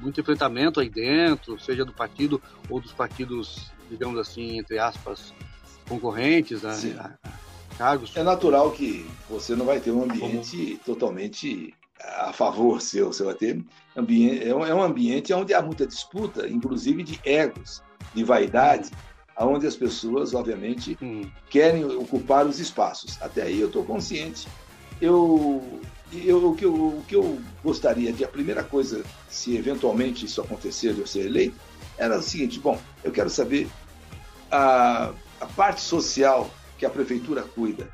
[0.00, 5.32] muito enfrentamento aí dentro, seja do partido ou dos partidos, digamos assim, entre aspas,
[5.88, 6.72] concorrentes a
[7.72, 8.12] cargos.
[8.16, 10.96] É natural que você não vai ter um ambiente Como...
[10.96, 13.62] totalmente a favor seu, você vai ter
[13.96, 17.82] ambiente, é um ambiente onde há muita disputa, inclusive de egos,
[18.14, 18.90] de vaidade,
[19.38, 21.22] onde as pessoas, obviamente, hum.
[21.48, 23.20] querem ocupar os espaços.
[23.20, 24.46] Até aí eu estou consciente.
[25.00, 25.62] Eu,
[26.12, 30.40] eu, o, que eu, o que eu gostaria de, a primeira coisa, se eventualmente isso
[30.40, 31.56] acontecer de eu ser eleito,
[31.96, 33.68] era o seguinte: bom, eu quero saber
[34.50, 36.50] a, a parte social
[36.82, 37.88] que a prefeitura cuida.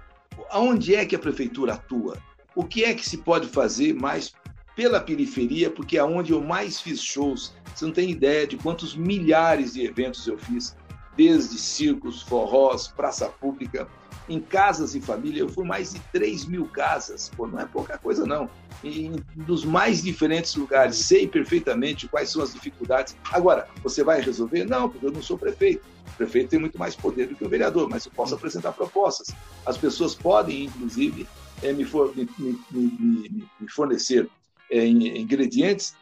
[0.49, 2.17] Aonde é que a prefeitura atua?
[2.55, 4.33] O que é que se pode fazer mais
[4.75, 5.71] pela periferia?
[5.71, 7.53] Porque é onde eu mais fiz shows.
[7.75, 10.75] Você não tem ideia de quantos milhares de eventos eu fiz
[11.19, 13.87] desde circos, forrós, praça pública,
[14.29, 15.41] em casas e família.
[15.41, 18.49] Eu fui mais de 3 mil casas, pô, não é pouca coisa não.
[18.85, 23.17] Em, dos mais diferentes lugares, sei perfeitamente quais são as dificuldades.
[23.33, 24.65] Agora, você vai resolver?
[24.65, 25.85] Não, porque eu não sou prefeito.
[26.13, 29.29] O prefeito tem muito mais poder do que o vereador, mas eu posso apresentar propostas.
[29.65, 31.27] As pessoas podem, inclusive,
[31.63, 34.29] é, me, for, me, me, me, fornecer
[34.71, 35.95] é, ingredientes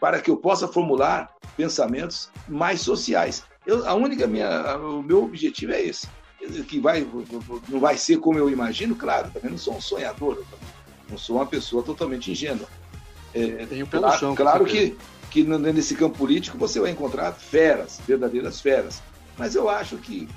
[0.00, 3.44] para que eu possa formular pensamentos mais sociais.
[3.66, 6.08] Eu, a única minha, o meu objetivo é esse,
[6.66, 7.06] que vai,
[7.68, 9.30] não vai ser como eu imagino, claro.
[9.30, 10.42] Também não sou um sonhador,
[11.08, 12.68] não sou uma pessoa totalmente ingênua.
[13.34, 14.34] É, Tenho pelo claro, chão.
[14.34, 14.96] Claro que,
[15.30, 19.02] que nesse campo político você vai encontrar feras, verdadeiras feras.
[19.38, 20.28] Mas eu acho que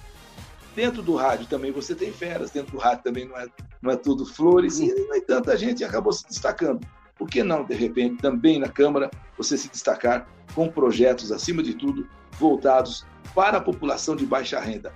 [0.76, 3.48] dentro do rádio também você tem feras, dentro do rádio também não é,
[3.82, 6.86] não é tudo flores, e no entanto a gente acabou se destacando.
[7.16, 11.74] Por que não, de repente, também na Câmara, você se destacar com projetos, acima de
[11.74, 12.08] tudo,
[12.40, 13.06] voltados
[13.36, 14.94] para a população de baixa renda,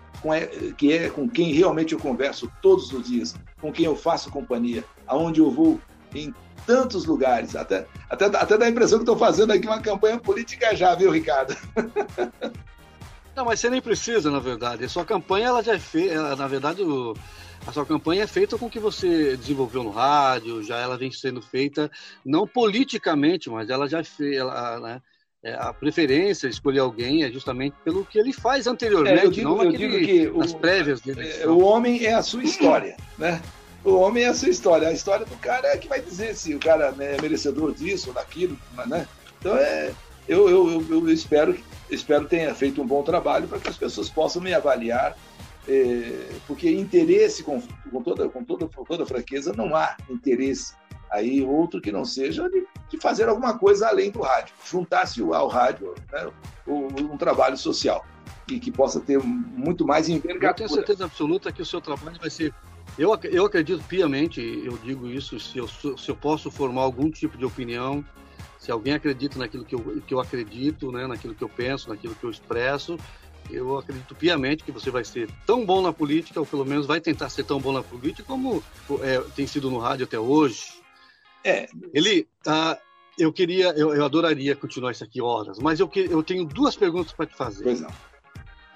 [0.77, 4.84] que é com quem realmente eu converso todos os dias, com quem eu faço companhia,
[5.06, 5.80] aonde eu vou
[6.14, 6.34] em
[6.65, 10.76] tantos lugares, até, até, até dá a impressão que estou fazendo aqui uma campanha política
[10.76, 11.56] já, viu, Ricardo?
[13.35, 14.84] Não, mas você nem precisa, na verdade.
[14.84, 17.15] A sua campanha, ela já é feita, na verdade, o,
[17.68, 21.11] a sua campanha é feita com o que você desenvolveu no rádio, já ela vem
[21.11, 21.89] sendo feita,
[22.26, 25.02] não politicamente, mas ela já fez, ela, né,
[25.43, 29.31] é, a preferência de escolher alguém é justamente pelo que ele faz anteriormente, é, eu
[29.31, 31.27] digo, não eu digo que nas o, prévias dele.
[31.27, 33.41] É, o homem é a sua história, né?
[33.84, 34.88] O homem é a sua história.
[34.88, 38.15] A história do cara é que vai dizer se o cara é merecedor disso ou
[38.15, 38.57] daquilo,
[38.88, 39.07] né?
[39.39, 39.93] Então é,
[40.27, 41.57] eu, eu, eu, eu espero
[41.89, 45.15] espero tenha feito um bom trabalho para que as pessoas possam me avaliar,
[45.68, 47.61] é, porque interesse com,
[47.91, 50.73] com toda com toda com toda franqueza não há interesse
[51.10, 55.48] aí outro que não seja de, de fazer alguma coisa além do rádio, juntar-se ao
[55.48, 56.30] rádio né,
[56.68, 58.06] um trabalho social
[58.50, 60.52] e que possa ter muito mais envergadura.
[60.52, 62.54] Eu tenho certeza absoluta que o seu trabalho vai ser.
[62.98, 67.38] Eu, eu acredito piamente, eu digo isso, se eu, se eu posso formar algum tipo
[67.38, 68.04] de opinião,
[68.58, 72.16] se alguém acredita naquilo que eu, que eu acredito, né, naquilo que eu penso, naquilo
[72.16, 72.98] que eu expresso,
[73.50, 77.00] eu acredito piamente que você vai ser tão bom na política, ou pelo menos vai
[77.00, 78.64] tentar ser tão bom na política, como
[79.02, 80.82] é, tem sido no rádio até hoje,
[81.43, 81.68] é.
[81.93, 82.77] Ele, uh,
[83.18, 86.76] eu queria, eu, eu, adoraria continuar isso aqui horas, mas eu, que, eu tenho duas
[86.76, 87.64] perguntas para te fazer.
[87.64, 87.91] Pois não.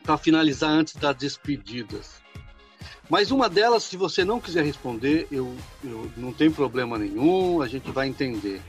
[0.03, 2.21] Para finalizar antes das despedidas.
[3.09, 7.67] Mas uma delas, se você não quiser responder, eu, eu não tem problema nenhum, a
[7.67, 8.61] gente vai entender.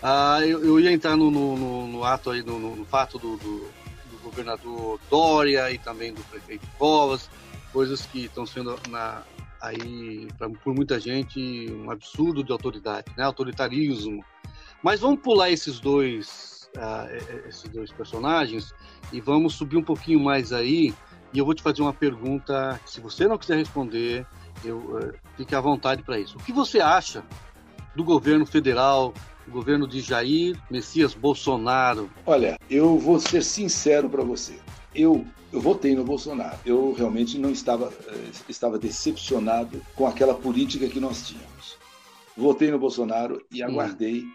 [0.00, 3.36] Ah, eu, eu ia entrar no, no, no, no ato aí, no, no fato do,
[3.36, 3.58] do,
[4.10, 7.28] do, governador Dória e também do prefeito Covas,
[7.72, 9.22] coisas que estão sendo na,
[9.60, 13.24] aí pra, por muita gente um absurdo de autoridade, né?
[13.24, 14.24] Autoritarismo.
[14.82, 18.72] Mas vamos pular esses dois, uh, esses dois personagens
[19.12, 20.94] e vamos subir um pouquinho mais aí.
[21.32, 22.80] E eu vou te fazer uma pergunta.
[22.86, 24.26] Se você não quiser responder,
[24.64, 26.36] eu uh, fique à vontade para isso.
[26.38, 27.24] O que você acha
[27.94, 29.12] do governo federal,
[29.44, 32.08] do governo de Jair Messias Bolsonaro?
[32.24, 34.58] Olha, eu vou ser sincero para você.
[34.94, 36.58] Eu eu votei no Bolsonaro.
[36.64, 41.76] Eu realmente não estava, eh, estava decepcionado com aquela política que nós tínhamos.
[42.36, 44.22] Votei no Bolsonaro e aguardei.
[44.22, 44.32] Hum.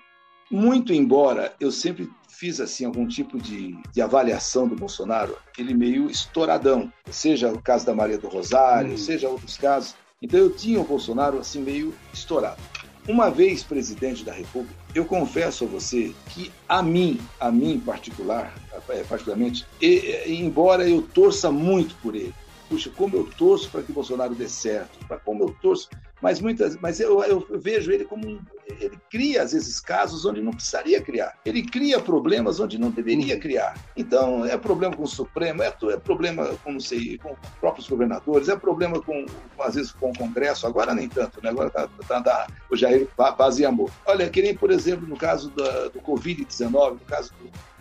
[0.51, 6.09] Muito embora eu sempre fiz assim algum tipo de, de, avaliação do Bolsonaro, ele meio
[6.09, 8.97] estouradão, seja o caso da Maria do Rosário, hum.
[8.97, 9.95] seja outros casos.
[10.21, 12.61] Então eu tinha o Bolsonaro assim meio estourado.
[13.07, 18.53] Uma vez presidente da República, eu confesso a você que a mim, a mim particular,
[18.89, 22.33] é, particularmente, e, embora eu torça muito por ele,
[22.69, 25.89] puxa, como eu torço para que Bolsonaro dê certo, para como eu torço,
[26.21, 28.39] mas muitas, mas eu, eu vejo ele como um,
[28.79, 31.37] ele cria, às vezes, casos onde não precisaria criar.
[31.45, 33.77] Ele cria problemas onde não deveria criar.
[33.95, 38.49] Então, é problema com o Supremo, é, é problema com, não sei, com próprios governadores,
[38.49, 39.25] é problema com,
[39.59, 41.49] às vezes, com o Congresso, agora nem tanto, né?
[41.49, 43.91] agora está tá, tá, o Jair paz e amor.
[44.05, 47.31] Olha, que nem, por exemplo, no caso da, do Covid-19, no caso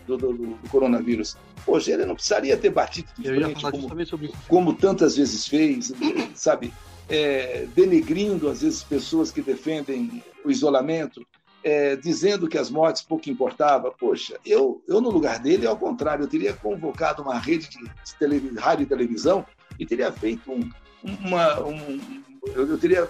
[0.07, 1.37] do, do, do, do, coronavírus.
[1.65, 5.93] Poxa, ele não precisaria ter batido de frente como, como tantas vezes fez,
[6.35, 6.73] sabe?
[7.09, 11.27] é, denegrindo, às vezes, pessoas que defendem o isolamento,
[11.65, 13.91] é, dizendo que as mortes pouco importava.
[13.91, 18.83] Poxa, eu, eu no lugar dele, ao contrário, eu teria convocado uma rede de rádio
[18.83, 19.47] e televisão
[19.79, 20.69] e teria feito um,
[21.05, 21.61] uma.
[21.63, 22.23] Um,
[22.55, 23.09] eu, eu, teria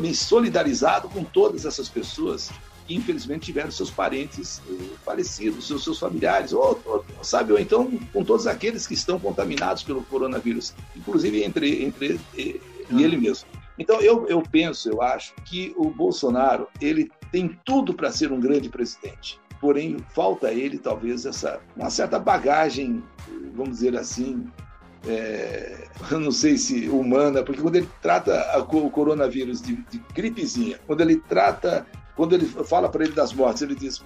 [0.00, 2.50] me solidarizado com todas essas pessoas
[2.86, 7.90] que, infelizmente, tiveram seus parentes eh, falecidos, seus, seus familiares, ou, ou, sabe, ou então
[8.12, 12.60] com todos aqueles que estão contaminados pelo coronavírus, inclusive entre, entre eh,
[12.90, 13.48] e ele mesmo.
[13.78, 18.40] Então, eu, eu penso, eu acho, que o Bolsonaro ele tem tudo para ser um
[18.40, 19.40] grande presidente.
[19.60, 23.02] Porém, falta a ele, talvez, essa, uma certa bagagem,
[23.54, 24.46] vamos dizer assim,
[25.06, 31.00] é, não sei se humana, porque quando ele trata o coronavírus de, de gripezinha, quando
[31.00, 31.86] ele trata
[32.18, 34.02] quando ele fala para ele das mortes, ele diz: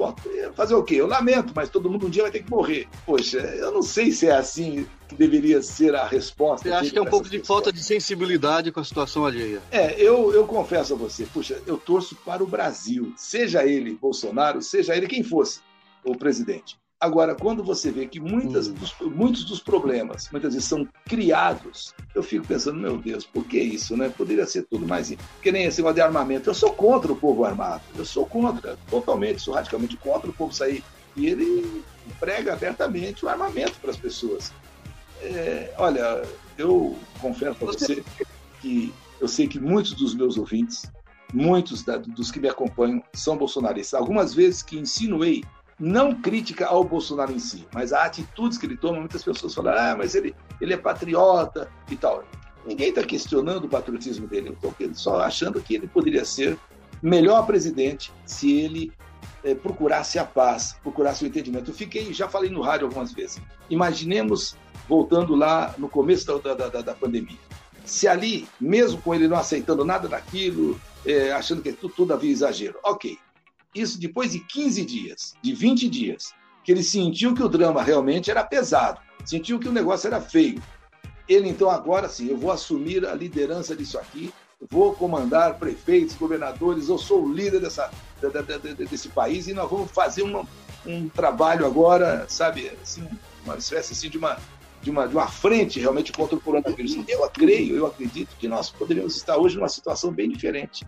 [0.55, 0.97] fazer o quê?
[0.97, 2.87] Eu lamento, mas todo mundo um dia vai ter que morrer.
[3.07, 6.69] Poxa, eu não sei se é assim que deveria ser a resposta.
[6.69, 9.63] Você acha que é um pouco de falta de sensibilidade com a situação alheia?
[9.71, 14.61] É, eu, eu confesso a você, puxa, eu torço para o Brasil, seja ele Bolsonaro,
[14.61, 15.61] seja ele quem fosse
[16.05, 16.77] o presidente.
[17.03, 18.75] Agora, quando você vê que muitas hum.
[18.75, 23.59] dos, muitos dos problemas, muitas vezes, são criados, eu fico pensando, meu Deus, por que
[23.59, 23.97] isso?
[23.97, 24.09] Né?
[24.09, 25.13] Poderia ser tudo mais.
[25.43, 26.49] Que nem esse negócio de armamento.
[26.49, 27.83] Eu sou contra o povo armado.
[27.97, 30.85] Eu sou contra, totalmente, sou radicalmente contra o povo sair.
[31.17, 31.83] E ele
[32.21, 34.53] prega abertamente o armamento para as pessoas.
[35.21, 36.23] É, olha,
[36.57, 38.05] eu confesso para você
[38.61, 40.89] que eu sei que muitos dos meus ouvintes,
[41.35, 43.99] muitos da, dos que me acompanham, são bolsonaristas.
[43.99, 45.43] Algumas vezes que insinuei
[45.83, 49.75] não crítica ao Bolsonaro em si, mas a atitudes que ele toma, muitas pessoas falam,
[49.77, 52.23] ah, mas ele, ele é patriota e tal.
[52.65, 54.57] Ninguém está questionando o patriotismo dele,
[54.93, 56.57] só achando que ele poderia ser
[57.03, 58.93] melhor presidente se ele
[59.43, 61.73] é, procurasse a paz, procurasse o entendimento.
[61.73, 63.43] Eu fiquei, já falei no rádio algumas vezes.
[63.69, 64.55] Imaginemos
[64.89, 67.39] voltando lá no começo da, da, da, da pandemia.
[67.85, 72.31] Se ali, mesmo com ele não aceitando nada daquilo, é, achando que tudo, tudo havia
[72.31, 73.19] exagero, ok.
[73.75, 76.35] Isso depois de 15 dias, de 20 dias,
[76.65, 80.63] que ele sentiu que o drama realmente era pesado, sentiu que o negócio era feio.
[81.29, 84.33] Ele, então, agora sim, eu vou assumir a liderança disso aqui,
[84.71, 87.91] vou comandar prefeitos, governadores, eu sou o líder dessa,
[88.77, 90.47] desse país e nós vamos fazer uma,
[90.87, 93.07] um trabalho agora, sabe, assim,
[93.45, 94.39] uma espécie assim, de uma
[94.83, 96.97] de uma, de uma frente realmente contra o coronavírus.
[97.09, 100.85] Eu creio, eu acredito que nós poderíamos estar hoje numa situação bem diferente.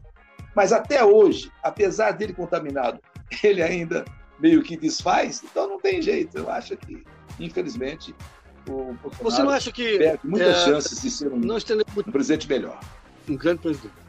[0.55, 3.01] Mas até hoje, apesar dele contaminado,
[3.43, 4.05] ele ainda
[4.39, 6.39] meio que desfaz, então não tem jeito.
[6.39, 7.03] Eu acho que,
[7.39, 8.15] infelizmente,
[8.69, 12.49] o Bolsonaro Você não acha que perde muitas é, chances de ser um, um presidente
[12.49, 12.79] melhor?
[13.29, 14.05] Um grande presidente.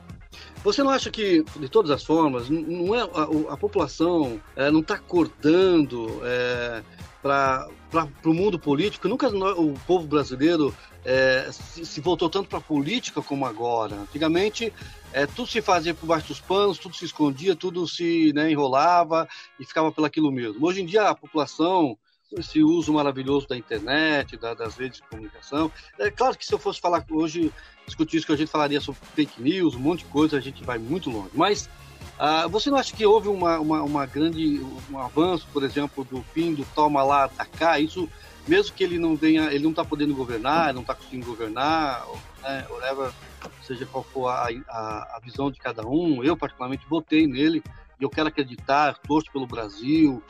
[0.63, 4.79] Você não acha que, de todas as formas, não é a, a população é, não
[4.79, 6.81] está acordando é,
[7.21, 7.67] para
[8.25, 9.07] o mundo político?
[9.07, 13.95] Nunca o povo brasileiro é, se, se, voltou tanto para a política como agora.
[13.95, 14.73] Antigamente,
[15.13, 19.27] é, tudo se fazia por baixo dos panos, tudo se escondia, tudo se né, enrolava
[19.59, 20.65] e ficava pelo aquilo mesmo.
[20.65, 21.95] Hoje em dia, a população,
[22.31, 25.71] esse uso maravilhoso da internet, da, das redes de comunicação.
[25.99, 27.53] É claro que se eu fosse falar hoje,
[27.85, 30.63] discutir isso que a gente falaria sobre fake news, um monte de coisa, a gente
[30.63, 31.29] vai muito longe.
[31.33, 31.69] Mas
[32.17, 36.23] ah, você não acha que houve uma, uma, uma, grande um avanço, por exemplo, do
[36.33, 37.79] fim do toma lá, cá?
[37.79, 38.09] Isso
[38.47, 42.05] mesmo que ele não venha, ele não está podendo governar, não está conseguindo governar,
[42.41, 43.11] né, whatever,
[43.63, 47.63] seja qual for a, a, a, visão de cada um, eu particularmente votei nele
[47.99, 50.21] e eu quero acreditar, torço pelo Brasil,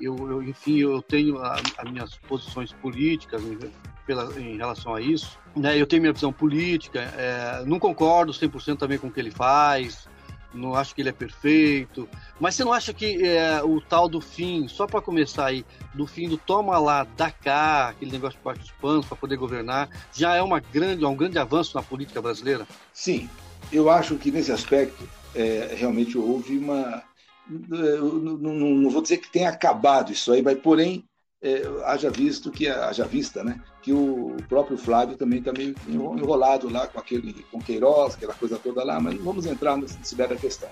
[0.00, 3.58] eu, eu enfim, eu tenho as minhas posições políticas em,
[4.06, 8.78] pela, em relação a isso, né, eu tenho minha visão política, é, não concordo 100%
[8.78, 10.08] também com o que ele faz,
[10.54, 12.08] não acho que ele é perfeito.
[12.40, 16.06] Mas você não acha que é, o tal do fim, só para começar aí, do
[16.06, 19.88] fim do toma lá, da cá, aquele negócio de parte dos panos para poder governar,
[20.12, 22.66] já é uma grande, um grande avanço na política brasileira?
[22.92, 23.28] Sim,
[23.72, 27.02] eu acho que nesse aspecto é, realmente houve uma.
[27.46, 31.04] Não, não, não, vou dizer que tenha acabado isso aí, mas porém
[31.44, 33.60] é, haja visto que haja vista, né?
[33.82, 38.58] Que o próprio Flávio também está meio enrolado lá com aquele com Queiroz, aquela coisa
[38.58, 40.70] toda lá, mas não vamos entrar nesse da questão.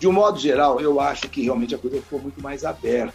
[0.00, 3.14] De um modo geral, eu acho que realmente a coisa ficou muito mais aberta,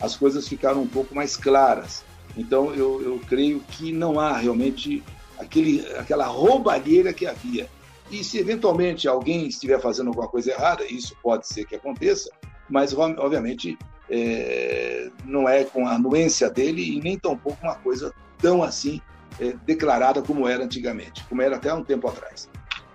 [0.00, 2.02] as coisas ficaram um pouco mais claras.
[2.34, 5.02] Então eu, eu creio que não há realmente
[5.38, 7.68] aquele, aquela roubalheira que havia.
[8.10, 12.30] E se eventualmente alguém estiver fazendo alguma coisa errada, isso pode ser que aconteça,
[12.70, 13.76] mas obviamente
[14.10, 19.00] é, não é com a anuência dele e nem tampouco uma coisa tão assim
[19.40, 22.48] é, declarada como era antigamente, como era até um tempo atrás.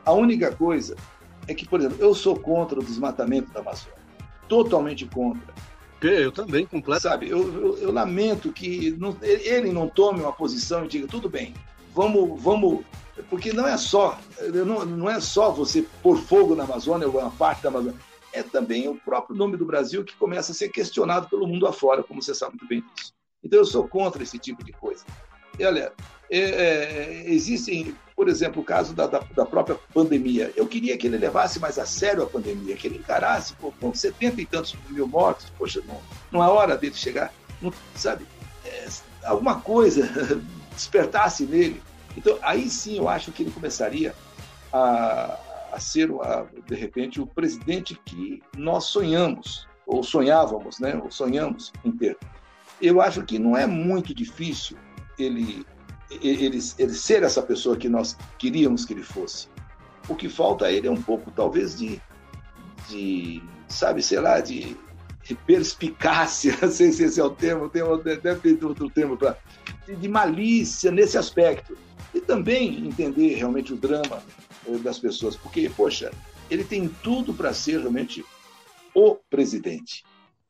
[0.06, 0.96] A única coisa
[1.48, 3.98] é que, por exemplo, eu sou contra o desmatamento da Amazônia,
[4.48, 5.54] totalmente contra.
[6.02, 7.02] Eu também, completamente.
[7.02, 11.30] Sabe, eu, eu, eu lamento que não, ele não tome uma posição e diga, tudo
[11.30, 11.54] bem,
[11.96, 12.84] vamos, vamos,
[13.30, 14.20] porque não é só,
[14.66, 17.98] não, não é só você pôr fogo na Amazônia ou uma parte da Amazônia,
[18.34, 22.04] é também o próprio nome do Brasil que começa a ser questionado pelo mundo afora,
[22.04, 23.14] como você sabe muito bem disso.
[23.44, 25.06] Então eu sou contra esse tipo de coisa.
[25.60, 25.94] E olha,
[26.32, 30.52] é, é, existem, por exemplo, o caso da, da, da, própria pandemia.
[30.56, 33.94] Eu queria que ele levasse mais a sério a pandemia, que ele encarasse, pô, com
[33.94, 36.02] 70 e tantos mil mortos, poxa, não,
[36.32, 37.32] não é hora dele chegar,
[37.62, 38.26] não, sabe?
[38.66, 38.88] É,
[39.26, 40.10] alguma coisa
[40.74, 41.82] despertasse nele.
[42.18, 44.16] Então, aí sim eu acho que ele começaria
[44.72, 45.38] a,
[45.74, 50.96] a ser, a, de repente, o presidente que nós sonhamos, ou sonhávamos, né?
[51.04, 52.18] ou sonhamos em ter.
[52.82, 54.78] Eu acho que não é muito difícil
[55.18, 55.66] ele,
[56.22, 59.48] ele, ele ser essa pessoa que nós queríamos que ele fosse.
[60.08, 62.00] O que falta a ele é um pouco, talvez, de,
[62.90, 64.78] de sabe, sei lá, de,
[65.24, 69.38] de perspicácia, não sei se esse é o termo, termo deve ter outro termo para
[69.88, 71.76] de, malícia nesse aspecto.
[72.14, 74.22] E também entender realmente o drama
[74.84, 76.12] das pessoas, porque, poxa,
[76.50, 78.24] ele tem tudo para ser realmente
[78.94, 80.04] o presidente,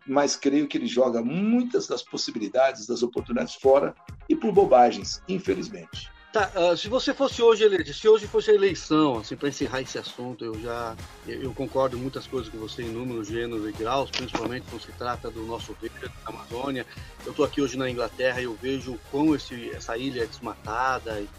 [0.06, 3.96] mas creio que ele joga muitas das possibilidades, das oportunidades fora
[4.28, 6.12] e por bobagens, infelizmente.
[6.34, 9.82] Tá, uh, se você fosse hoje eleito, se hoje fosse a eleição, assim, para encerrar
[9.82, 10.96] esse assunto, eu já
[11.28, 14.92] eu concordo em muitas coisas com você em números, gêneros e graus, principalmente quando se
[14.94, 16.88] trata do nosso verde, da Amazônia.
[17.24, 21.22] Eu estou aqui hoje na Inglaterra e eu vejo como esse, essa ilha é desmatada.
[21.22, 21.30] E,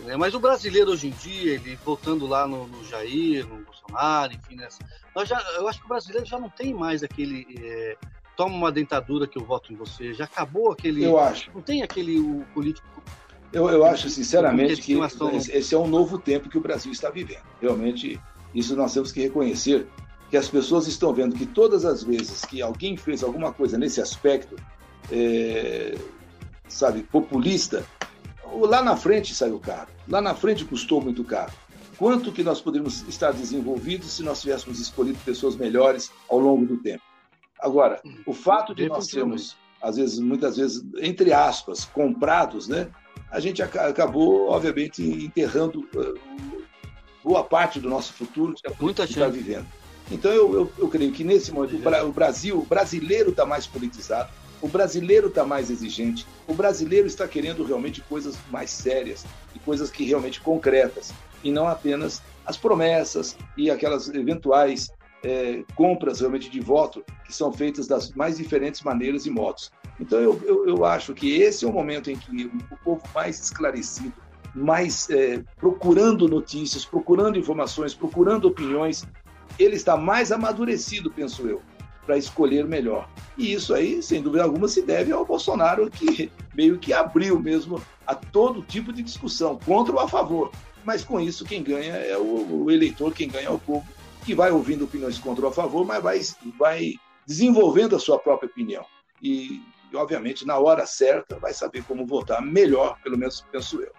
[0.00, 0.16] né?
[0.16, 4.56] Mas o brasileiro hoje em dia, ele voltando lá no, no Jair, no Bolsonaro, enfim,
[4.56, 4.78] nessa,
[5.14, 7.96] nós já, eu acho que o brasileiro já não tem mais aquele é,
[8.36, 11.04] toma uma dentadura que eu voto em você, já acabou aquele.
[11.04, 11.50] Eu acho.
[11.54, 12.86] Não tem aquele o político
[13.52, 14.96] eu, eu acho, sinceramente, que
[15.52, 17.42] esse é um novo tempo que o Brasil está vivendo.
[17.60, 18.20] Realmente,
[18.54, 19.86] isso nós temos que reconhecer,
[20.30, 24.00] que as pessoas estão vendo que todas as vezes que alguém fez alguma coisa nesse
[24.00, 24.54] aspecto,
[25.10, 25.96] é,
[26.68, 27.84] sabe, populista,
[28.58, 31.52] lá na frente saiu caro, lá na frente custou muito caro.
[31.96, 36.78] Quanto que nós poderíamos estar desenvolvidos se nós tivéssemos escolhido pessoas melhores ao longo do
[36.78, 37.02] tempo?
[37.58, 42.90] Agora, o fato de nós sermos, às vezes, muitas vezes, entre aspas, comprados, né?
[43.30, 46.62] a gente acabou, obviamente, enterrando uh,
[47.22, 49.66] boa parte do nosso futuro que Muita está vivendo.
[50.10, 54.28] Então, eu, eu, eu, creio que nesse momento o Brasil, o brasileiro está mais politizado,
[54.60, 59.24] o brasileiro está mais exigente, o brasileiro está querendo realmente coisas mais sérias
[59.54, 61.12] e coisas que realmente concretas,
[61.42, 64.90] e não apenas as promessas e aquelas eventuais
[65.22, 69.70] é, compras realmente de voto que são feitas das mais diferentes maneiras e modos.
[69.98, 73.38] Então, eu, eu, eu, acho que esse é o momento em que o povo mais
[73.38, 74.14] esclarecido,
[74.54, 79.06] mais é, procurando notícias, procurando informações, procurando opiniões,
[79.58, 81.60] ele está mais amadurecido, penso eu,
[82.10, 83.08] para escolher melhor.
[83.38, 87.80] E isso aí, sem dúvida alguma, se deve ao Bolsonaro, que meio que abriu mesmo
[88.04, 90.50] a todo tipo de discussão, contra ou a favor.
[90.84, 93.86] Mas com isso, quem ganha é o, o eleitor, quem ganha é o povo,
[94.24, 96.20] que vai ouvindo opiniões contra ou a favor, mas vai,
[96.58, 98.84] vai desenvolvendo a sua própria opinião.
[99.22, 99.62] E
[99.92, 103.92] e, obviamente, na hora certa, vai saber como votar melhor, pelo menos penso eu.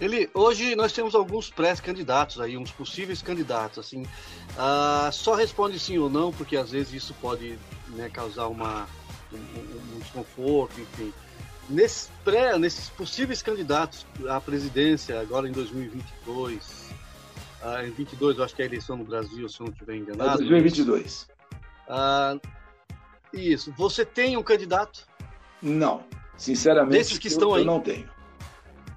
[0.00, 5.98] Ele, hoje nós temos alguns pré-candidatos aí, uns possíveis candidatos, assim, uh, só responde sim
[5.98, 7.58] ou não, porque às vezes isso pode
[7.88, 8.86] né, causar uma,
[9.32, 11.12] um, um, desconforto, enfim.
[11.68, 16.90] Nesses, pré, nesses possíveis candidatos à presidência, agora em 2022,
[17.60, 19.96] uh, em 22 eu acho que é a eleição no Brasil, se eu não estiver
[19.96, 20.30] enganado.
[20.30, 21.28] É 2022.
[21.88, 22.40] Uh,
[23.32, 25.06] isso, você tem um candidato?
[25.60, 26.04] Não,
[26.36, 27.62] sinceramente, Desses que estão eu, aí.
[27.62, 28.17] eu não tenho.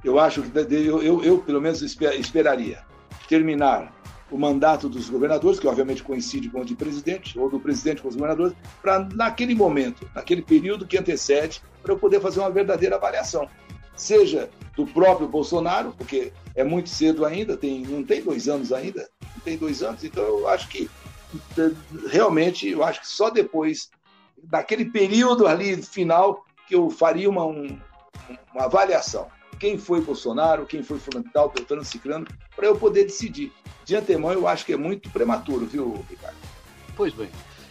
[0.03, 2.83] Eu acho que eu, eu, eu pelo menos esperaria
[3.27, 3.93] terminar
[4.31, 8.07] o mandato dos governadores, que obviamente coincide com o de presidente, ou do presidente com
[8.07, 12.95] os governadores, para naquele momento, naquele período que antecede, para eu poder fazer uma verdadeira
[12.95, 13.47] avaliação.
[13.95, 19.09] Seja do próprio Bolsonaro, porque é muito cedo ainda, tem, não tem dois anos ainda,
[19.21, 20.89] não tem dois anos, então eu acho que
[22.09, 23.89] realmente, eu acho que só depois
[24.43, 27.77] daquele período ali final que eu faria uma, um,
[28.53, 29.27] uma avaliação.
[29.61, 32.25] Quem foi Bolsonaro, quem foi fulano tal, Beltrano, Ciclano,
[32.55, 33.53] para eu poder decidir.
[33.85, 36.35] De antemão, eu acho que é muito prematuro, viu, Ricardo?
[36.95, 37.29] Pois bem.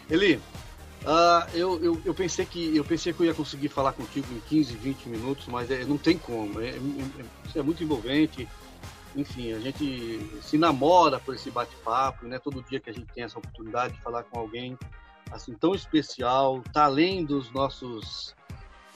[0.09, 4.33] Eli, uh, eu, eu, eu, pensei que, eu pensei que eu ia conseguir falar contigo
[4.33, 6.61] em 15, 20 minutos, mas é, não tem como.
[6.61, 8.49] É, é, é muito envolvente.
[9.17, 12.39] Enfim, a gente se namora por esse bate-papo, né?
[12.39, 14.79] Todo dia que a gente tem essa oportunidade de falar com alguém
[15.33, 18.33] assim tão especial, tá além dos nossos.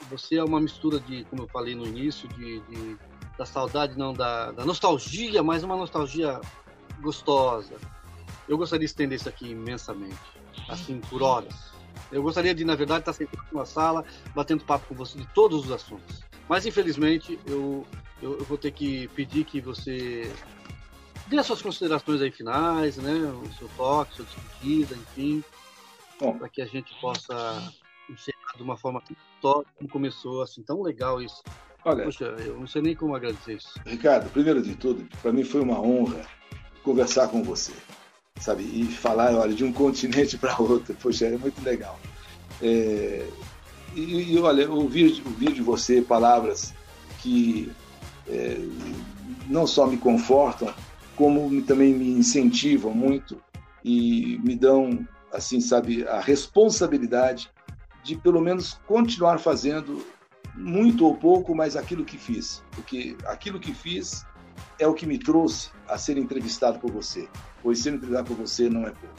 [0.09, 2.97] Você é uma mistura de, como eu falei no início, de, de
[3.37, 6.39] da saudade, não da, da nostalgia, mas uma nostalgia
[7.01, 7.75] gostosa.
[8.47, 10.15] Eu gostaria de estender isso aqui imensamente,
[10.69, 11.73] assim por horas.
[12.11, 15.65] Eu gostaria de, na verdade, estar sentado numa sala, batendo papo com você de todos
[15.65, 16.23] os assuntos.
[16.47, 17.85] Mas infelizmente eu,
[18.21, 20.31] eu, eu vou ter que pedir que você
[21.27, 23.13] dê as suas considerações aí finais, né?
[23.13, 25.43] O seu toque, sua despedida, enfim,
[26.37, 27.73] para que a gente possa
[28.09, 29.01] encerrar de uma forma
[29.45, 31.43] top, como começou, assim, tão legal isso.
[31.83, 33.79] Olha, Poxa, eu não sei nem como agradecer isso.
[33.85, 36.21] Ricardo, primeiro de tudo, para mim foi uma honra
[36.81, 37.71] conversar com você,
[38.39, 38.63] sabe?
[38.63, 41.99] E falar, olha, de um continente para outro, poxa, é muito legal.
[42.59, 43.29] É,
[43.95, 46.73] e, e, olha, ouvir, ouvir de você palavras
[47.21, 47.71] que
[48.27, 48.57] é,
[49.47, 50.73] não só me confortam,
[51.15, 53.39] como também me incentivam muito
[53.83, 57.51] e me dão, assim, sabe, a responsabilidade
[58.05, 60.05] de pelo menos continuar fazendo
[60.53, 64.23] muito ou pouco, mas aquilo que fiz, porque aquilo que fiz
[64.79, 67.27] é o que me trouxe a ser entrevistado por você,
[67.63, 69.15] pois ser entrevistado por você não é pouco.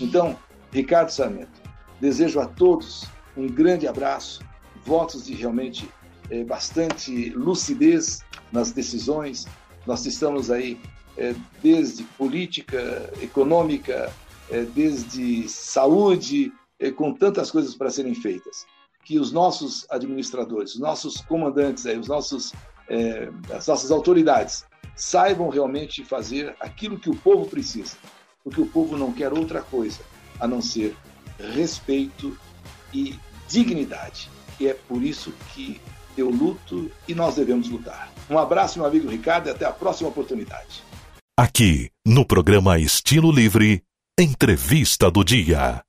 [0.00, 0.38] Então,
[0.70, 1.60] Ricardo Sarmento,
[2.00, 4.42] desejo a todos um grande abraço,
[4.84, 5.88] votos de realmente
[6.30, 8.20] é, bastante lucidez
[8.52, 9.46] nas decisões.
[9.84, 10.80] Nós estamos aí
[11.16, 14.12] é, desde política, econômica,
[14.50, 16.52] é, desde saúde,
[16.90, 18.66] com tantas coisas para serem feitas.
[19.04, 22.52] Que os nossos administradores, os nossos comandantes, aí, os nossos,
[22.88, 24.64] é, as nossas autoridades
[24.94, 27.96] saibam realmente fazer aquilo que o povo precisa,
[28.44, 30.00] porque o povo não quer outra coisa
[30.38, 30.96] a não ser
[31.54, 32.36] respeito
[32.92, 33.18] e
[33.48, 34.30] dignidade.
[34.60, 35.80] E é por isso que
[36.16, 38.12] eu luto e nós devemos lutar.
[38.28, 40.82] Um abraço, meu amigo Ricardo, e até a próxima oportunidade.
[41.38, 43.82] Aqui, no programa Estilo Livre,
[44.18, 45.82] Entrevista do Dia.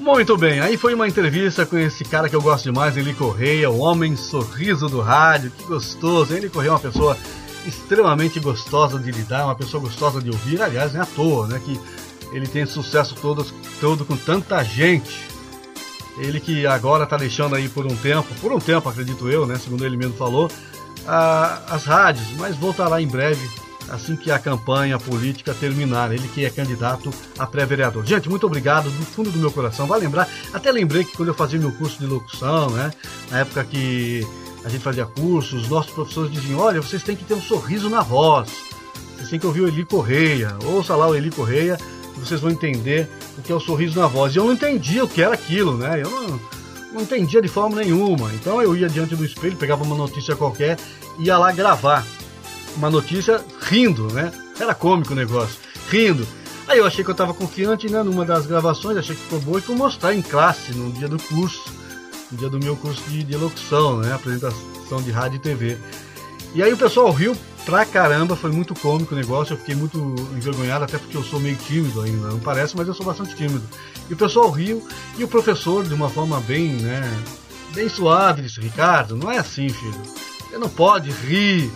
[0.00, 3.68] Muito bem, aí foi uma entrevista com esse cara que eu gosto demais, Eli Correia,
[3.68, 6.32] o homem sorriso do rádio, que gostoso.
[6.32, 7.18] Ele Correia é uma pessoa
[7.66, 11.60] extremamente gostosa de lidar, uma pessoa gostosa de ouvir, aliás, não é à toa, né,
[11.62, 11.78] que
[12.32, 13.44] ele tem sucesso todo,
[13.78, 15.28] todo com tanta gente.
[16.16, 19.56] Ele que agora está deixando aí por um tempo, por um tempo acredito eu, né,
[19.58, 20.50] segundo ele mesmo falou,
[21.06, 23.46] a, as rádios, mas voltará em breve,
[23.88, 26.12] assim que a campanha política terminar.
[26.12, 28.04] Ele que é candidato a pré-vereador.
[28.04, 29.86] Gente, muito obrigado do fundo do meu coração.
[29.86, 32.92] Vai lembrar, até lembrei que quando eu fazia meu curso de locução, né,
[33.30, 34.26] na época que
[34.64, 37.88] a gente fazia cursos, os nossos professores diziam: olha, vocês têm que ter um sorriso
[37.88, 38.50] na voz.
[39.16, 40.56] Vocês têm que ouvir o Eli Correia.
[40.64, 41.78] Ouça lá o Eli Correia
[42.20, 43.08] vocês vão entender
[43.38, 44.34] o que é o sorriso na voz.
[44.34, 46.00] E eu não entendia o que era aquilo, né?
[46.02, 46.40] Eu não,
[46.92, 48.30] não entendia de forma nenhuma.
[48.34, 50.78] Então eu ia diante do espelho, pegava uma notícia qualquer,
[51.18, 52.06] ia lá gravar
[52.76, 54.32] uma notícia rindo, né?
[54.58, 56.26] Era cômico o negócio, rindo.
[56.68, 58.02] Aí eu achei que eu estava confiante, né?
[58.02, 61.20] Numa das gravações, achei que ficou boa e fui mostrar em classe no dia do
[61.20, 61.72] curso,
[62.30, 64.12] no dia do meu curso de, de locução, né?
[64.14, 65.78] Apresentação de rádio e TV.
[66.54, 69.98] E aí o pessoal riu pra caramba, foi muito cômico o negócio, eu fiquei muito
[70.36, 73.62] envergonhado, até porque eu sou meio tímido ainda, não parece, mas eu sou bastante tímido.
[74.08, 74.86] E o pessoal riu,
[75.16, 77.02] e o professor, de uma forma bem, né,
[77.72, 80.02] bem suave, disse, Ricardo, não é assim, filho.
[80.48, 81.70] Você não pode rir,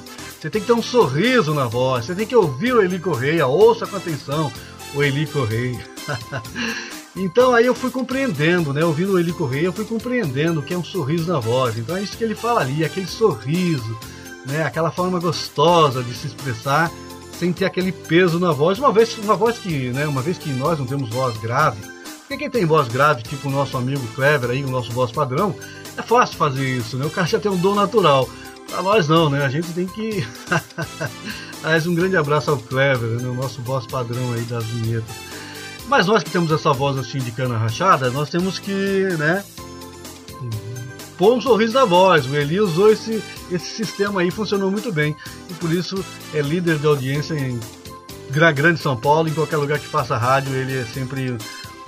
[0.45, 3.47] você tem que ter um sorriso na voz, você tem que ouvir o Eli Correia,
[3.47, 4.53] ouça com atenção
[4.95, 5.83] o Eli Correia.
[7.16, 10.75] então aí eu fui compreendendo, né, ouvindo o Eli Correia, eu fui compreendendo o que
[10.75, 11.79] é um sorriso na voz.
[11.79, 13.99] Então é isso que ele fala ali, aquele sorriso,
[14.45, 14.65] né?
[14.65, 16.93] Aquela forma gostosa de se expressar
[17.39, 18.79] sem ter aquele peso na voz.
[18.79, 20.07] Uma vez, uma voz que, né?
[20.07, 21.81] Uma vez que nós não temos voz grave,
[22.19, 25.55] porque quem tem voz grave, tipo o nosso amigo Clever aí, o nosso voz padrão,
[25.97, 27.07] é fácil fazer isso, né?
[27.07, 28.29] O cara já tem um dom natural.
[28.69, 29.45] Pra nós não, né?
[29.45, 30.27] A gente tem que.
[31.62, 33.28] Aliás, um grande abraço ao Clever, né?
[33.28, 35.15] o nosso voz padrão aí das vinhetas.
[35.89, 39.45] Mas nós que temos essa voz assim de cana rachada, nós temos que, né?
[41.16, 42.27] pôr um sorriso na voz.
[42.27, 45.16] O Eli usou esse, esse sistema aí, funcionou muito bem.
[45.51, 47.59] E por isso é líder de audiência em
[48.31, 49.28] Grande São Paulo.
[49.28, 51.36] Em qualquer lugar que faça rádio, ele é sempre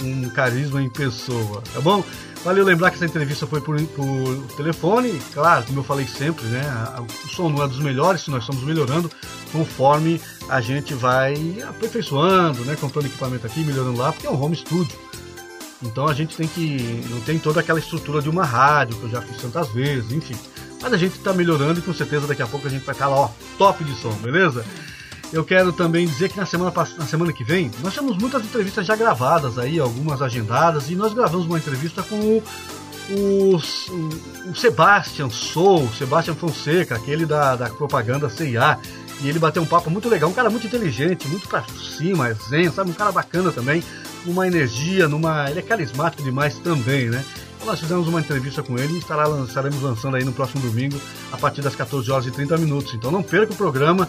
[0.00, 2.04] um carisma em pessoa, tá bom?
[2.46, 6.62] Valeu lembrar que essa entrevista foi por, por telefone, claro, como eu falei sempre, né?
[7.24, 9.10] O som não é dos melhores, nós estamos melhorando
[9.50, 11.34] conforme a gente vai
[11.68, 12.76] aperfeiçoando, né?
[12.76, 14.96] Comprando equipamento aqui, melhorando lá, porque é um home studio.
[15.82, 17.04] Então a gente tem que.
[17.10, 20.36] não tem toda aquela estrutura de uma rádio, que eu já fiz tantas vezes, enfim.
[20.80, 23.08] Mas a gente está melhorando e com certeza daqui a pouco a gente vai estar
[23.08, 24.64] lá, ó, top de som, beleza?
[25.32, 28.86] Eu quero também dizer que na semana, na semana que vem nós temos muitas entrevistas
[28.86, 32.42] já gravadas aí, algumas agendadas, e nós gravamos uma entrevista com o,
[33.10, 38.78] o, o Sebastian Sou, Sebastian Fonseca, aquele da, da propaganda CIA.
[39.22, 41.64] E ele bateu um papo muito legal, um cara muito inteligente, muito pra
[41.96, 42.90] cima, zen, sabe?
[42.90, 43.82] Um cara bacana também
[44.26, 45.48] numa energia, numa.
[45.50, 47.24] Ele é carismático demais também, né?
[47.56, 51.00] Então nós fizemos uma entrevista com ele e estará, estaremos lançando aí no próximo domingo,
[51.32, 52.92] a partir das 14 horas e 30 minutos.
[52.92, 54.06] Então não perca o programa.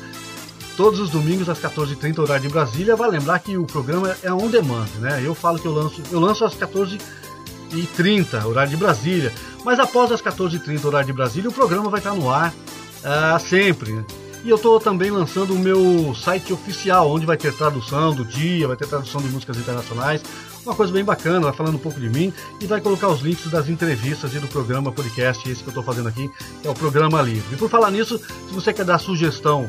[0.78, 2.96] Todos os domingos às 14h30, horário de Brasília.
[2.96, 5.20] Vai lembrar que o programa é on demand, né?
[5.26, 9.34] Eu falo que eu lanço, eu lanço às 14h30, horário de Brasília.
[9.66, 13.92] Mas após as 14h30, horário de Brasília, o programa vai estar no ar uh, sempre.
[13.92, 14.06] Né?
[14.44, 18.68] E eu estou também lançando o meu site oficial, onde vai ter tradução do dia,
[18.68, 20.22] vai ter tradução de músicas internacionais,
[20.64, 22.32] uma coisa bem bacana, vai falando um pouco de mim
[22.62, 25.84] e vai colocar os links das entrevistas e do programa podcast, esse que eu estou
[25.84, 26.30] fazendo aqui,
[26.62, 27.56] que é o programa livre.
[27.56, 29.68] E por falar nisso, se você quer dar sugestão,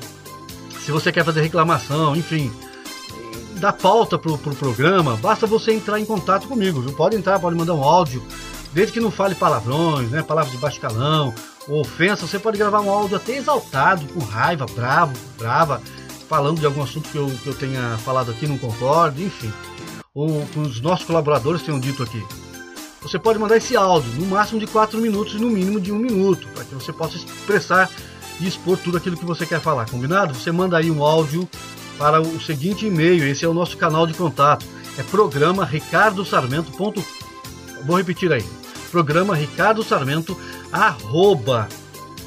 [0.89, 2.51] se você quer fazer reclamação, enfim,
[3.57, 6.95] dar pauta pro, pro programa, basta você entrar em contato comigo, viu?
[6.95, 8.27] Pode entrar, pode mandar um áudio,
[8.73, 10.23] desde que não fale palavrões, né?
[10.23, 11.35] Palavras de baixo calão,
[11.69, 15.83] ofensa, você pode gravar um áudio até exaltado, com raiva, bravo, brava,
[16.27, 19.53] falando de algum assunto que eu, que eu tenha falado aqui, não concordo, enfim.
[20.15, 22.25] Ou que os nossos colaboradores tenham dito aqui.
[23.03, 25.99] Você pode mandar esse áudio, no máximo de 4 minutos e no mínimo de 1
[25.99, 27.91] minuto, para que você possa expressar
[28.41, 30.35] e expor tudo aquilo que você quer falar, combinado?
[30.35, 31.49] Você manda aí um áudio
[31.99, 34.65] para o seguinte e-mail, esse é o nosso canal de contato,
[34.97, 37.29] é programa ricardosarmento.com
[37.85, 38.45] Vou repetir aí.
[38.91, 40.37] Programa Ricardo Sarmento,
[40.73, 41.69] arroba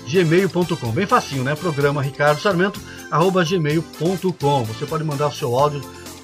[0.07, 0.91] gmail.com.
[0.91, 1.55] Bem facinho, né?
[1.55, 2.79] Programa Ricardo Sarmento,
[3.09, 4.63] arroba gmail.com.
[4.65, 5.81] Você pode mandar o seu áudio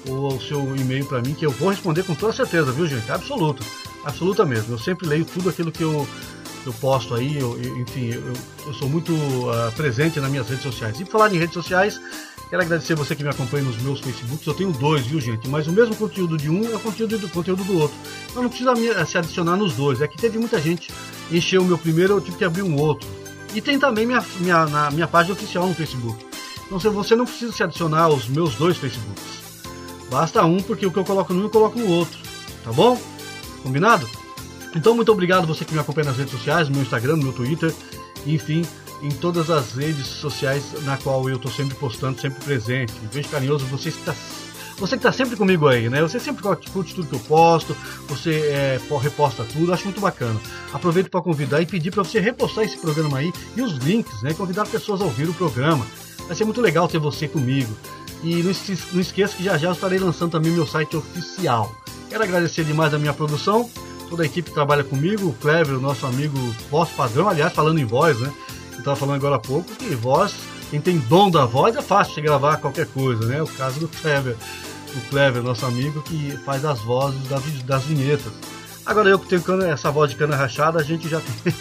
[0.08, 3.10] ou o seu e-mail para mim, que eu vou responder com toda certeza, viu, gente?
[3.10, 3.64] Absoluto.
[4.04, 4.74] Absoluta mesmo.
[4.74, 6.06] Eu sempre leio tudo aquilo que eu,
[6.68, 8.32] eu posto aí, eu, enfim, eu,
[8.66, 11.00] eu, sou muito uh, presente nas minhas redes sociais.
[11.00, 12.00] E falar em redes sociais,
[12.50, 14.46] Quero agradecer você que me acompanha nos meus Facebooks.
[14.46, 15.46] Eu tenho dois, viu, gente?
[15.48, 17.96] Mas o mesmo conteúdo de um é o conteúdo do, conteúdo do outro.
[18.30, 18.74] Então não precisa
[19.04, 20.00] se adicionar nos dois.
[20.00, 20.90] É que teve muita gente
[21.30, 23.06] encheu o meu primeiro, eu tive que abrir um outro.
[23.54, 26.24] E tem também minha, minha, na, minha página oficial no Facebook.
[26.66, 29.38] Então você não precisa se adicionar aos meus dois Facebooks.
[30.10, 32.18] Basta um, porque o que eu coloco num eu coloco no outro.
[32.64, 32.98] Tá bom?
[33.62, 34.08] Combinado?
[34.74, 37.74] Então muito obrigado você que me acompanha nas redes sociais, no meu Instagram, no Twitter,
[38.26, 38.64] enfim
[39.02, 42.92] em todas as redes sociais na qual eu estou sempre postando, sempre presente.
[43.02, 44.14] Um beijo carinhoso, você que está
[44.94, 46.00] está sempre comigo aí, né?
[46.02, 47.76] Você sempre curte tudo que eu posto,
[48.06, 50.40] você é, reposta tudo, acho muito bacana.
[50.72, 54.32] Aproveito para convidar e pedir para você repostar esse programa aí e os links, né?
[54.34, 55.84] Convidar pessoas a ouvir o programa.
[56.26, 57.72] Vai ser muito legal ter você comigo.
[58.22, 58.52] E não,
[58.92, 61.74] não esqueça que já já eu estarei lançando também meu site oficial.
[62.08, 63.68] Quero agradecer demais a minha produção,
[64.08, 66.36] toda a equipe trabalha comigo, o Clever, o nosso amigo
[66.70, 68.32] voz padrão, aliás, falando em voz, né?
[68.72, 70.34] Eu estava falando agora há pouco que voz,
[70.70, 73.42] quem tem dom da voz é fácil de gravar qualquer coisa, né?
[73.42, 74.36] O caso do Clever,
[74.94, 78.32] o Clever, nosso amigo, que faz as vozes das, das vinhetas.
[78.84, 81.52] Agora eu que tenho cana, essa voz de cana rachada, a gente já tem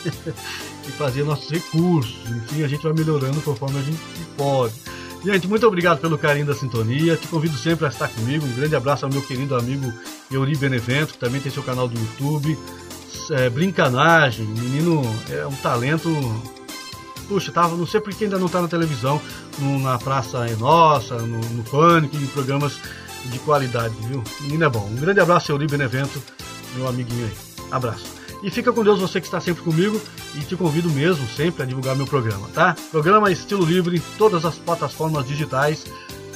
[0.84, 2.16] que fazer nossos recursos.
[2.30, 4.00] Enfim, a gente vai melhorando conforme a gente
[4.38, 4.74] pode.
[5.24, 7.18] Gente, muito obrigado pelo carinho da sintonia.
[7.18, 8.46] Te convido sempre a estar comigo.
[8.46, 9.92] Um grande abraço ao meu querido amigo
[10.32, 12.58] Euri Benevento, que também tem seu canal do YouTube.
[13.32, 16.10] É, brincanagem, menino é um talento
[17.28, 19.22] puxa, tava, não sei porque ainda não tá na televisão,
[19.60, 22.80] no, na Praça é Nossa, no, no Pânico, em programas
[23.26, 24.24] de qualidade, viu?
[24.42, 24.88] Menino é bom.
[24.90, 26.22] Um grande abraço, Euri Benevento,
[26.76, 27.34] meu amiguinho aí.
[27.72, 28.17] Abraço.
[28.44, 30.00] E fica com Deus você que está sempre comigo
[30.36, 32.76] e te convido mesmo sempre a divulgar meu programa, tá?
[32.92, 35.86] Programa Estilo Livre em todas as plataformas digitais.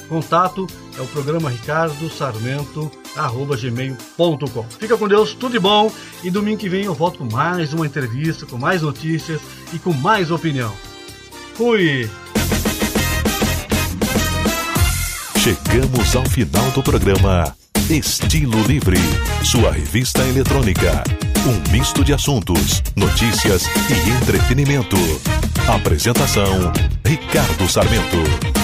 [0.08, 0.66] Contato
[0.98, 4.64] é o programa Ricardo Sarmento arroba gmail.com.
[4.78, 5.90] Fica com Deus, tudo de bom
[6.22, 9.40] e domingo que vem eu volto com mais uma entrevista, com mais notícias
[9.72, 10.72] e com mais opinião.
[11.54, 12.10] Fui!
[15.38, 17.56] Chegamos ao final do programa
[17.90, 18.96] Estilo Livre,
[19.44, 21.02] sua revista eletrônica.
[21.44, 24.96] Um misto de assuntos, notícias e entretenimento.
[25.66, 26.72] Apresentação:
[27.04, 28.61] Ricardo Sarmento.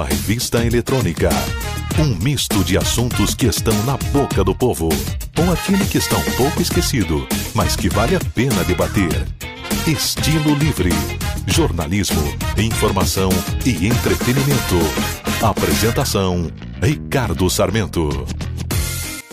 [0.00, 1.28] Sua revista eletrônica.
[1.98, 4.88] Um misto de assuntos que estão na boca do povo.
[5.36, 9.10] Com aquele que está um pouco esquecido, mas que vale a pena debater.
[9.86, 10.88] Estilo Livre.
[11.46, 12.22] Jornalismo,
[12.56, 13.28] informação
[13.66, 14.78] e entretenimento.
[15.42, 16.50] Apresentação:
[16.82, 18.26] Ricardo Sarmento.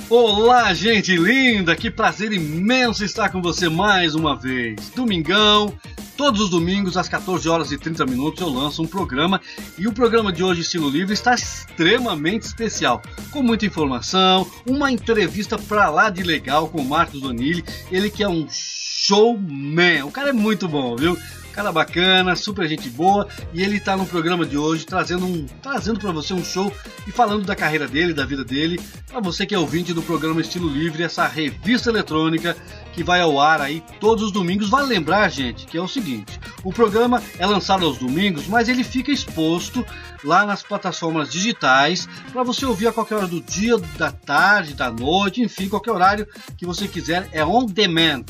[0.09, 1.75] Olá, gente linda!
[1.75, 4.89] Que prazer imenso estar com você mais uma vez.
[4.93, 5.73] Domingão,
[6.17, 9.39] todos os domingos às 14 horas e 30 minutos eu lanço um programa
[9.77, 15.57] e o programa de hoje, Estilo Livre, está extremamente especial, com muita informação, uma entrevista
[15.57, 20.03] pra lá de legal com o Marcos Donilli, ele que é um showman.
[20.03, 21.15] O cara é muito bom, viu?
[21.57, 25.99] Cara bacana, super gente boa, e ele está no programa de hoje trazendo um, trazendo
[25.99, 26.71] para você um show
[27.07, 30.39] e falando da carreira dele, da vida dele, para você que é ouvinte do programa
[30.39, 32.55] Estilo Livre, essa revista eletrônica
[32.93, 34.69] que vai ao ar aí todos os domingos.
[34.69, 38.83] Vale lembrar, gente, que é o seguinte: o programa é lançado aos domingos, mas ele
[38.83, 39.83] fica exposto
[40.23, 44.91] lá nas plataformas digitais para você ouvir a qualquer hora do dia, da tarde, da
[44.91, 47.27] noite, enfim, qualquer horário que você quiser.
[47.31, 48.25] É on demand.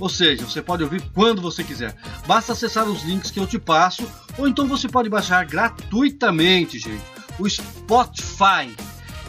[0.00, 1.94] Ou seja, você pode ouvir quando você quiser.
[2.26, 7.02] Basta acessar os links que eu te passo, ou então você pode baixar gratuitamente, gente,
[7.38, 8.74] o Spotify.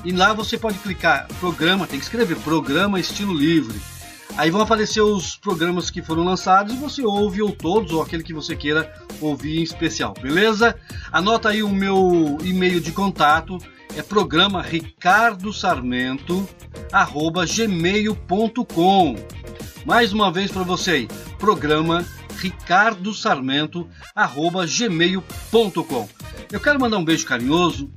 [0.03, 3.79] E lá você pode clicar programa, tem que escrever programa estilo livre.
[4.37, 8.23] Aí vão aparecer os programas que foram lançados e você ouve ou todos ou aquele
[8.23, 10.75] que você queira ouvir em especial, beleza?
[11.11, 13.57] Anota aí o meu e-mail de contato,
[13.97, 16.47] é programa ricardo sarmento
[17.55, 19.15] gmail.com
[19.85, 21.07] mais uma vez para você aí,
[21.37, 22.05] programa
[22.39, 23.87] Ricardo Sarmento
[24.67, 26.09] gmail.com.
[26.51, 27.91] Eu quero mandar um beijo carinhoso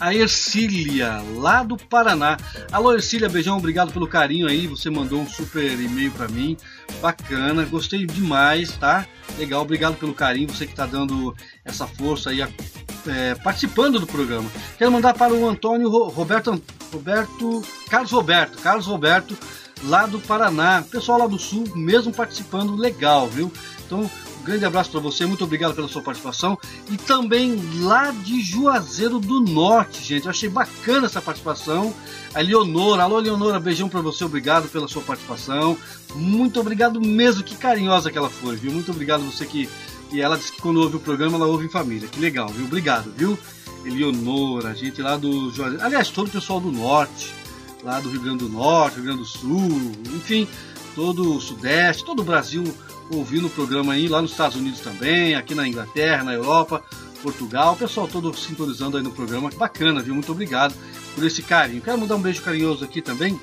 [0.00, 2.36] a Ercília, lá do Paraná.
[2.70, 4.66] Alô, Ercília, beijão, obrigado pelo carinho aí.
[4.68, 6.56] Você mandou um super e-mail para mim,
[7.02, 9.04] bacana, gostei demais, tá?
[9.36, 11.34] Legal, obrigado pelo carinho, você que está dando
[11.64, 14.48] essa força aí, é, participando do programa.
[14.78, 19.36] Quero mandar para o Antônio Roberto, Roberto, Carlos Roberto, Carlos Roberto,
[19.84, 20.84] lá do Paraná.
[20.90, 23.52] Pessoal lá do Sul, mesmo participando, legal, viu?
[23.86, 24.10] Então,
[24.40, 26.58] um grande abraço para você, muito obrigado pela sua participação.
[26.90, 30.24] E também lá de Juazeiro do Norte, gente.
[30.24, 31.94] Eu achei bacana essa participação.
[32.34, 35.76] A Leonora, alô Leonora, beijão para você, obrigado pela sua participação.
[36.14, 38.72] Muito obrigado mesmo, que carinhosa que ela foi, viu?
[38.72, 39.68] Muito obrigado você que.
[40.10, 42.08] E ela disse que quando ouve o programa, ela ouve em família.
[42.08, 42.64] Que legal, viu?
[42.64, 43.38] Obrigado, viu?
[43.84, 45.84] Eleonora, gente lá do Juazeiro.
[45.84, 47.34] Aliás, todo o pessoal do Norte
[47.82, 50.48] lá do Rio Grande do Norte, Rio Grande do Sul, enfim,
[50.94, 52.64] todo o Sudeste, todo o Brasil
[53.10, 56.82] ouvindo o programa aí, lá nos Estados Unidos também, aqui na Inglaterra, na Europa,
[57.22, 60.14] Portugal, o pessoal todo sintonizando aí no programa, que bacana, viu?
[60.14, 60.74] Muito obrigado
[61.14, 61.80] por esse carinho.
[61.80, 63.40] Quero mandar um beijo carinhoso aqui também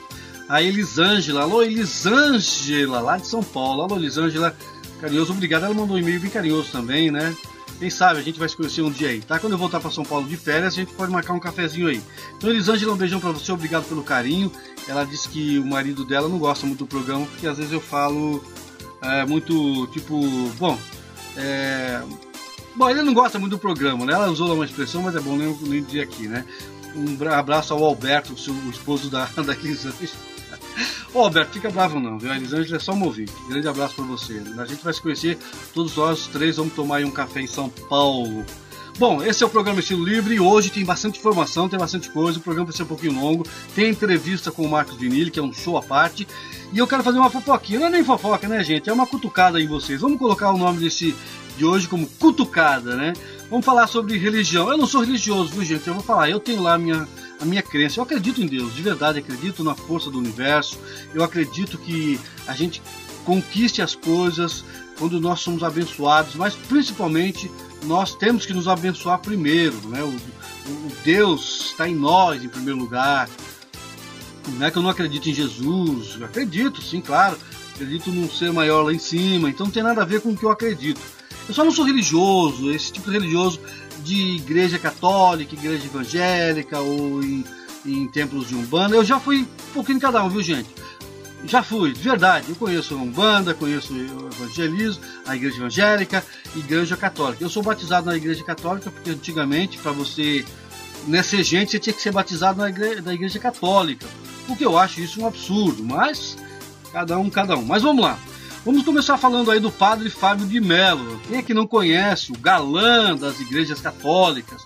[0.47, 1.41] a Elisângela.
[1.41, 3.83] Alô, Elisângela, lá de São Paulo.
[3.83, 4.55] Alô, Elisângela,
[5.01, 5.65] carinhoso, obrigado.
[5.65, 7.35] Ela mandou um e-mail bem carinhoso também, né?
[7.80, 9.38] Quem sabe a gente vai se conhecer um dia aí, tá?
[9.38, 12.02] Quando eu voltar para São Paulo de férias, a gente pode marcar um cafezinho aí.
[12.38, 14.52] Então, Elisângela, um beijão para você, obrigado pelo carinho.
[14.88, 17.81] Ela disse que o marido dela não gosta muito do programa, porque às vezes eu
[17.81, 18.41] falo
[19.02, 20.22] é, muito, tipo,
[20.57, 20.80] bom,
[21.35, 22.02] é...
[22.76, 24.14] Bom, ele não gosta muito do programa, né?
[24.14, 26.45] Ela usou uma expressão, mas é bom nem, nem dizer aqui, né?
[26.95, 30.34] Um abraço ao Alberto, o esposo da, da Elisângela.
[31.14, 32.31] Ô, Alberto, fica bravo não, viu?
[32.31, 33.34] A Elisângela é só um ouvinte.
[33.47, 34.41] Grande abraço para você.
[34.57, 35.38] A gente vai se conhecer,
[35.73, 38.45] todos nós três vamos tomar um café em São Paulo.
[38.97, 42.39] Bom, esse é o programa Estilo Livre e hoje tem bastante informação, tem bastante coisa,
[42.39, 43.45] o programa vai ser um pouquinho longo,
[43.76, 46.26] tem entrevista com o Marcos Vinili, que é um show à parte,
[46.72, 49.60] e eu quero fazer uma fofoquinha, não é nem fofoca, né gente, é uma cutucada
[49.60, 51.14] em vocês, vamos colocar o nome desse
[51.57, 53.14] de hoje como cutucada, né?
[53.49, 56.61] Vamos falar sobre religião, eu não sou religioso, viu gente, eu vou falar, eu tenho
[56.61, 57.06] lá minha
[57.39, 57.99] a minha crença.
[57.99, 60.77] Eu acredito em Deus, de verdade, acredito na força do universo.
[61.13, 62.81] Eu acredito que a gente
[63.25, 64.63] conquiste as coisas
[64.97, 67.51] quando nós somos abençoados, mas principalmente
[67.83, 70.01] nós temos que nos abençoar primeiro, né?
[70.03, 70.09] O,
[70.69, 73.29] o Deus está em nós em primeiro lugar.
[74.47, 77.37] Não é que eu não acredito em Jesus, eu acredito, sim, claro.
[77.73, 80.37] Acredito num ser maior lá em cima, então não tem nada a ver com o
[80.37, 81.01] que eu acredito.
[81.47, 83.59] Eu só não sou religioso, esse tipo de religioso
[84.06, 87.44] de igreja católica, igreja evangélica ou em,
[87.84, 88.95] em templos de Umbanda.
[88.95, 90.69] Eu já fui um pouquinho em cada um, viu gente?
[91.45, 92.49] Já fui, de verdade.
[92.49, 96.23] Eu conheço a Umbanda, conheço o evangelismo, a igreja evangélica,
[96.56, 97.44] igreja católica.
[97.44, 100.45] Eu sou batizado na igreja católica porque antigamente, para você
[101.07, 104.07] né, ser gente, você tinha que ser batizado na igreja, na igreja católica.
[104.45, 106.38] Porque eu acho isso um absurdo, mas
[106.91, 107.65] cada um, cada um.
[107.65, 108.19] Mas vamos lá.
[108.65, 111.21] Vamos começar falando aí do padre Fábio de Mello.
[111.27, 114.65] Quem é que não conhece o galã das igrejas católicas?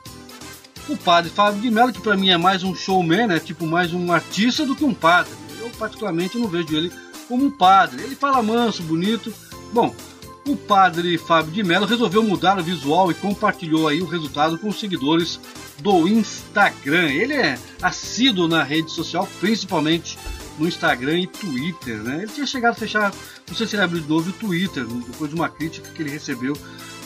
[0.87, 3.39] O padre Fábio de Mello, que para mim é mais um showman, né?
[3.41, 5.33] tipo mais um artista do que um padre.
[5.59, 6.93] Eu particularmente não vejo ele
[7.27, 8.01] como um padre.
[8.01, 9.33] Ele fala manso, bonito.
[9.73, 9.93] Bom,
[10.47, 14.69] o padre Fábio de Mello resolveu mudar o visual e compartilhou aí o resultado com
[14.69, 15.41] os seguidores
[15.79, 17.09] do Instagram.
[17.09, 20.17] Ele é assíduo na rede social, principalmente
[20.57, 22.23] no Instagram e Twitter, né?
[22.23, 23.13] Ele tinha chegado a fechar,
[23.49, 26.09] não sei se ele abriu de novo o Twitter, depois de uma crítica que ele
[26.09, 26.55] recebeu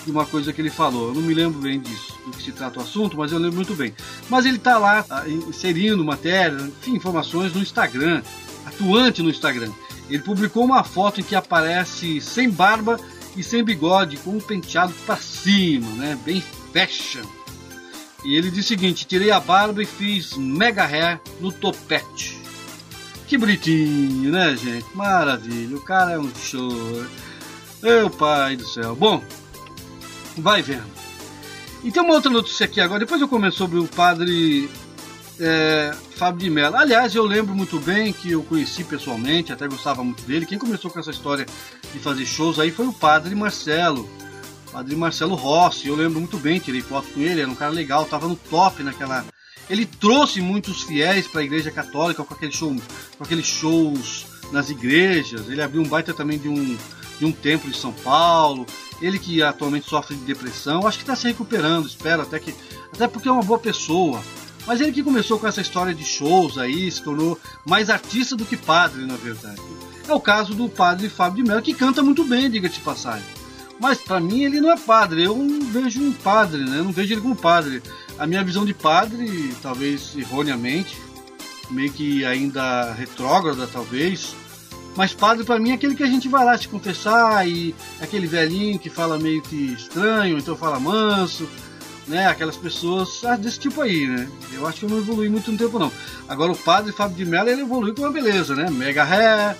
[0.05, 1.09] de uma coisa que ele falou.
[1.09, 3.55] Eu não me lembro bem disso, do que se trata o assunto, mas eu lembro
[3.55, 3.93] muito bem.
[4.29, 8.21] Mas ele está lá ah, inserindo matéria, enfim, informações no Instagram,
[8.65, 9.71] atuante no Instagram.
[10.09, 12.99] Ele publicou uma foto em que aparece sem barba
[13.35, 16.19] e sem bigode, com um penteado para cima, né?
[16.25, 16.43] Bem
[16.73, 17.25] fashion.
[18.23, 22.42] E ele diz o seguinte: tirei a barba e fiz mega hair no topete.
[23.33, 24.85] Que bonitinho, né, gente?
[24.95, 25.75] Maravilha.
[25.75, 27.03] O cara é um show.
[27.81, 28.95] Meu pai do céu.
[28.95, 29.23] Bom,
[30.37, 30.85] vai vendo.
[31.83, 32.99] E tem uma outra notícia aqui agora.
[32.99, 34.69] Depois eu comento sobre o padre
[35.39, 36.75] é, Fábio de Mello.
[36.75, 40.45] Aliás, eu lembro muito bem que eu conheci pessoalmente, até gostava muito dele.
[40.45, 41.47] Quem começou com essa história
[41.91, 44.07] de fazer shows aí foi o padre Marcelo.
[44.71, 48.05] Padre Marcelo Rossi, eu lembro muito bem, tirei foto com ele, era um cara legal,
[48.05, 49.25] tava no top naquela.
[49.69, 55.49] Ele trouxe muitos fiéis para a Igreja Católica com com aqueles shows nas igrejas.
[55.49, 56.77] Ele abriu um baita também de um,
[57.17, 58.65] de um templo em São Paulo.
[59.01, 62.53] Ele que atualmente sofre de depressão, acho que está se recuperando, espero até que,
[62.93, 64.21] até porque é uma boa pessoa.
[64.65, 68.45] Mas ele que começou com essa história de shows aí, se tornou mais artista do
[68.45, 69.61] que padre, na verdade.
[70.07, 73.27] É o caso do padre Fábio de Mello, que canta muito bem, diga-te passagem.
[73.79, 76.79] Mas para mim ele não é padre, eu não vejo um padre, né?
[76.79, 77.81] Eu não vejo ele como padre.
[78.17, 80.97] A minha visão de padre, talvez erroneamente,
[81.69, 84.35] meio que ainda retrógrada, talvez.
[84.95, 88.27] Mas padre para mim é aquele que a gente vai lá se confessar e aquele
[88.27, 91.47] velhinho que fala meio que estranho, então fala manso
[92.07, 92.27] né?
[92.27, 94.29] Aquelas pessoas ah, desse tipo aí, né?
[94.51, 95.91] Eu acho que eu não evolui muito no tempo, não.
[96.27, 98.69] Agora o padre Fábio de Mello, ele evoluiu com uma beleza, né?
[98.69, 99.55] Mega ré,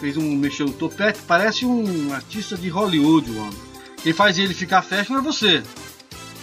[0.00, 3.54] fez um, mexeu no topete, parece um artista de Hollywood, mano.
[4.02, 5.62] Quem faz ele ficar fashion é você,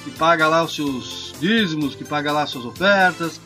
[0.07, 3.41] que paga lá os seus dízimos, que paga lá as suas ofertas,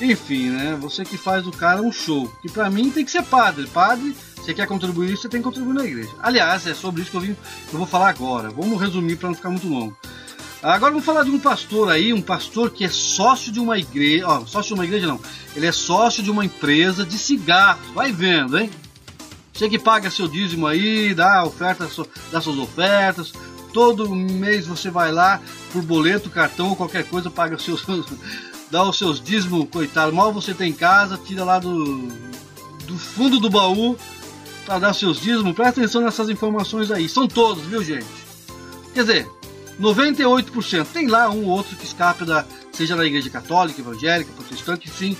[0.00, 0.78] enfim, né?
[0.80, 2.32] Você que faz do cara um show.
[2.40, 3.66] Que para mim tem que ser padre.
[3.66, 6.10] Padre, você quer contribuir, você tem que contribuir na igreja.
[6.22, 8.48] Aliás, é sobre isso que eu, vim, que eu vou falar agora.
[8.48, 9.94] Vamos resumir para não ficar muito longo.
[10.62, 14.26] Agora vamos falar de um pastor aí, um pastor que é sócio de uma igreja,
[14.28, 15.18] ó, sócio de uma igreja não,
[15.56, 18.70] ele é sócio de uma empresa de cigarros, vai vendo, hein?
[19.54, 21.88] Você que paga seu dízimo aí, dá oferta,
[22.30, 23.32] dá suas ofertas,
[23.72, 25.40] todo mês você vai lá
[25.72, 27.84] por boleto, cartão ou qualquer coisa, paga os seus,
[28.70, 32.08] dá os seus dízimos, coitado, mal você tem em casa, tira lá do,
[32.86, 33.96] do fundo do baú
[34.64, 38.06] para dar seus dízimos, presta atenção nessas informações aí, são todos, viu gente?
[38.94, 39.30] Quer dizer,
[39.80, 40.86] 98%.
[40.92, 45.16] Tem lá um ou outro que escapa da, seja da igreja católica, evangélica, protestante, enfim.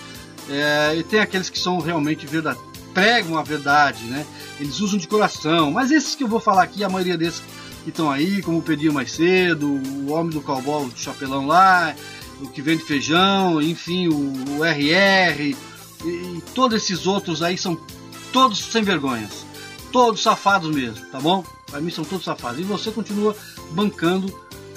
[0.48, 2.58] É, e tem aqueles que são realmente verdade,
[2.92, 4.26] pregam a verdade, né?
[4.58, 5.70] Eles usam de coração.
[5.70, 7.42] Mas esses que eu vou falar aqui, a maioria desses
[7.82, 11.94] que estão aí, como pediu mais cedo, o homem do cowboy, do chapelão lá,
[12.40, 15.56] o que vende feijão, enfim, o, o RR,
[16.04, 17.78] e, e todos esses outros aí são
[18.32, 19.44] todos sem vergonhas.
[19.92, 21.44] Todos safados mesmo, tá bom?
[21.68, 22.60] Para mim são todos safados.
[22.60, 23.36] E você continua
[23.72, 24.32] bancando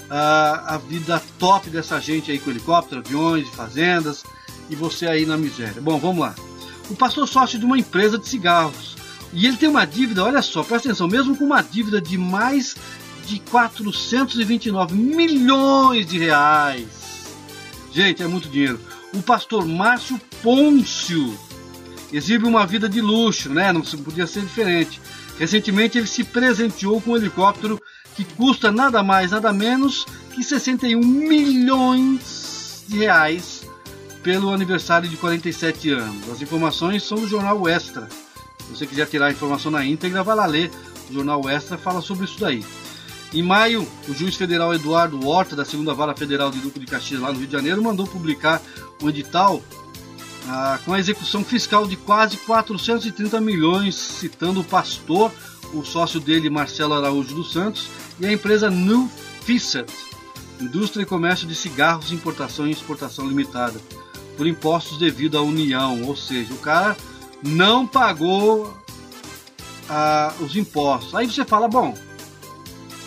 [0.10, 4.24] a, a vida top dessa gente aí com helicóptero, aviões, fazendas
[4.70, 5.82] e você aí na miséria.
[5.82, 6.36] Bom, vamos lá.
[6.90, 8.93] O pastor sócio de uma empresa de cigarros
[9.34, 12.76] e ele tem uma dívida, olha só, presta atenção, mesmo com uma dívida de mais
[13.26, 16.88] de 429 milhões de reais.
[17.92, 18.80] Gente, é muito dinheiro.
[19.14, 21.38] O pastor Márcio Pôncio
[22.12, 23.72] exibe uma vida de luxo, né?
[23.72, 25.02] Não podia ser diferente.
[25.40, 27.82] Recentemente ele se presenteou com um helicóptero
[28.16, 33.64] que custa nada mais, nada menos que 61 milhões de reais
[34.22, 36.30] pelo aniversário de 47 anos.
[36.30, 38.08] As informações são do jornal Extra.
[38.68, 40.72] Se você quiser tirar a informação na íntegra, vai lá ler.
[41.10, 42.64] O jornal Extra fala sobre isso daí.
[43.34, 47.20] Em maio, o juiz federal Eduardo Horta, da segunda vara federal de Duque de Caxias,
[47.20, 48.62] lá no Rio de Janeiro, mandou publicar
[49.02, 49.62] um edital
[50.48, 55.32] ah, com a execução fiscal de quase 430 milhões, citando o pastor,
[55.74, 57.88] o sócio dele, Marcelo Araújo dos Santos,
[58.20, 59.10] e a empresa New
[59.42, 59.92] Fisset,
[60.62, 63.80] Indústria e Comércio de Cigarros, Importação e Exportação Limitada,
[64.38, 66.96] por impostos devido à União, ou seja, o cara
[67.44, 68.76] não pagou
[69.90, 71.14] ah, os impostos.
[71.14, 71.94] Aí você fala, bom,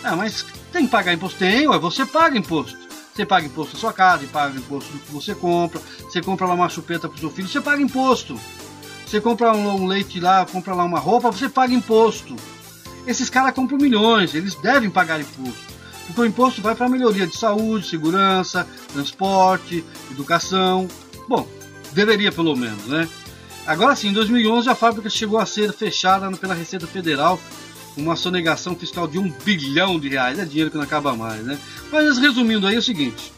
[0.03, 1.39] ah, mas tem que pagar imposto?
[1.39, 2.77] Tem, ué, você paga imposto.
[3.13, 6.53] Você paga imposto da sua casa, paga imposto do que você compra, você compra lá
[6.53, 8.39] uma chupeta para o seu filho, você paga imposto.
[9.07, 12.35] Você compra um, leite lá, compra lá uma roupa, você paga imposto.
[13.07, 15.77] Esses caras compram milhões, eles devem pagar imposto.
[16.05, 20.87] Porque o imposto vai para melhoria de saúde, segurança, transporte, educação.
[21.27, 21.47] Bom,
[21.93, 23.09] deveria pelo menos, né?
[23.67, 27.37] Agora sim, em 2011 a fábrica chegou a ser fechada pela Receita Federal
[27.97, 30.39] uma sonegação fiscal de um bilhão de reais.
[30.39, 31.59] É dinheiro que não acaba mais, né?
[31.91, 33.33] Mas resumindo aí é o seguinte.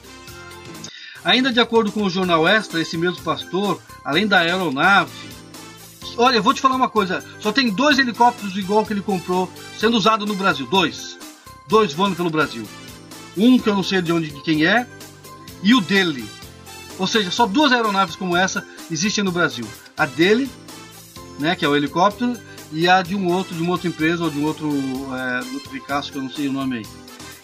[1.24, 5.12] Ainda de acordo com o jornal Extra, esse mesmo pastor, além da aeronave,
[6.16, 9.52] olha, eu vou te falar uma coisa, só tem dois helicópteros igual que ele comprou
[9.78, 11.18] sendo usado no Brasil, dois,
[11.68, 12.66] dois voando pelo Brasil,
[13.36, 14.88] um que eu não sei de onde de quem é
[15.62, 16.26] e o dele,
[16.98, 19.68] ou seja, só duas aeronaves como essa existem no Brasil,
[20.00, 20.50] a dele,
[21.38, 22.36] né, que é o helicóptero,
[22.72, 24.70] e a de um outro, de uma outra empresa ou de um outro,
[25.14, 26.86] é, outro Picasso que eu não sei o nome aí.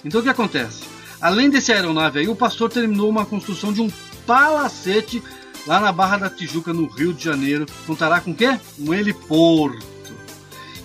[0.03, 0.84] Então o que acontece?
[1.19, 3.91] Além desse aeronave aí, o pastor terminou uma construção de um
[4.26, 5.22] palacete
[5.68, 7.65] lá na Barra da Tijuca, no Rio de Janeiro.
[7.86, 8.60] Contará com o quê?
[8.80, 9.86] Um heliporto.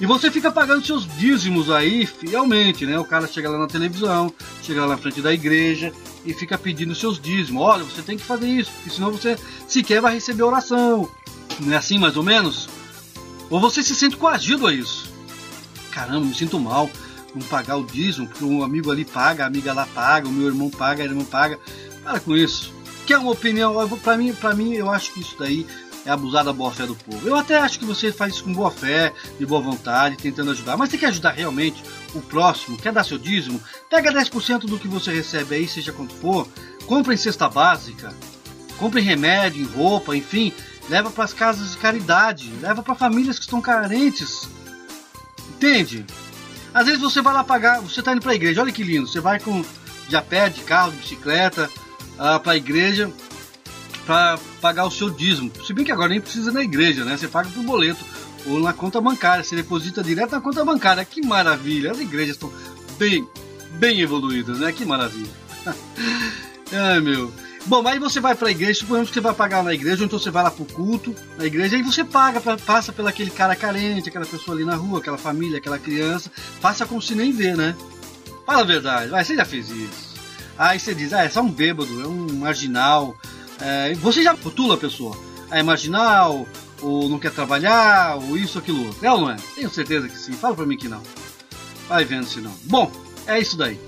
[0.00, 2.98] E você fica pagando seus dízimos aí fielmente, né?
[2.98, 4.32] O cara chega lá na televisão,
[4.62, 5.92] chega lá na frente da igreja
[6.24, 7.62] e fica pedindo seus dízimos.
[7.62, 9.36] Olha, você tem que fazer isso, porque senão você
[9.68, 11.06] sequer vai receber oração.
[11.60, 12.68] Não é assim mais ou menos?
[13.48, 15.10] Ou você se sente coagido a isso?
[15.90, 16.90] Caramba, me sinto mal
[17.34, 20.48] não pagar o dízimo, porque um amigo ali paga, a amiga lá paga, o meu
[20.48, 21.58] irmão paga, a irmã paga.
[22.02, 22.72] Para com isso.
[23.06, 23.74] Quer uma opinião?
[23.98, 25.66] Para mim, para mim, eu acho que isso daí
[26.04, 27.26] é abusar da boa fé do povo.
[27.26, 30.76] Eu até acho que você faz isso com boa fé, de boa vontade, tentando ajudar.
[30.76, 31.82] Mas você quer ajudar realmente
[32.14, 32.78] o próximo?
[32.78, 33.60] Quer dar seu dízimo?
[33.88, 36.48] Pega 10% do que você recebe aí, seja quanto for.
[36.86, 38.14] Compra em cesta básica.
[38.78, 40.52] Compre remédio, em roupa, enfim.
[40.90, 42.52] Leva para as casas de caridade.
[42.60, 44.48] Leva para famílias que estão carentes.
[45.50, 46.04] Entende?
[46.74, 49.06] Às vezes você vai lá pagar, você está indo para a igreja, olha que lindo,
[49.06, 49.64] você vai com
[50.08, 51.70] de a pé, de carro, de bicicleta
[52.18, 53.10] uh, ah, para a igreja
[54.04, 55.52] para pagar o seu dízimo.
[55.64, 57.16] Se bem que agora nem precisa na igreja, né?
[57.16, 58.04] Você paga por boleto
[58.46, 61.04] ou na conta bancária, você deposita direto na conta bancária.
[61.04, 61.92] Que maravilha!
[61.92, 62.52] As igrejas estão
[62.98, 63.28] bem,
[63.72, 64.72] bem evoluídas, né?
[64.72, 65.30] Que maravilha!
[66.72, 67.32] Ai meu.
[67.66, 70.06] Bom, aí você vai para a igreja, suponhamos que você vai pagar na igreja, ou
[70.06, 73.30] então você vai lá pro culto, na igreja, aí você paga, pra, passa pelo aquele
[73.30, 76.30] cara carente, aquela pessoa ali na rua, aquela família, aquela criança,
[76.60, 77.76] passa como se nem vê, né?
[78.46, 80.10] Fala a verdade, vai, você já fez isso.
[80.58, 83.16] Aí você diz, ah, é só um bêbado, é um marginal.
[83.60, 85.16] É, você já rotula a pessoa.
[85.50, 86.46] Ah, é marginal,
[86.82, 89.06] ou não quer trabalhar, ou isso, aquilo outro.
[89.06, 89.36] É ou não é?
[89.54, 90.32] Tenho certeza que sim.
[90.32, 91.02] Fala pra mim que não.
[91.88, 92.52] Vai vendo se não.
[92.64, 92.90] Bom,
[93.26, 93.80] é isso daí.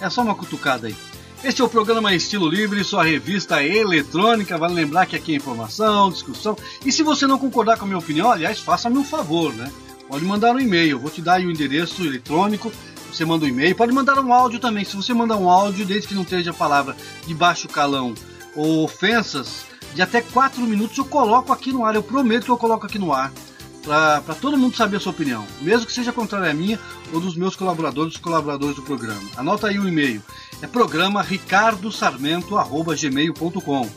[0.00, 0.96] É só uma cutucada aí.
[1.42, 4.58] Este é o programa Estilo Livre, sua revista eletrônica.
[4.58, 6.54] Vale lembrar que aqui é informação, discussão.
[6.84, 9.72] E se você não concordar com a minha opinião, aliás, faça-me um favor, né?
[10.06, 10.98] Pode mandar um e-mail.
[10.98, 12.70] Vou te dar o endereço eletrônico.
[13.10, 13.74] Você manda um e-mail.
[13.74, 14.84] Pode mandar um áudio também.
[14.84, 16.94] Se você mandar um áudio, desde que não esteja a palavra
[17.26, 18.12] de baixo calão
[18.54, 19.64] ou ofensas,
[19.94, 21.94] de até 4 minutos eu coloco aqui no ar.
[21.94, 23.32] Eu prometo que eu coloco aqui no ar
[23.82, 26.78] para todo mundo saber a sua opinião, mesmo que seja contrária à minha
[27.12, 29.20] ou dos meus colaboradores, colaboradores do programa.
[29.36, 30.22] Anota aí o e-mail.
[30.60, 33.90] É programa ricardosarmento@gmail.com.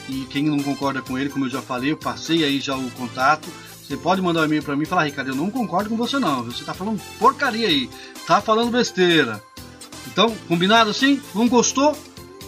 [0.09, 2.90] E quem não concorda com ele, como eu já falei, eu passei aí já o
[2.90, 3.48] contato.
[3.82, 6.19] Você pode mandar um e-mail para mim e falar, Ricardo, eu não concordo com você
[6.19, 6.44] não.
[6.44, 7.89] Você tá falando porcaria aí,
[8.27, 9.43] tá falando besteira.
[10.06, 11.23] Então, combinado assim?
[11.35, 11.97] Não gostou?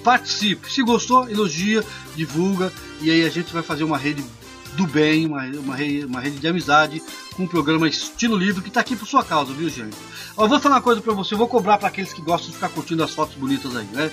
[0.02, 0.70] Participe.
[0.70, 1.82] Se gostou, elogia,
[2.14, 4.22] divulga e aí a gente vai fazer uma rede
[4.74, 7.02] do bem, uma, uma, rede, uma rede de amizade
[7.34, 9.96] com um programa estilo livre que está aqui por sua causa, viu, gente?
[10.36, 12.54] Eu vou falar uma coisa para você, eu vou cobrar para aqueles que gostam de
[12.54, 14.10] ficar curtindo as fotos bonitas aí, né?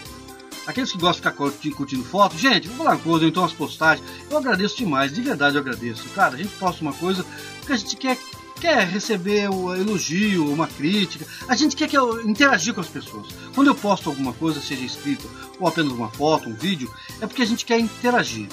[0.67, 4.07] Aqueles que gostam de ficar curtindo, fotos, gente, vou falar uma coisa, então as postagens,
[4.29, 6.07] eu agradeço demais, de verdade eu agradeço.
[6.09, 7.25] Cara, a gente posta uma coisa
[7.59, 8.17] porque a gente quer
[8.61, 13.25] quer receber um elogio, uma crítica, a gente quer, quer interagir com as pessoas.
[13.55, 15.27] Quando eu posto alguma coisa, seja escrita
[15.59, 18.47] ou apenas uma foto, um vídeo, é porque a gente quer interagir.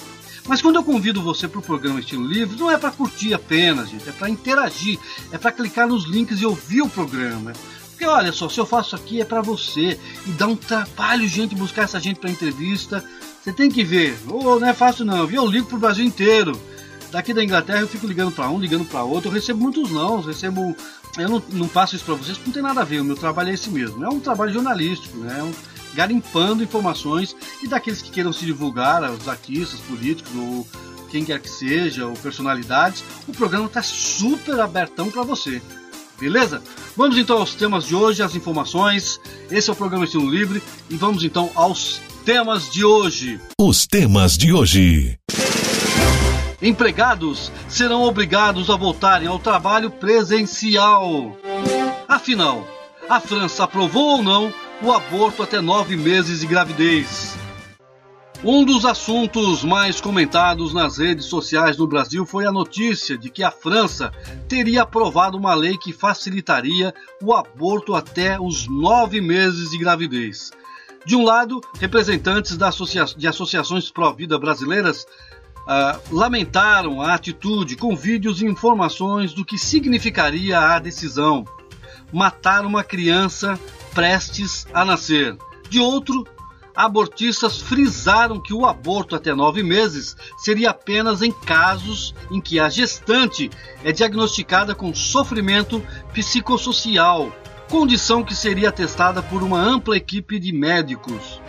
[0.49, 3.91] Mas quando eu convido você para o programa Estilo Livre, não é para curtir apenas,
[3.91, 4.99] gente, é para interagir,
[5.31, 7.53] é para clicar nos links e ouvir o programa.
[7.91, 11.55] Porque olha só, se eu faço aqui é para você e dá um trabalho, gente,
[11.55, 13.05] buscar essa gente para entrevista.
[13.43, 15.45] Você tem que ver, oh, não é fácil não, viu?
[15.45, 16.59] Eu ligo para o Brasil inteiro.
[17.11, 20.21] Daqui da Inglaterra eu fico ligando para um, ligando para outro, eu recebo muitos não,
[20.21, 20.77] recebo
[21.17, 23.51] eu não, não isso para vocês porque não tem nada a ver, o meu trabalho
[23.51, 24.05] é esse mesmo.
[24.05, 25.39] É um trabalho jornalístico, né?
[25.39, 25.53] É um,
[25.95, 30.67] garimpando informações e daqueles que queiram se divulgar, os artistas, políticos ou
[31.11, 35.63] quem quer que seja, ou personalidades, o programa está super abertão para você.
[36.21, 36.63] Beleza?
[36.97, 39.21] Vamos então aos temas de hoje, as informações.
[39.51, 43.41] Esse é o programa Estilo Livre e vamos então aos temas de hoje.
[43.59, 45.19] Os temas de hoje.
[46.61, 51.37] Empregados serão obrigados a voltarem ao trabalho presencial.
[52.09, 52.67] Afinal,
[53.09, 57.37] a França aprovou ou não o aborto até nove meses de gravidez?
[58.45, 63.43] Um dos assuntos mais comentados nas redes sociais no Brasil foi a notícia de que
[63.43, 64.13] a França
[64.49, 70.53] teria aprovado uma lei que facilitaria o aborto até os nove meses de gravidez.
[71.05, 72.57] De um lado, representantes
[73.17, 80.61] de associações pró-vida brasileiras uh, lamentaram a atitude com vídeos e informações do que significaria
[80.61, 81.45] a decisão:
[82.13, 83.59] matar uma criança
[83.99, 85.37] prestes a nascer.
[85.69, 86.25] De outro,
[86.73, 92.69] abortistas frisaram que o aborto até nove meses seria apenas em casos em que a
[92.69, 93.51] gestante
[93.83, 97.33] é diagnosticada com sofrimento psicossocial,
[97.69, 101.43] condição que seria testada por uma ampla equipe de médicos.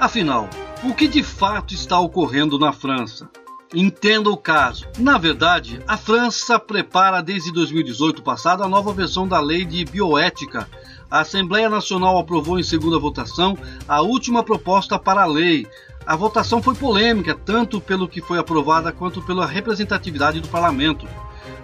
[0.00, 0.50] Afinal,
[0.82, 3.30] o que de fato está ocorrendo na França?
[3.72, 4.86] Entenda o caso.
[4.98, 10.68] Na verdade, a França prepara desde 2018 passado a nova versão da lei de bioética.
[11.14, 15.64] A Assembleia Nacional aprovou em segunda votação a última proposta para a lei.
[16.04, 21.06] A votação foi polêmica, tanto pelo que foi aprovada quanto pela representatividade do parlamento.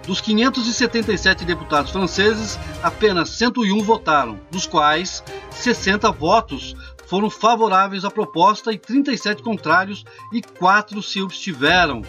[0.07, 6.73] Dos 577 deputados franceses, apenas 101 votaram, dos quais 60 votos
[7.05, 12.03] foram favoráveis à proposta e 37 contrários e 4 se abstiveram.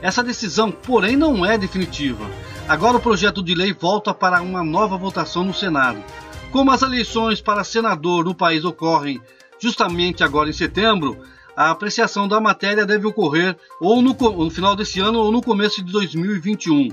[0.00, 2.24] Essa decisão, porém, não é definitiva.
[2.66, 6.02] Agora o projeto de lei volta para uma nova votação no Senado.
[6.50, 9.20] Como as eleições para senador no país ocorrem
[9.58, 11.18] justamente agora em setembro,
[11.56, 15.82] a apreciação da matéria deve ocorrer ou no, no final desse ano ou no começo
[15.82, 16.88] de 2021.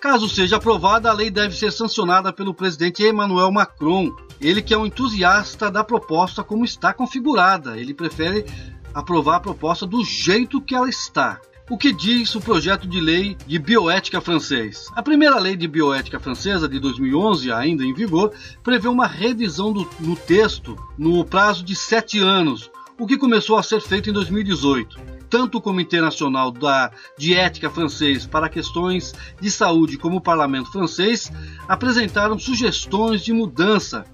[0.00, 4.14] Caso seja aprovada, a lei deve ser sancionada pelo presidente Emmanuel Macron.
[4.38, 7.78] Ele que é um entusiasta da proposta como está configurada.
[7.78, 8.44] Ele prefere
[8.92, 11.40] aprovar a proposta do jeito que ela está.
[11.70, 14.86] O que diz o projeto de lei de bioética francês?
[14.94, 18.32] A primeira lei de bioética francesa de 2011, ainda em vigor,
[18.62, 23.62] prevê uma revisão do, no texto no prazo de sete anos, o que começou a
[23.62, 29.50] ser feito em 2018 tanto o Comitê Nacional da de Ética francês para questões de
[29.50, 31.32] saúde como o Parlamento francês
[31.66, 34.04] apresentaram sugestões de mudança.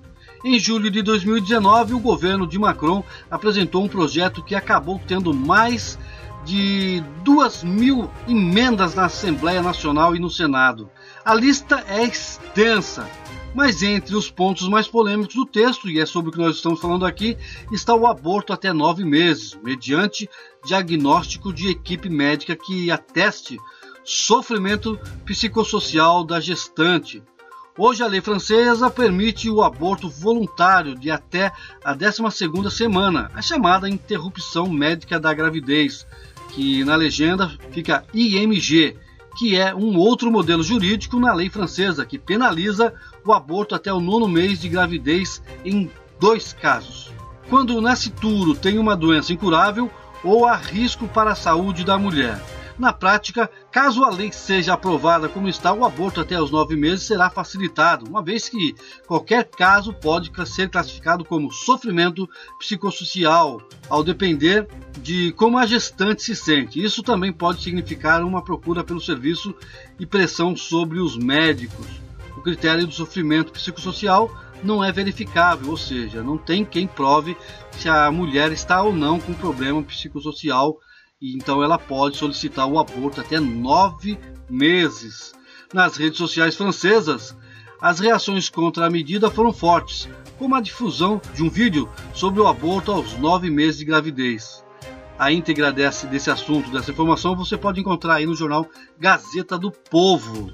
[0.43, 5.99] Em julho de 2019, o governo de Macron apresentou um projeto que acabou tendo mais
[6.51, 10.91] de duas mil emendas na Assembleia Nacional e no Senado.
[11.25, 13.09] A lista é extensa
[13.53, 16.81] mas entre os pontos mais polêmicos do texto, e é sobre o que nós estamos
[16.81, 17.37] falando aqui,
[17.73, 20.31] está o aborto até nove meses, mediante
[20.65, 23.59] diagnóstico de equipe médica que ateste
[24.05, 27.25] sofrimento psicossocial da gestante.
[27.77, 31.53] Hoje a lei francesa permite o aborto voluntário de até
[31.83, 36.07] a 12ª semana, a chamada interrupção médica da gravidez,
[36.51, 38.97] que na legenda fica IMG,
[39.39, 42.93] que é um outro modelo jurídico na lei francesa que penaliza
[43.25, 47.11] o aborto até o nono mês de gravidez em dois casos.
[47.49, 49.91] Quando o nascituro tem uma doença incurável
[50.23, 52.41] ou há risco para a saúde da mulher.
[52.81, 57.05] Na prática, caso a lei seja aprovada como está, o aborto até os nove meses
[57.05, 58.75] será facilitado, uma vez que
[59.07, 62.27] qualquer caso pode ser classificado como sofrimento
[62.59, 64.67] psicossocial, ao depender
[64.99, 66.83] de como a gestante se sente.
[66.83, 69.55] Isso também pode significar uma procura pelo serviço
[69.99, 71.87] e pressão sobre os médicos.
[72.35, 74.35] O critério do sofrimento psicossocial
[74.65, 77.37] não é verificável, ou seja, não tem quem prove
[77.73, 80.81] se a mulher está ou não com problema psicossocial
[81.21, 84.19] então ela pode solicitar o aborto até nove
[84.49, 85.33] meses.
[85.73, 87.37] Nas redes sociais francesas,
[87.81, 92.47] as reações contra a medida foram fortes, como a difusão de um vídeo sobre o
[92.47, 94.65] aborto aos nove meses de gravidez.
[95.19, 98.67] A íntegra desse, desse assunto, dessa informação, você pode encontrar aí no jornal
[98.99, 100.51] Gazeta do Povo.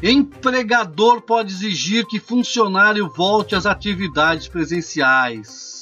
[0.00, 5.75] Empregador pode exigir que funcionário volte às atividades presenciais.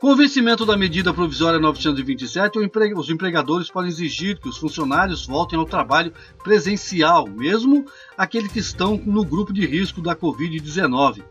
[0.00, 2.58] Com o vencimento da medida provisória 927,
[2.96, 6.10] os empregadores podem exigir que os funcionários voltem ao trabalho
[6.42, 7.84] presencial, mesmo
[8.16, 11.22] aqueles que estão no grupo de risco da Covid-19.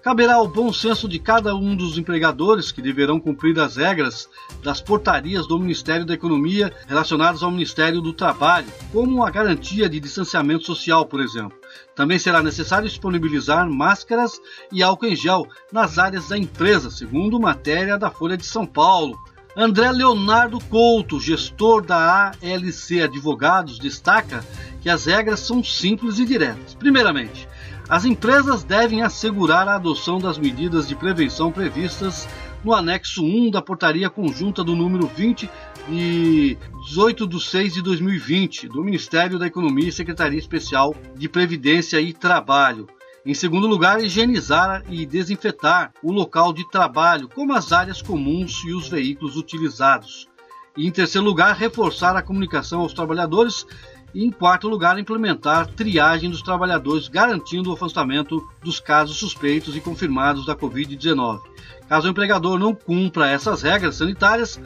[0.00, 4.28] Caberá ao bom senso de cada um dos empregadores que deverão cumprir as regras
[4.62, 9.98] das portarias do Ministério da Economia relacionadas ao Ministério do Trabalho, como a garantia de
[9.98, 11.58] distanciamento social, por exemplo.
[11.94, 14.40] Também será necessário disponibilizar máscaras
[14.72, 19.16] e álcool em gel nas áreas da empresa, segundo matéria da Folha de São Paulo.
[19.56, 24.44] André Leonardo Couto, gestor da ALC Advogados, destaca
[24.80, 26.74] que as regras são simples e diretas.
[26.74, 27.48] Primeiramente,
[27.88, 32.26] as empresas devem assegurar a adoção das medidas de prevenção previstas
[32.64, 35.48] no anexo 1 da Portaria Conjunta do número 20
[35.88, 36.56] de
[36.88, 42.12] 18 de 6 de 2020 do Ministério da Economia e Secretaria Especial de Previdência e
[42.12, 42.86] Trabalho.
[43.24, 48.74] Em segundo lugar, higienizar e desinfetar o local de trabalho, como as áreas comuns e
[48.74, 50.28] os veículos utilizados.
[50.76, 53.66] E em terceiro lugar, reforçar a comunicação aos trabalhadores
[54.14, 59.80] e, em quarto lugar, implementar triagem dos trabalhadores, garantindo o afastamento dos casos suspeitos e
[59.80, 61.40] confirmados da Covid-19.
[61.88, 64.60] Caso o empregador não cumpra essas regras sanitárias,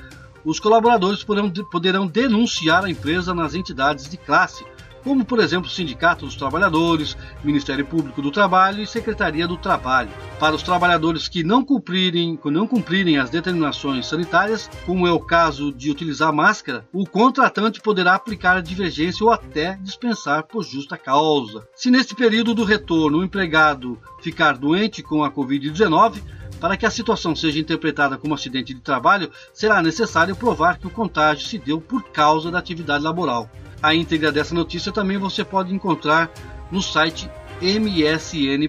[0.49, 4.65] os colaboradores poderão, poderão denunciar a empresa nas entidades de classe,
[5.05, 10.11] como por exemplo o Sindicato dos Trabalhadores, Ministério Público do Trabalho e Secretaria do Trabalho.
[10.41, 15.73] Para os trabalhadores que não cumprirem, não cumprirem as determinações sanitárias, como é o caso
[15.73, 21.67] de utilizar máscara, o contratante poderá aplicar a divergência ou até dispensar por justa causa.
[21.75, 26.23] Se neste período do retorno o empregado ficar doente com a Covid-19,
[26.61, 30.91] para que a situação seja interpretada como acidente de trabalho, será necessário provar que o
[30.91, 33.51] contágio se deu por causa da atividade laboral.
[33.83, 36.31] A íntegra dessa notícia também você pode encontrar
[36.71, 37.31] no site
[37.61, 38.65] msn.com.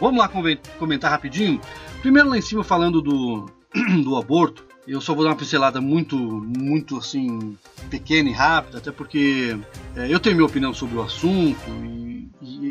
[0.00, 0.30] Vamos lá
[0.78, 1.60] comentar rapidinho?
[2.00, 3.50] Primeiro lá em cima falando do,
[4.02, 4.64] do aborto.
[4.86, 7.56] Eu só vou dar uma pincelada muito, muito assim,
[7.88, 9.56] pequena e rápida, até porque
[9.94, 12.01] é, eu tenho minha opinião sobre o assunto e,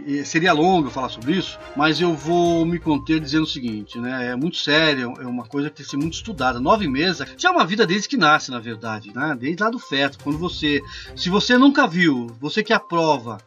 [0.06, 4.32] e, seria longo falar sobre isso, mas eu vou me conter dizendo o seguinte, né?
[4.32, 6.60] É muito sério, é uma coisa que tem que ser muito estudada.
[6.60, 9.36] Nove meses já é uma vida desde que nasce, na verdade, né?
[9.40, 10.20] Desde lá do feto.
[10.24, 10.82] Quando você,
[11.16, 13.38] se você nunca viu, você que aprova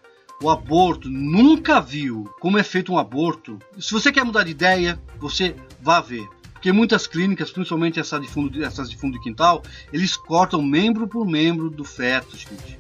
[0.43, 5.01] o aborto, nunca viu como é feito um aborto, se você quer mudar de ideia,
[5.19, 6.27] você vá ver.
[6.53, 9.63] Porque muitas clínicas, principalmente essa de fundo, essas de fundo de quintal,
[9.93, 12.79] eles cortam membro por membro do feto, gente.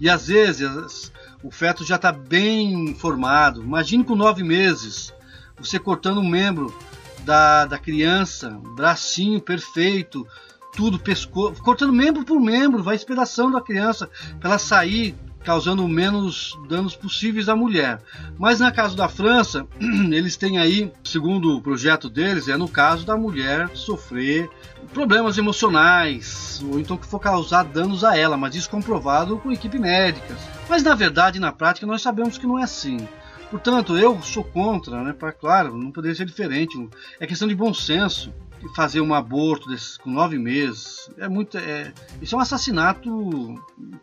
[0.00, 1.12] E às vezes
[1.46, 3.62] o feto já está bem formado.
[3.62, 5.14] Imagine com nove meses,
[5.56, 6.76] você cortando um membro
[7.20, 10.26] da, da criança, bracinho perfeito,
[10.74, 14.10] tudo, pescoço, cortando membro por membro, vai a da criança
[14.40, 15.14] para ela sair
[15.44, 18.02] causando menos danos possíveis à mulher.
[18.36, 19.64] Mas na caso da França,
[20.10, 24.50] eles têm aí, segundo o projeto deles, é no caso da mulher sofrer
[24.92, 29.78] problemas emocionais, ou então que for causar danos a ela, mas isso comprovado com equipe
[29.78, 30.36] médica.
[30.68, 33.06] Mas na verdade, na prática, nós sabemos que não é assim.
[33.50, 35.12] Portanto, eu sou contra, né?
[35.12, 36.76] Para claro, não poderia ser diferente.
[37.20, 38.32] É questão de bom senso
[38.74, 41.56] fazer um aborto desses, com nove meses é muito.
[41.58, 43.54] É, isso é um assassinato.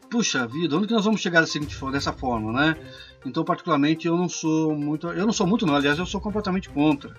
[0.10, 1.60] Puxa vida, onde que nós vamos chegar dessa,
[1.92, 2.78] dessa forma, né?
[3.26, 5.08] Então, particularmente, eu não sou muito.
[5.08, 7.14] Eu não sou muito, não, aliás, eu sou completamente contra.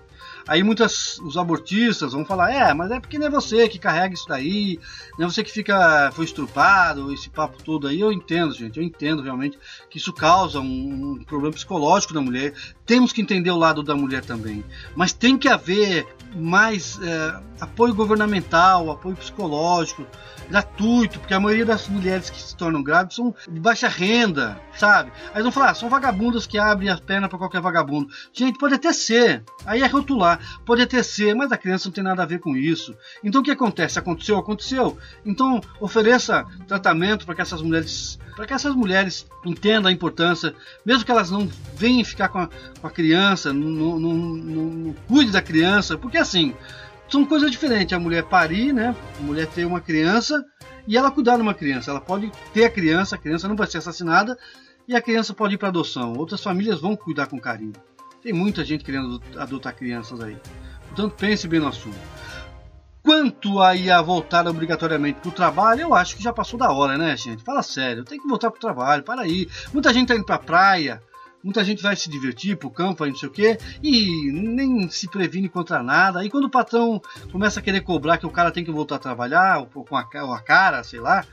[0.47, 4.15] Aí muitas os abortistas vão falar, é, mas é porque não é você que carrega
[4.15, 4.79] isso daí,
[5.19, 8.01] não é você que fica foi estrupado, esse papo todo aí.
[8.01, 9.59] Eu entendo, gente, eu entendo realmente
[9.89, 12.53] que isso causa um, um problema psicológico na mulher.
[12.85, 14.65] Temos que entender o lado da mulher também,
[14.95, 20.07] mas tem que haver mais é, apoio governamental, apoio psicológico,
[20.49, 25.13] gratuito, porque a maioria das mulheres que se tornam grávidas são de baixa renda, sabe?
[25.33, 28.09] Aí vão falar, ah, são vagabundas que abrem as pernas para qualquer vagabundo.
[28.33, 32.05] Gente, pode até ser, aí é rotular, pode até ser, mas a criança não tem
[32.05, 32.95] nada a ver com isso.
[33.23, 33.99] Então o que acontece?
[33.99, 34.99] Aconteceu, aconteceu.
[35.25, 40.55] Então ofereça tratamento para que essas mulheres, para que essas mulheres entendam a importância,
[40.85, 42.49] mesmo que elas não venham ficar com a,
[42.81, 46.55] com a criança, não, cuide da criança, porque assim
[47.09, 47.93] são coisas diferentes.
[47.93, 48.95] A mulher parir, né?
[49.19, 50.45] A mulher ter uma criança
[50.87, 51.91] e ela cuidar de uma criança.
[51.91, 54.37] Ela pode ter a criança, a criança não vai ser assassinada
[54.87, 56.15] e a criança pode ir para adoção.
[56.15, 57.73] Outras famílias vão cuidar com carinho.
[58.23, 60.37] Tem muita gente querendo adotar crianças aí.
[60.89, 61.99] Portanto, pense bem no assunto.
[63.05, 66.97] Quanto aí a voltar obrigatoriamente para o trabalho, eu acho que já passou da hora,
[66.97, 67.45] né, gente?
[67.45, 69.47] Fala sério, tem que voltar para o trabalho, para aí.
[69.75, 71.03] Muita gente está indo para praia,
[71.45, 75.07] muita gente vai se divertir pro campo, aí não sei o quê, e nem se
[75.07, 76.21] previne contra nada.
[76.21, 77.01] Aí quando o patrão
[77.31, 80.09] começa a querer cobrar que o cara tem que voltar a trabalhar, ou com a,
[80.23, 81.25] ou a cara, sei lá,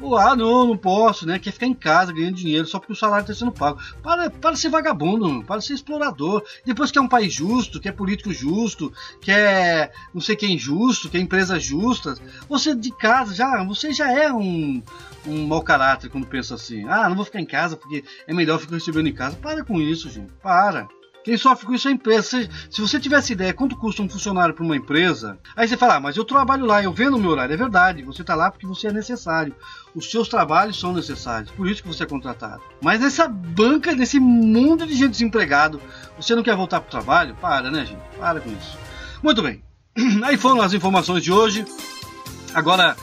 [0.00, 1.38] ou, ah, não, não posso, né?
[1.38, 3.78] Quer ficar em casa ganhando dinheiro só porque o salário está sendo pago.
[4.02, 6.42] Para, para ser vagabundo, para ser explorador.
[6.64, 10.58] Depois que é um país justo, que é político justo, que é não sei quem
[10.58, 12.14] justo, que é empresa justa,
[12.48, 14.82] você de casa já, você já é um,
[15.26, 16.86] um mau caráter quando pensa assim.
[16.88, 19.36] Ah, não vou ficar em casa porque é melhor ficar recebendo em casa.
[19.36, 20.32] Para com isso, gente.
[20.42, 20.88] Para.
[21.22, 22.48] Quem sofre com isso é a empresa.
[22.70, 26.00] Se, você tivesse ideia quanto custa um funcionário para uma empresa, aí você fala, ah,
[26.00, 27.52] mas eu trabalho lá, eu vendo o meu horário.
[27.52, 29.54] É verdade, você está lá porque você é necessário.
[29.94, 32.62] Os seus trabalhos são necessários, por isso que você é contratado.
[32.80, 35.80] Mas nessa banca, nesse mundo de gente desempregado,
[36.16, 37.34] você não quer voltar para o trabalho?
[37.36, 38.00] Para, né, gente?
[38.18, 38.78] Para com isso.
[39.22, 39.62] Muito bem.
[40.24, 41.66] Aí foram as informações de hoje.
[42.54, 42.96] Agora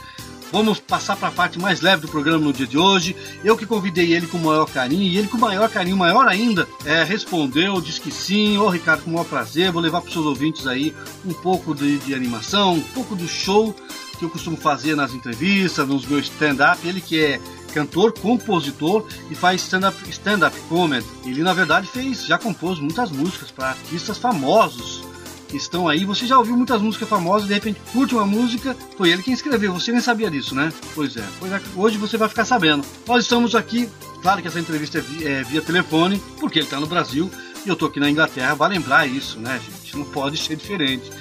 [0.52, 3.16] Vamos passar para a parte mais leve do programa no dia de hoje.
[3.44, 6.28] Eu que convidei ele com o maior carinho, e ele com o maior carinho, maior
[6.28, 8.58] ainda, é, respondeu, disse que sim.
[8.58, 10.96] Ô oh, Ricardo, com o maior prazer, vou levar para os seus ouvintes aí
[11.26, 13.76] um pouco de, de, animação, um pouco do show
[14.18, 16.88] que eu costumo fazer nas entrevistas, nos meus stand-up.
[16.88, 17.40] Ele que é
[17.74, 21.06] cantor, compositor e faz stand-up stand comedy.
[21.26, 25.07] Ele na verdade fez, já compôs muitas músicas para artistas famosos
[25.54, 26.06] estão aí.
[26.06, 29.74] Você já ouviu muitas músicas famosas, de repente curte uma música, foi ele quem escreveu,
[29.74, 30.72] você nem sabia disso, né?
[30.94, 32.86] Pois é, pois é, hoje você vai ficar sabendo.
[33.08, 33.90] Nós estamos aqui,
[34.22, 37.30] claro que essa entrevista é via, é via telefone, porque ele está no Brasil
[37.66, 39.98] e eu estou aqui na Inglaterra, vai lembrar isso, né, gente?
[39.98, 41.12] Não pode ser diferente.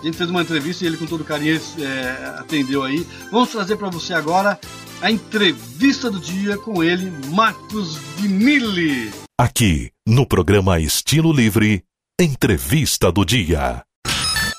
[0.00, 3.04] A gente fez uma entrevista e ele com todo carinho é, atendeu aí.
[3.32, 4.58] Vamos trazer para você agora
[5.00, 9.12] a entrevista do dia com ele, Marcos Vinili.
[9.36, 11.84] Aqui, no programa Estilo Livre,
[12.20, 13.84] Entrevista do Dia.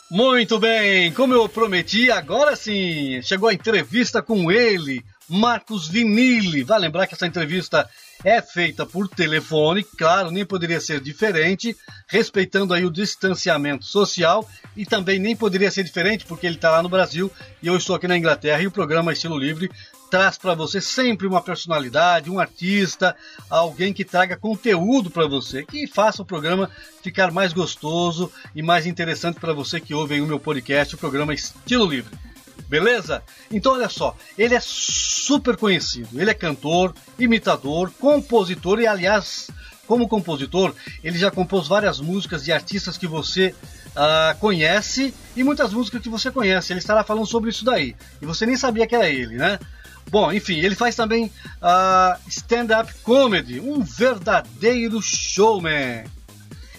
[0.09, 6.63] Muito bem, como eu prometi, agora sim, chegou a entrevista com ele, Marcos Vinili.
[6.63, 7.85] Vai lembrar que essa entrevista
[8.23, 11.75] é feita por telefone, claro, nem poderia ser diferente,
[12.07, 16.81] respeitando aí o distanciamento social e também nem poderia ser diferente porque ele está lá
[16.81, 17.29] no Brasil
[17.61, 19.69] e eu estou aqui na Inglaterra e o programa Estilo Livre
[20.09, 23.15] traz para você sempre uma personalidade, um artista,
[23.49, 26.69] alguém que traga conteúdo para você, que faça o programa
[27.03, 31.33] ficar mais gostoso e mais interessante para você que ouve o meu podcast, o programa
[31.33, 32.17] Estilo Livre.
[32.67, 33.23] Beleza?
[33.51, 39.49] Então olha só, ele é super conhecido, ele é cantor, imitador, compositor e aliás,
[39.87, 43.55] como compositor, ele já compôs várias músicas de artistas que você
[43.89, 46.71] uh, conhece e muitas músicas que você conhece.
[46.71, 47.95] Ele estará falando sobre isso daí.
[48.21, 49.59] E você nem sabia que era ele, né?
[50.09, 56.05] Bom, enfim, ele faz também uh, stand-up comedy, um verdadeiro showman.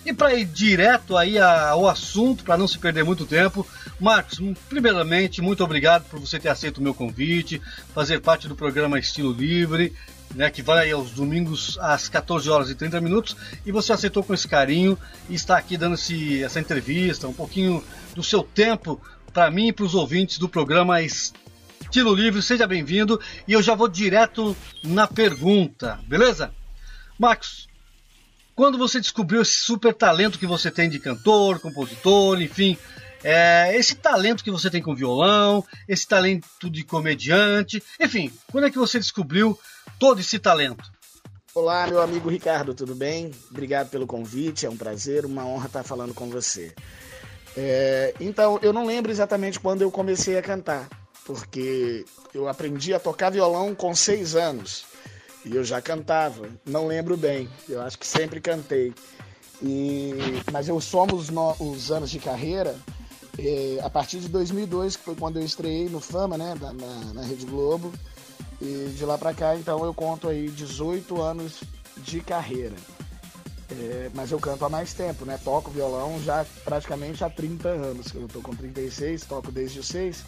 [0.04, 3.66] E para ir direto aí ao assunto, para não se perder muito tempo,
[4.00, 7.60] Marcos, primeiramente, muito obrigado por você ter aceito o meu convite,
[7.94, 9.94] fazer parte do programa Estilo Livre,
[10.34, 14.32] né, que vai aos domingos às 14 horas e 30 minutos, e você aceitou com
[14.32, 14.98] esse carinho
[15.28, 17.84] e está aqui dando esse, essa entrevista, um pouquinho
[18.14, 19.00] do seu tempo
[19.32, 21.49] para mim e para os ouvintes do programa Estilo
[21.90, 23.20] Estilo Livre, seja bem-vindo.
[23.48, 26.54] E eu já vou direto na pergunta, beleza?
[27.18, 27.68] Marcos,
[28.54, 32.78] quando você descobriu esse super talento que você tem de cantor, compositor, enfim,
[33.24, 38.70] é, esse talento que você tem com violão, esse talento de comediante, enfim, quando é
[38.70, 39.58] que você descobriu
[39.98, 40.92] todo esse talento?
[41.52, 43.32] Olá, meu amigo Ricardo, tudo bem?
[43.50, 46.72] Obrigado pelo convite, é um prazer, uma honra estar falando com você.
[47.56, 50.88] É, então, eu não lembro exatamente quando eu comecei a cantar,
[51.32, 52.04] porque
[52.34, 54.84] eu aprendi a tocar violão com seis anos
[55.44, 56.48] e eu já cantava.
[56.66, 58.92] Não lembro bem, eu acho que sempre cantei.
[59.62, 60.12] E,
[60.52, 62.76] mas eu somos no, os anos de carreira
[63.38, 66.72] é, a partir de 2002, que foi quando eu estreiei no Fama, né, na,
[67.14, 67.92] na Rede Globo.
[68.60, 71.62] E de lá para cá, então eu conto aí 18 anos
[71.96, 72.76] de carreira.
[73.70, 75.38] É, mas eu canto há mais tempo, né?
[75.42, 78.12] Toco violão já praticamente há 30 anos.
[78.14, 80.24] Eu tô com 36, toco desde os 6.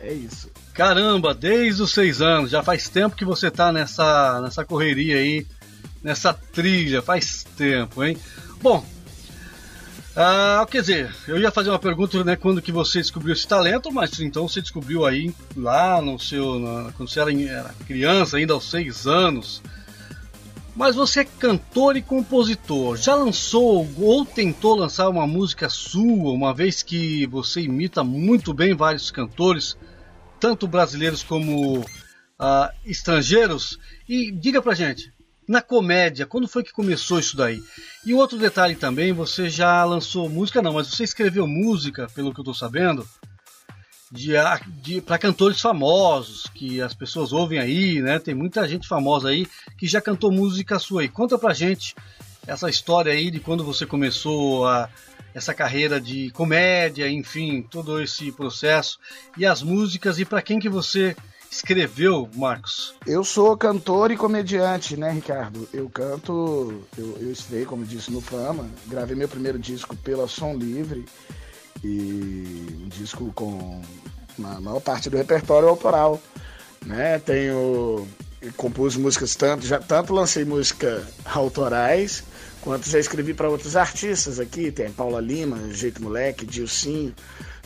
[0.00, 0.50] É isso.
[0.72, 5.46] Caramba, desde os seis anos, já faz tempo que você tá nessa, nessa correria aí,
[6.02, 8.16] nessa trilha, faz tempo, hein?
[8.60, 8.84] Bom,
[10.16, 13.90] ah, quer dizer, eu ia fazer uma pergunta, né, quando que você descobriu esse talento,
[13.90, 18.52] mas então você descobriu aí lá no seu, na, quando você era, era criança, ainda
[18.52, 19.60] aos seis anos.
[20.74, 22.96] Mas você é cantor e compositor.
[22.96, 28.74] Já lançou ou tentou lançar uma música sua, uma vez que você imita muito bem
[28.74, 29.76] vários cantores?
[30.44, 33.78] tanto brasileiros como uh, estrangeiros.
[34.06, 35.10] E diga pra gente,
[35.48, 37.62] na comédia, quando foi que começou isso daí?
[38.04, 42.40] E outro detalhe também, você já lançou música, não, mas você escreveu música, pelo que
[42.40, 43.08] eu tô sabendo,
[44.14, 44.32] de,
[44.80, 48.20] de para cantores famosos, que as pessoas ouvem aí, né?
[48.20, 49.46] Tem muita gente famosa aí
[49.76, 51.06] que já cantou música sua.
[51.08, 51.96] Conta pra gente
[52.46, 54.88] essa história aí de quando você começou a
[55.34, 59.00] essa carreira de comédia, enfim, todo esse processo
[59.36, 61.16] e as músicas e para quem que você
[61.50, 62.94] escreveu, Marcos?
[63.04, 65.68] Eu sou cantor e comediante, né, Ricardo?
[65.72, 71.04] Eu canto, eu, eu como disse, no Fama, gravei meu primeiro disco pela Som Livre
[71.82, 73.80] e um disco com
[74.42, 76.20] a maior parte do repertório autoral,
[76.84, 77.18] né?
[77.18, 78.06] Tenho
[78.56, 82.22] compus músicas tanto, já tanto lancei música autorais
[82.64, 87.14] quanto já escrevi para outros artistas aqui, tem Paula Lima, Jeito Moleque, Dilcinho,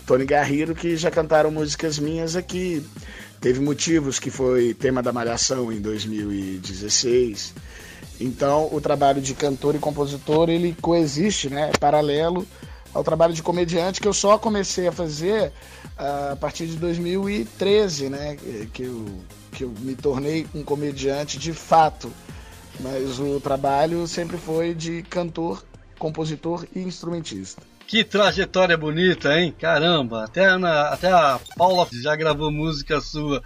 [0.05, 2.85] Tony Garrido, que já cantaram músicas minhas aqui.
[3.41, 7.55] Teve Motivos, que foi tema da Malhação em 2016.
[8.21, 11.71] Então, o trabalho de cantor e compositor, ele coexiste, né?
[11.73, 12.45] É paralelo
[12.93, 15.53] ao trabalho de comediante que eu só comecei a fazer
[15.99, 18.37] uh, a partir de 2013, né?
[18.73, 19.07] Que eu,
[19.53, 22.13] que eu me tornei um comediante de fato.
[22.81, 25.65] Mas o trabalho sempre foi de cantor,
[25.99, 27.61] compositor e instrumentista.
[27.87, 29.53] Que trajetória bonita, hein?
[29.59, 33.43] Caramba, até a, até a Paula já gravou música sua.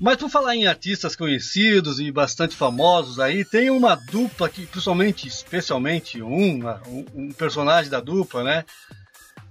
[0.00, 5.26] Mas por falar em artistas conhecidos e bastante famosos aí, tem uma dupla que, principalmente,
[5.26, 6.60] especialmente um,
[7.14, 8.64] um, personagem da dupla, né?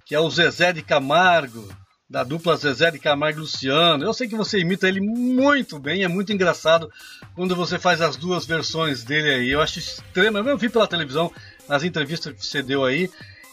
[0.06, 1.68] Que é o Zezé de Camargo,
[2.10, 4.06] da dupla Zezé de Camargo e Luciano.
[4.06, 6.90] Eu sei que você imita ele muito bem, é muito engraçado
[7.36, 9.49] quando você faz as duas versões dele aí.
[9.49, 10.49] Eu acho extremamente.
[10.49, 11.30] Eu vi pela televisão,
[11.68, 13.10] nas entrevistas que você deu aí,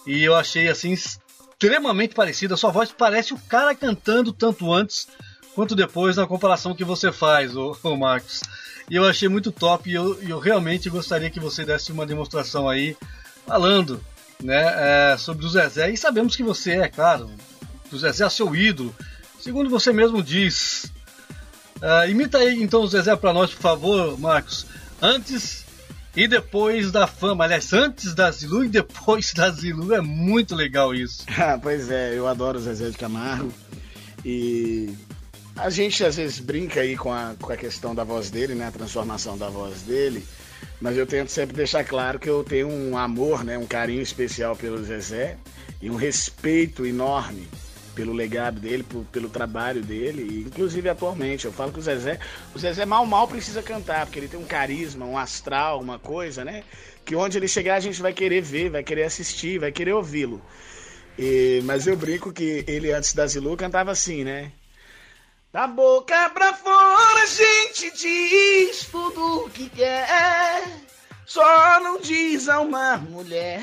[0.07, 2.55] e eu achei assim extremamente parecida.
[2.55, 5.09] A sua voz parece o cara cantando tanto antes
[5.55, 8.41] quanto depois na comparação que você faz, o, Marcos.
[8.91, 12.69] E eu achei muito top e eu, eu, realmente gostaria que você desse uma demonstração
[12.69, 12.97] aí
[13.47, 14.05] falando
[14.43, 15.91] né, é, sobre o Zezé.
[15.91, 17.31] E sabemos que você é, claro,
[17.91, 18.95] o Zezé é seu ídolo,
[19.41, 20.93] segundo você mesmo diz.
[21.77, 24.67] Uh, imita aí então o Zezé para nós, por favor, Marcos.
[25.01, 25.65] Antes
[26.17, 30.95] e depois da fama, aliás, antes da Zilu e depois da Zilu, é muito legal
[30.95, 31.25] isso.
[31.37, 33.53] Ah, pois é, eu adoro o Zezé de Camargo
[34.25, 34.95] e
[35.57, 38.67] a gente às vezes brinca aí com a, com a questão da voz dele, né,
[38.67, 40.25] a transformação da voz dele,
[40.81, 44.57] mas eu tento sempre deixar claro que eu tenho um amor, né, um carinho especial
[44.57, 45.37] pelo Zezé
[45.81, 47.49] e um respeito enorme
[47.95, 51.45] pelo legado dele, por, pelo trabalho dele, inclusive atualmente.
[51.45, 52.19] Eu falo que o Zezé,
[52.53, 56.45] o Zezé mal mal precisa cantar, porque ele tem um carisma, um astral, uma coisa,
[56.45, 56.65] né?
[57.05, 60.43] Que onde ele chegar a gente vai querer ver, vai querer assistir, vai querer ouvi-lo.
[61.63, 64.51] mas eu brinco que ele antes da Zilu cantava assim, né?
[65.55, 70.65] Da boca pra fora a gente diz tudo o que quer,
[71.25, 73.63] só não diz a uma mulher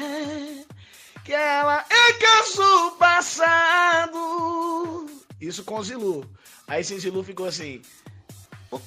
[1.26, 4.10] que ela é caso passado.
[5.42, 6.26] Isso com Zilu.
[6.66, 7.82] Aí sem Zilu ficou assim.
[8.72, 8.80] Eu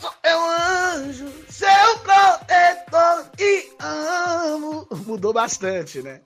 [0.00, 4.84] sou meu anjo, seu protetor e amo.
[5.06, 6.22] Mudou bastante, né?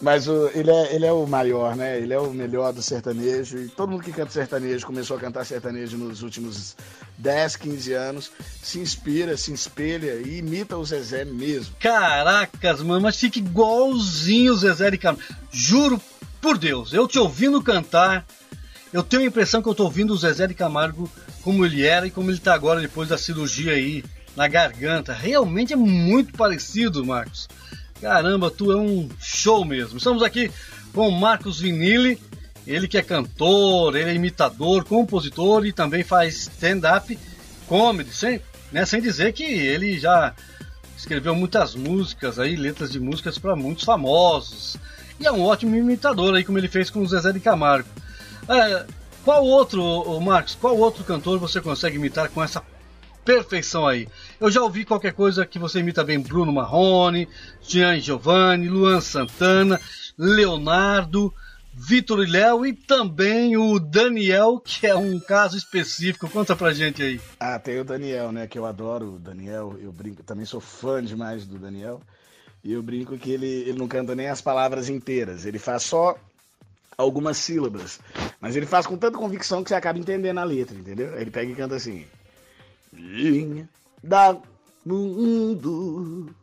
[0.00, 1.98] Mas o, ele, é, ele é o maior, né?
[1.98, 3.58] Ele é o melhor do sertanejo.
[3.58, 6.76] E todo mundo que canta sertanejo começou a cantar sertanejo nos últimos
[7.18, 8.30] 10, 15 anos.
[8.62, 11.74] Se inspira, se espelha e imita o Zezé mesmo.
[11.80, 15.24] Caracas, mano, mas fica igualzinho o Zezé de Camargo.
[15.50, 16.00] Juro
[16.40, 18.24] por Deus, eu te ouvindo cantar,
[18.92, 21.10] eu tenho a impressão que eu tô ouvindo o Zezé de Camargo
[21.42, 24.04] como ele era e como ele tá agora depois da cirurgia aí
[24.36, 25.12] na garganta.
[25.12, 27.48] Realmente é muito parecido, Marcos.
[28.00, 29.98] Caramba, tu é um show mesmo.
[29.98, 30.50] Estamos aqui
[30.94, 32.20] com Marcos Vinili,
[32.66, 37.18] ele que é cantor, ele é imitador, compositor e também faz stand-up
[37.66, 40.34] comedy, sem, né, sem dizer que ele já
[40.96, 44.76] escreveu muitas músicas aí, letras de músicas para muitos famosos.
[45.18, 47.88] E é um ótimo imitador aí, como ele fez com o Zezé de Camargo.
[48.48, 48.86] É,
[49.24, 52.62] qual outro, Marcos, qual outro cantor você consegue imitar com essa
[53.28, 54.08] perfeição aí.
[54.40, 57.28] Eu já ouvi qualquer coisa que você imita bem Bruno Marrone,
[57.60, 59.78] Jean Giovanni, Luan Santana,
[60.16, 61.34] Leonardo,
[61.74, 66.26] Vitor e Léo e também o Daniel, que é um caso específico.
[66.30, 67.20] Conta pra gente aí.
[67.38, 68.46] Ah, tem o Daniel, né?
[68.46, 69.76] Que eu adoro o Daniel.
[69.78, 72.00] Eu brinco, também sou fã demais do Daniel.
[72.64, 76.16] E eu brinco que ele, ele não canta nem as palavras inteiras, ele faz só
[76.96, 78.00] algumas sílabas.
[78.40, 81.14] Mas ele faz com tanta convicção que você acaba entendendo a letra, entendeu?
[81.20, 82.06] Ele pega e canta assim:
[82.98, 83.68] Vinha
[84.02, 84.36] da
[84.84, 86.34] mundo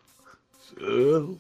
[0.79, 1.37] são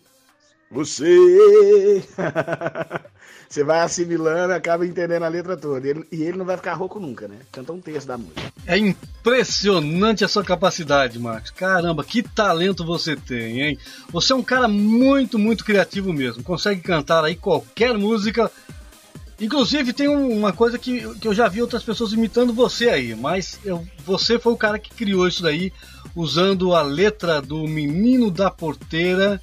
[0.69, 2.03] você.
[3.47, 5.85] Você vai assimilando, acaba entendendo a letra toda.
[5.85, 7.37] E ele, e ele, não vai ficar rouco nunca, né?
[7.51, 8.41] Canta um terço da música.
[8.65, 11.51] É impressionante a sua capacidade, Marcos.
[11.51, 13.77] Caramba, que talento você tem, hein?
[14.09, 16.43] Você é um cara muito, muito criativo mesmo.
[16.43, 18.51] Consegue cantar aí qualquer música
[19.39, 23.59] Inclusive tem uma coisa que, que eu já vi outras pessoas imitando você aí, mas
[23.65, 25.73] eu, você foi o cara que criou isso daí,
[26.15, 29.41] usando a letra do Menino da Porteira,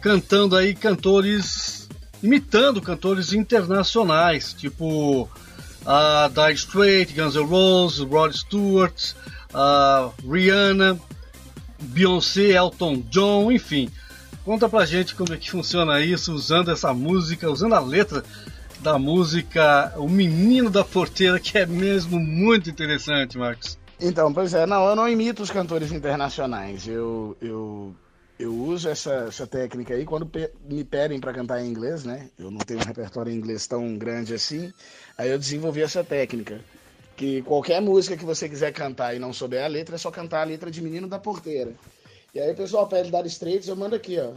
[0.00, 1.88] cantando aí cantores,
[2.20, 5.30] imitando cantores internacionais, tipo
[5.84, 9.12] a uh, Dire Guns N' Roses, Rod Stewart,
[9.52, 10.98] uh, Rihanna,
[11.80, 13.88] Beyoncé, Elton John, enfim.
[14.44, 18.24] Conta pra gente como é que funciona isso, usando essa música, usando a letra
[18.82, 23.78] da música O Menino da Porteira, que é mesmo muito interessante, Marcos.
[24.00, 26.86] Então, pois é, não, eu não imito os cantores internacionais.
[26.88, 27.94] Eu, eu
[28.38, 30.28] Eu uso essa, essa técnica aí quando
[30.68, 32.28] me pedem para cantar em inglês, né?
[32.36, 34.72] Eu não tenho um repertório em inglês tão grande assim.
[35.16, 36.60] Aí eu desenvolvi essa técnica.
[37.16, 40.40] Que qualquer música que você quiser cantar e não souber a letra, é só cantar
[40.40, 41.72] a letra de Menino da Porteira.
[42.34, 44.32] E aí o pessoal pede dar Straits, eu mando aqui, ó.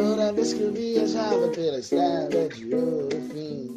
[0.00, 3.70] Toda vez que eu viajava pela estrada de ouro fim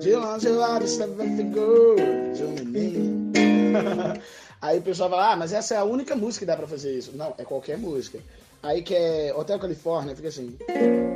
[0.00, 3.32] de longe eu observo a figura de um menino.
[4.60, 6.98] Aí o pessoal fala, ah, mas essa é a única música que dá pra fazer
[6.98, 7.12] isso.
[7.16, 8.18] Não, é qualquer música.
[8.60, 10.56] Aí que é Hotel Califórnia, fica assim.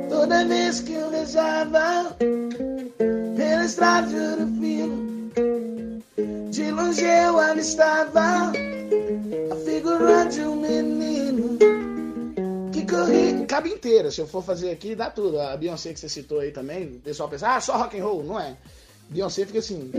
[0.09, 2.15] Toda vez que eu viajava
[3.35, 5.31] pela estrada de fino,
[6.49, 8.53] de longe eu avistava
[9.51, 11.57] a figura de um menino
[13.47, 15.39] Cabe inteira, se eu for fazer aqui, dá tudo.
[15.39, 18.23] A Beyoncé que você citou aí também, o pessoal pensa, ah, só rock and roll,
[18.23, 18.57] não é?
[19.09, 19.91] Beyoncé fica assim.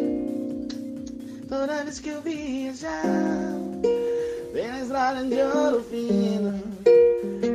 [1.49, 3.05] Toda vez que eu viajar,
[4.53, 6.63] na estrada de ouro fino,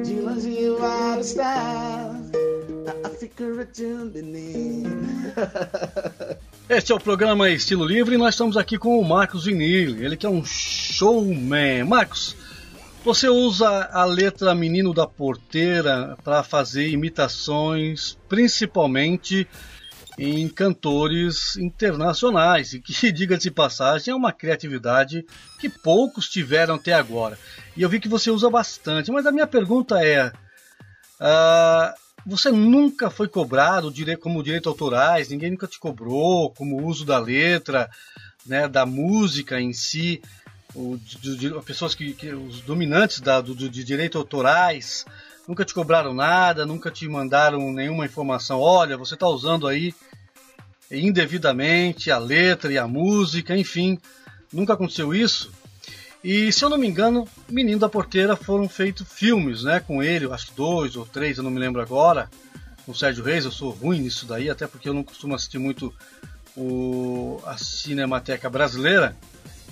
[0.03, 2.13] de longe eu vou estar.
[4.13, 4.89] Menino.
[6.69, 10.17] Este é o programa Estilo Livre e nós estamos aqui com o Marcos Vinil, ele
[10.17, 11.83] que é um showman.
[11.85, 12.35] Marcos,
[13.03, 19.45] você usa a letra Menino da Porteira para fazer imitações, principalmente
[20.17, 25.25] em cantores internacionais, e que, diga-se passagem, é uma criatividade
[25.59, 27.37] que poucos tiveram até agora.
[27.75, 31.93] E eu vi que você usa bastante, mas a minha pergunta é: uh,
[32.25, 37.89] você nunca foi cobrado como direito autorais, ninguém nunca te cobrou como uso da letra,
[38.45, 40.21] né, da música em si,
[40.75, 45.05] o, de, de, pessoas que, que, os dominantes da, do, de direito autorais
[45.47, 48.59] nunca te cobraram nada, nunca te mandaram nenhuma informação.
[48.59, 49.93] Olha, você está usando aí
[50.91, 53.99] indevidamente a letra e a música, enfim,
[54.51, 55.51] nunca aconteceu isso.
[56.23, 60.31] E se eu não me engano, Menino da Porteira foram feitos filmes, né, com ele,
[60.31, 62.29] acho que dois ou três, eu não me lembro agora,
[62.87, 63.45] o Sérgio Reis.
[63.45, 65.93] Eu sou ruim nisso daí, até porque eu não costumo assistir muito
[66.55, 69.15] o, a Cinemateca Brasileira.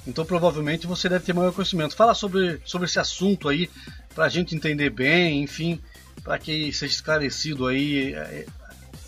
[0.06, 1.96] Então provavelmente você deve ter maior conhecimento.
[1.96, 3.70] Fala sobre, sobre esse assunto aí,
[4.16, 5.80] para a gente entender bem, enfim,
[6.24, 8.46] para que seja esclarecido aí, é,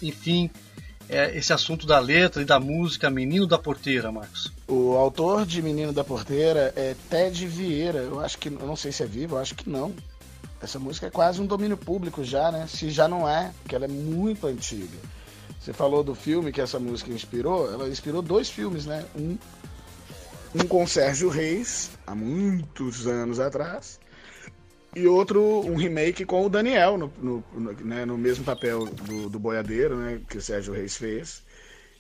[0.02, 0.50] enfim,
[1.10, 4.52] é, esse assunto da letra e da música Menino da Porteira, Marcos.
[4.68, 8.00] O autor de Menino da Porteira é Ted Vieira.
[8.00, 9.94] Eu acho que, eu não sei se é vivo, eu acho que não.
[10.62, 12.68] Essa música é quase um domínio público já, né?
[12.68, 14.98] Se já não é, porque ela é muito antiga.
[15.60, 19.06] Você falou do filme que essa música inspirou, ela inspirou dois filmes, né?
[19.16, 19.38] Um
[20.56, 24.00] um com Sérgio Reis, há muitos anos atrás,
[24.96, 29.40] e outro, um remake com o Daniel, no, no, né, no mesmo papel do, do
[29.40, 31.42] boiadeiro, né, que o Sérgio Reis fez.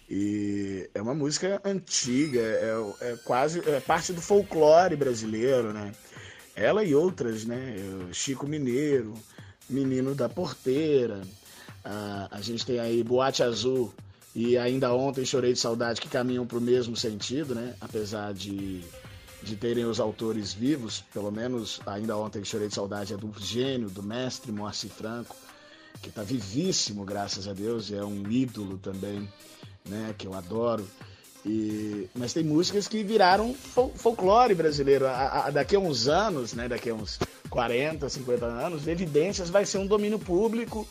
[0.07, 5.91] E é uma música antiga, é, é quase é parte do folclore brasileiro, né?
[6.55, 7.75] Ela e outras, né?
[8.11, 9.13] Chico Mineiro,
[9.67, 11.21] Menino da Porteira,
[11.83, 13.91] a, a gente tem aí Boate Azul,
[14.35, 17.75] e ainda ontem chorei de saudade que caminham para o mesmo sentido, né?
[17.79, 18.81] Apesar de,
[19.43, 23.89] de terem os autores vivos, pelo menos ainda ontem chorei de saudade é do gênio,
[23.89, 25.35] do mestre Moacir Franco,
[26.01, 29.29] que está vivíssimo, graças a Deus, é um ídolo também,
[29.85, 30.15] né?
[30.17, 30.85] Que eu adoro.
[31.45, 35.05] E, mas tem músicas que viraram fol folclore brasileiro.
[35.05, 39.65] A, a, daqui a uns anos, né, daqui a uns 40, 50 anos, Evidências vai
[39.65, 40.87] ser um domínio público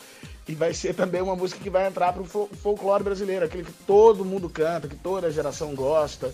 [0.47, 3.73] e vai ser também uma música que vai entrar para o folclore brasileiro, aquele que
[3.87, 6.33] todo mundo canta, que toda geração gosta,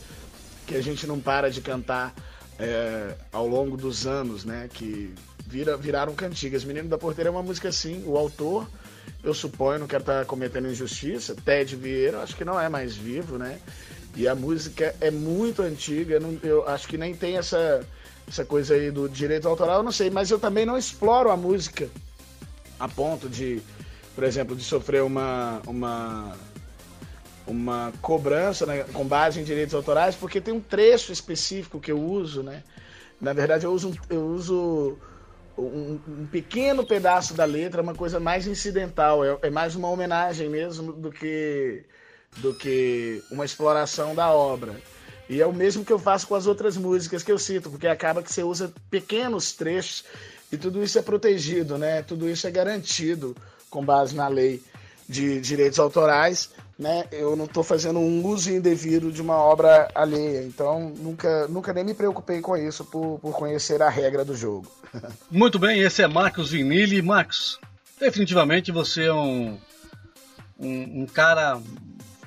[0.66, 2.14] que a gente não para de cantar
[2.58, 4.70] é, ao longo dos anos, né?
[4.72, 5.14] Que
[5.46, 6.64] vira, viraram cantigas.
[6.64, 8.68] Menino da Porteira é uma música assim, o autor,
[9.24, 12.96] eu suponho, não quero estar tá cometendo injustiça, Ted Vieira, acho que não é mais
[12.96, 13.60] vivo, né?
[14.16, 17.86] E a música é muito antiga, não, eu acho que nem tem essa,
[18.28, 21.38] essa coisa aí do direito autoral, eu não sei, mas eu também não exploro a
[21.38, 21.88] música
[22.80, 23.62] a ponto de
[24.16, 26.36] por exemplo, de sofrer uma, uma,
[27.48, 32.00] uma cobrança né, com base em direitos autorais, porque tem um trecho específico que eu
[32.00, 32.64] uso, né?
[33.20, 34.98] Na verdade, eu uso, eu uso
[35.58, 40.50] um, um pequeno pedaço da letra, uma coisa mais incidental, é, é mais uma homenagem
[40.50, 41.84] mesmo do que,
[42.38, 44.76] do que uma exploração da obra.
[45.28, 47.88] E é o mesmo que eu faço com as outras músicas que eu cito, porque
[47.88, 50.04] acaba que você usa pequenos trechos
[50.52, 52.02] e tudo isso é protegido, né?
[52.02, 53.36] Tudo isso é garantido
[53.70, 54.62] com base na lei
[55.08, 57.06] de direitos autorais, né?
[57.12, 61.84] Eu não estou fazendo um uso indevido de uma obra alheia, então nunca, nunca nem
[61.84, 64.68] me preocupei com isso por, por conhecer a regra do jogo.
[65.30, 67.02] Muito bem, esse é Marcos Vinili.
[67.02, 67.60] Marcos,
[68.00, 69.58] definitivamente você é um,
[70.60, 71.60] um, um cara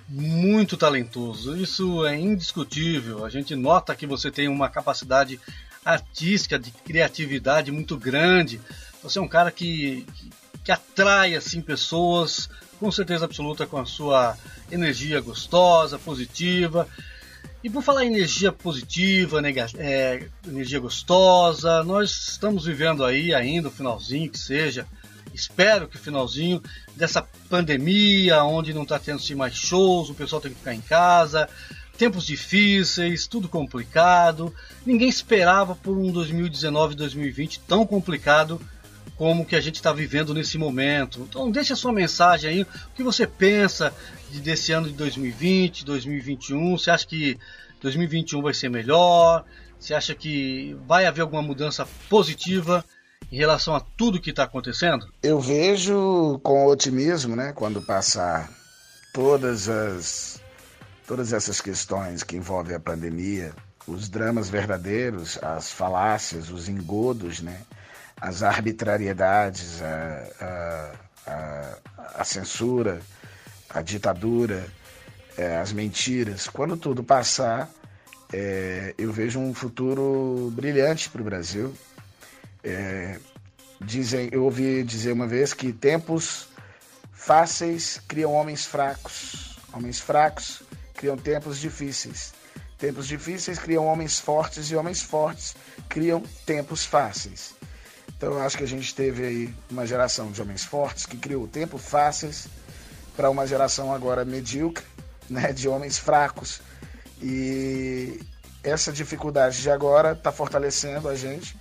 [0.08, 1.56] muito talentoso.
[1.56, 3.24] Isso é indiscutível.
[3.24, 5.40] A gente nota que você tem uma capacidade
[5.84, 8.60] artística, de criatividade muito grande.
[9.02, 10.30] Você é um cara que, que,
[10.64, 12.48] que atrai assim pessoas
[12.78, 14.36] com certeza absoluta com a sua
[14.70, 16.88] energia gostosa, positiva.
[17.62, 19.40] E por falar em energia positiva,
[19.78, 24.84] é, energia gostosa, nós estamos vivendo aí ainda o finalzinho que seja,
[25.32, 26.60] espero que o finalzinho
[26.96, 30.80] dessa pandemia, onde não está tendo -se mais shows, o pessoal tem que ficar em
[30.80, 31.48] casa,
[31.96, 34.52] tempos difíceis, tudo complicado.
[34.84, 38.60] Ninguém esperava por um 2019 2020 tão complicado
[39.16, 41.26] como que a gente está vivendo nesse momento.
[41.28, 43.92] Então deixe a sua mensagem aí, o que você pensa
[44.30, 47.38] de, desse ano de 2020, 2021, você acha que
[47.80, 49.44] 2021 vai ser melhor?
[49.78, 52.84] Você acha que vai haver alguma mudança positiva
[53.30, 55.06] em relação a tudo que está acontecendo?
[55.22, 58.50] Eu vejo com otimismo, né, quando passar
[59.12, 60.40] todas as
[61.06, 63.52] todas essas questões que envolvem a pandemia,
[63.86, 67.60] os dramas verdadeiros, as falácias, os engodos, né?
[68.22, 70.92] As arbitrariedades, a,
[71.26, 71.78] a,
[72.20, 73.02] a, censura,
[73.68, 74.64] a ditadura,
[75.36, 76.46] é, as mentiras.
[76.46, 77.68] Quando tudo passar,
[78.32, 81.74] é, eu vejo um futuro brilhante para o Brasil.
[82.62, 83.18] É,
[83.80, 86.46] dizem, eu ouvi dizer uma vez que tempos
[87.12, 90.62] fáceis criam homens fracos, homens fracos
[90.94, 92.32] criam tempos difíceis.
[92.78, 95.56] Tempos difíceis criam homens fortes e homens fortes
[95.88, 97.60] criam tempos fáceis.
[98.22, 101.48] Então eu acho que a gente teve aí uma geração de homens fortes que criou
[101.48, 102.46] tempo fáceis
[103.16, 104.84] para uma geração agora medíocre,
[105.28, 106.60] né, de homens fracos.
[107.20, 108.20] E
[108.62, 111.56] essa dificuldade de agora está fortalecendo a gente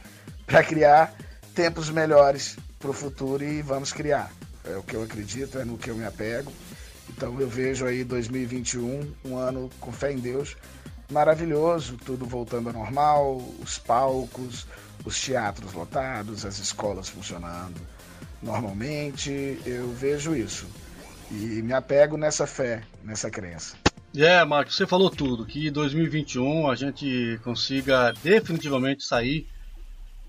[0.45, 1.15] para criar
[1.55, 4.31] tempos melhores para o futuro e vamos criar.
[4.63, 6.53] É o que eu acredito, é no que eu me apego.
[7.09, 10.55] Então eu vejo aí 2021, um ano com fé em Deus,
[11.11, 14.67] maravilhoso, tudo voltando ao normal, os palcos,
[15.05, 17.79] os teatros lotados, as escolas funcionando
[18.41, 19.59] normalmente.
[19.65, 20.67] Eu vejo isso
[21.31, 23.75] e me apego nessa fé, nessa crença.
[24.15, 29.47] É, Marcos, você falou tudo, que 2021 a gente consiga definitivamente sair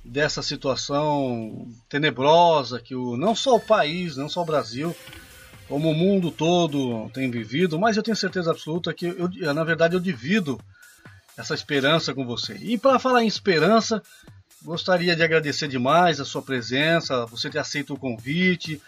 [0.05, 4.94] dessa situação tenebrosa que o, não só o país, não só o Brasil,
[5.68, 9.97] como o mundo todo tem vivido, mas eu tenho certeza absoluta que, eu, na verdade,
[9.97, 10.60] eu divido
[11.36, 12.55] essa esperança com você.
[12.60, 14.02] E para falar em esperança,
[14.65, 18.81] Gostaria de agradecer demais a sua presença, você ter aceito o convite,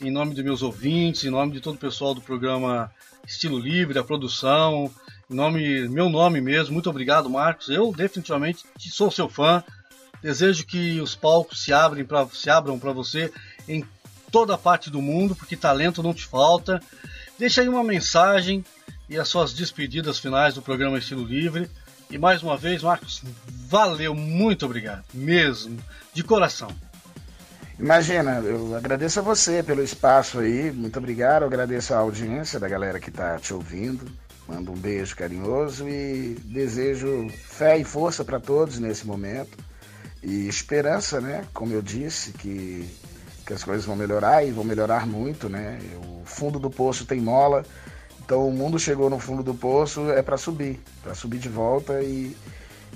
[0.00, 2.90] em nome dos meus ouvintes, em nome de todo o pessoal do programa
[3.24, 4.90] Estilo Livre, da produção,
[5.30, 7.68] em nome, meu nome mesmo, muito obrigado, Marcos.
[7.68, 9.62] Eu definitivamente sou seu fã.
[10.20, 13.32] Desejo que os palcos se, abrem pra, se abram para você
[13.68, 13.84] em
[14.32, 16.82] toda parte do mundo, porque talento não te falta.
[17.38, 18.64] Deixa aí uma mensagem
[19.08, 21.70] e as suas despedidas finais do programa Estilo Livre.
[22.10, 25.78] E mais uma vez, Marcos, valeu, muito obrigado, mesmo,
[26.12, 26.68] de coração.
[27.78, 32.68] Imagina, eu agradeço a você pelo espaço aí, muito obrigado, eu agradeço a audiência da
[32.68, 34.10] galera que está te ouvindo,
[34.48, 39.56] mando um beijo carinhoso e desejo fé e força para todos nesse momento
[40.20, 41.44] e esperança, né?
[41.54, 42.86] Como eu disse, que,
[43.46, 45.78] que as coisas vão melhorar e vão melhorar muito, né?
[46.04, 47.64] O fundo do poço tem mola
[48.24, 52.02] então o mundo chegou no fundo do poço é para subir, para subir de volta
[52.02, 52.36] e,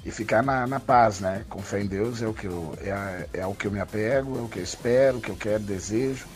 [0.04, 1.44] e ficar na, na, paz, né?
[1.48, 4.38] Com fé em Deus é o que eu é, é o que eu me apego,
[4.38, 6.26] é o que eu espero, o que eu quero, desejo.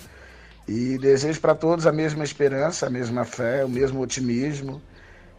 [0.66, 4.82] E desejo para todos a mesma esperança, a mesma fé, o mesmo otimismo,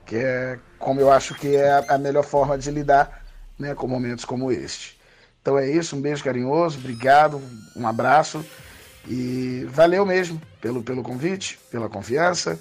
[0.05, 3.23] que é como eu acho que é a, melhor forma de lidar,
[3.57, 4.99] né, com momentos como este.
[5.41, 7.41] Então é isso, um beijo carinhoso, obrigado,
[7.75, 8.43] um abraço
[9.07, 12.59] e valeu mesmo pelo, pelo convite, pela confiança.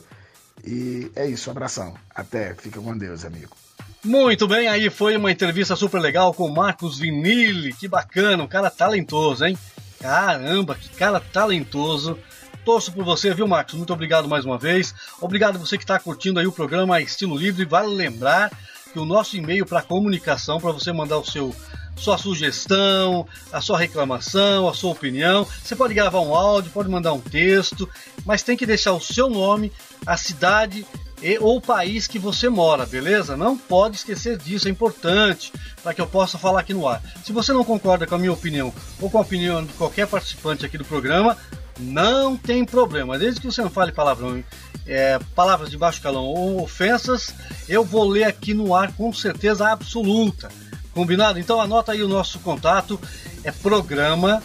[0.64, 1.94] E é isso, um abração.
[2.14, 3.56] Até, fica com Deus, amigo.
[4.04, 7.72] Muito bem, aí foi uma entrevista super legal com o Marcos Vinili.
[7.72, 9.58] Que bacana, um cara talentoso, hein?
[10.00, 12.18] Caramba, que cara talentoso.
[12.64, 13.74] Torço por você, viu, Marcos?
[13.74, 14.94] Muito obrigado mais uma vez.
[15.20, 17.64] Obrigado você que está curtindo aí o programa Estilo Livre.
[17.64, 18.52] Vale lembrar
[18.92, 21.54] que o nosso e-mail para comunicação, para você mandar o seu
[21.98, 25.46] sua sugestão, a sua reclamação, a sua opinião.
[25.62, 27.88] Você pode gravar um áudio, pode mandar um texto,
[28.24, 29.72] mas tem que deixar o seu nome,
[30.06, 30.86] a cidade
[31.22, 33.36] e, ou o país que você mora, beleza?
[33.36, 35.52] Não pode esquecer disso, é importante
[35.82, 37.02] para que eu possa falar aqui no ar.
[37.24, 40.64] Se você não concorda com a minha opinião ou com a opinião de qualquer participante
[40.64, 41.36] aqui do programa,
[41.78, 43.18] não tem problema.
[43.18, 44.42] Desde que você não fale palavrão,
[44.86, 47.34] é, palavras de baixo calão ou ofensas,
[47.68, 50.48] eu vou ler aqui no ar com certeza absoluta.
[50.92, 51.38] Combinado?
[51.38, 53.00] Então anota aí o nosso contato.
[53.44, 54.42] É programa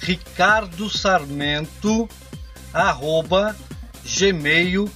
[0.00, 2.08] Ricardo Sarmento
[2.72, 3.56] arroba
[4.04, 4.90] gmail.com.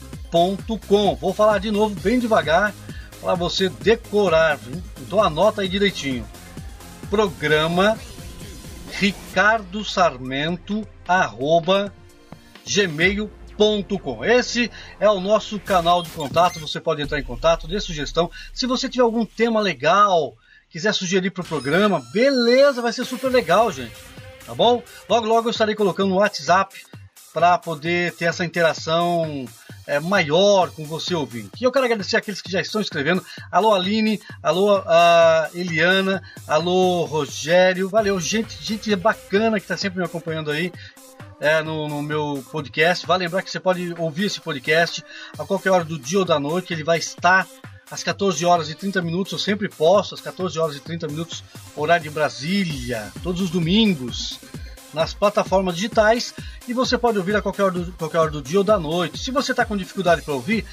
[1.17, 2.75] Vou falar de novo bem devagar
[3.21, 4.83] para você decorar, viu?
[5.01, 6.27] Então anota aí direitinho.
[7.11, 7.99] Programa
[8.93, 11.93] Ricardo Sarmento arroba
[12.67, 14.25] gmail.com.
[14.25, 16.59] Esse é o nosso canal de contato.
[16.59, 18.31] Você pode entrar em contato, dê sugestão.
[18.53, 20.37] Se você tiver algum tema legal,
[20.73, 23.95] quiser sugerir para o programa, beleza, vai ser super legal, gente.
[24.47, 24.83] Tá bom?
[25.09, 26.75] Logo, logo eu estarei colocando no WhatsApp
[27.33, 29.47] para poder ter essa interação
[29.87, 31.51] é, maior com você ouvinte.
[31.61, 33.25] E eu quero agradecer aqueles que já estão escrevendo.
[33.51, 34.83] Alô Aline, alô
[35.55, 40.73] Eliana, alô Rogério, valeu, gente, gente bacana que está sempre me acompanhando aí.
[41.41, 43.05] É, no, no, meu podcast.
[43.05, 45.05] Vale lembrar que você pode ouvir esse podcast
[45.37, 46.73] a qualquer hora do dia ou da noite.
[46.73, 47.49] Ele vai estar
[47.93, 49.35] às 14 horas e 30 minutos.
[49.35, 51.45] Eu sempre posto às 14 horas e 30 minutos,
[51.77, 54.41] horário de Brasília, todos os domingos
[54.95, 56.35] nas plataformas digitais
[56.67, 59.19] e você pode ouvir a qualquer hora do, qualquer hora do dia ou da noite.
[59.19, 60.65] Se você está com dificuldade para ouvir,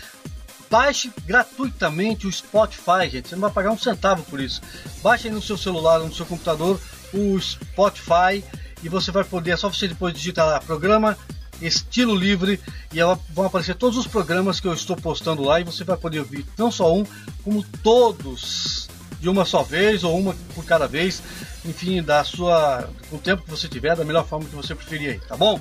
[0.69, 3.27] baixe gratuitamente o Spotify, gente.
[3.27, 4.61] Você não vai pagar um centavo por isso.
[5.01, 6.79] Baixe aí no seu celular, no seu computador,
[7.13, 8.43] o Spotify
[8.81, 11.17] e você vai poder, é só você depois digitar lá, programa
[11.61, 12.59] estilo livre
[12.93, 12.99] e
[13.33, 16.45] vão aparecer todos os programas que eu estou postando lá e você vai poder ouvir
[16.57, 17.05] não só um,
[17.43, 18.89] como todos
[19.19, 21.21] de uma só vez ou uma por cada vez
[21.65, 25.19] enfim, da sua, com o tempo que você tiver, da melhor forma que você preferir
[25.21, 25.59] tá bom?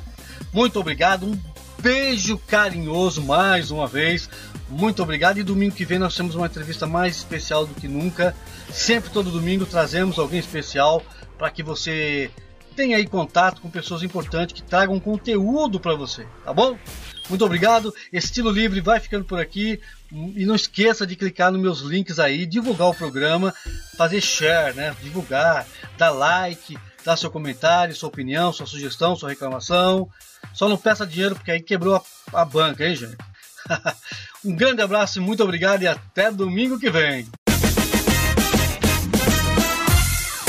[0.52, 1.38] Muito obrigado, um
[1.80, 4.28] beijo carinhoso mais uma vez.
[4.68, 5.38] Muito obrigado.
[5.38, 8.34] E domingo que vem nós temos uma entrevista mais especial do que nunca.
[8.70, 11.02] Sempre todo domingo trazemos alguém especial
[11.36, 12.30] para que você
[12.78, 16.78] tenha aí contato com pessoas importantes que tragam conteúdo para você, tá bom?
[17.28, 17.92] Muito obrigado.
[18.12, 19.80] Estilo Livre vai ficando por aqui.
[20.12, 23.52] E não esqueça de clicar nos meus links aí, divulgar o programa,
[23.96, 24.94] fazer share, né?
[25.02, 25.66] Divulgar,
[25.98, 30.08] dar like, dar seu comentário, sua opinião, sua sugestão, sua reclamação.
[30.54, 31.96] Só não peça dinheiro porque aí quebrou
[32.32, 33.16] a, a banca, hein, gente?
[34.44, 37.26] um grande abraço, muito obrigado e até domingo que vem.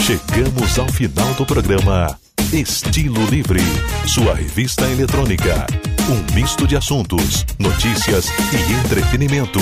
[0.09, 2.19] Chegamos ao final do programa
[2.51, 3.59] Estilo Livre,
[4.07, 5.67] sua revista eletrônica.
[6.09, 9.59] Um misto de assuntos, notícias e entretenimento.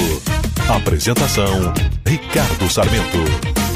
[0.69, 1.73] Apresentação:
[2.05, 3.66] Ricardo Sarmento.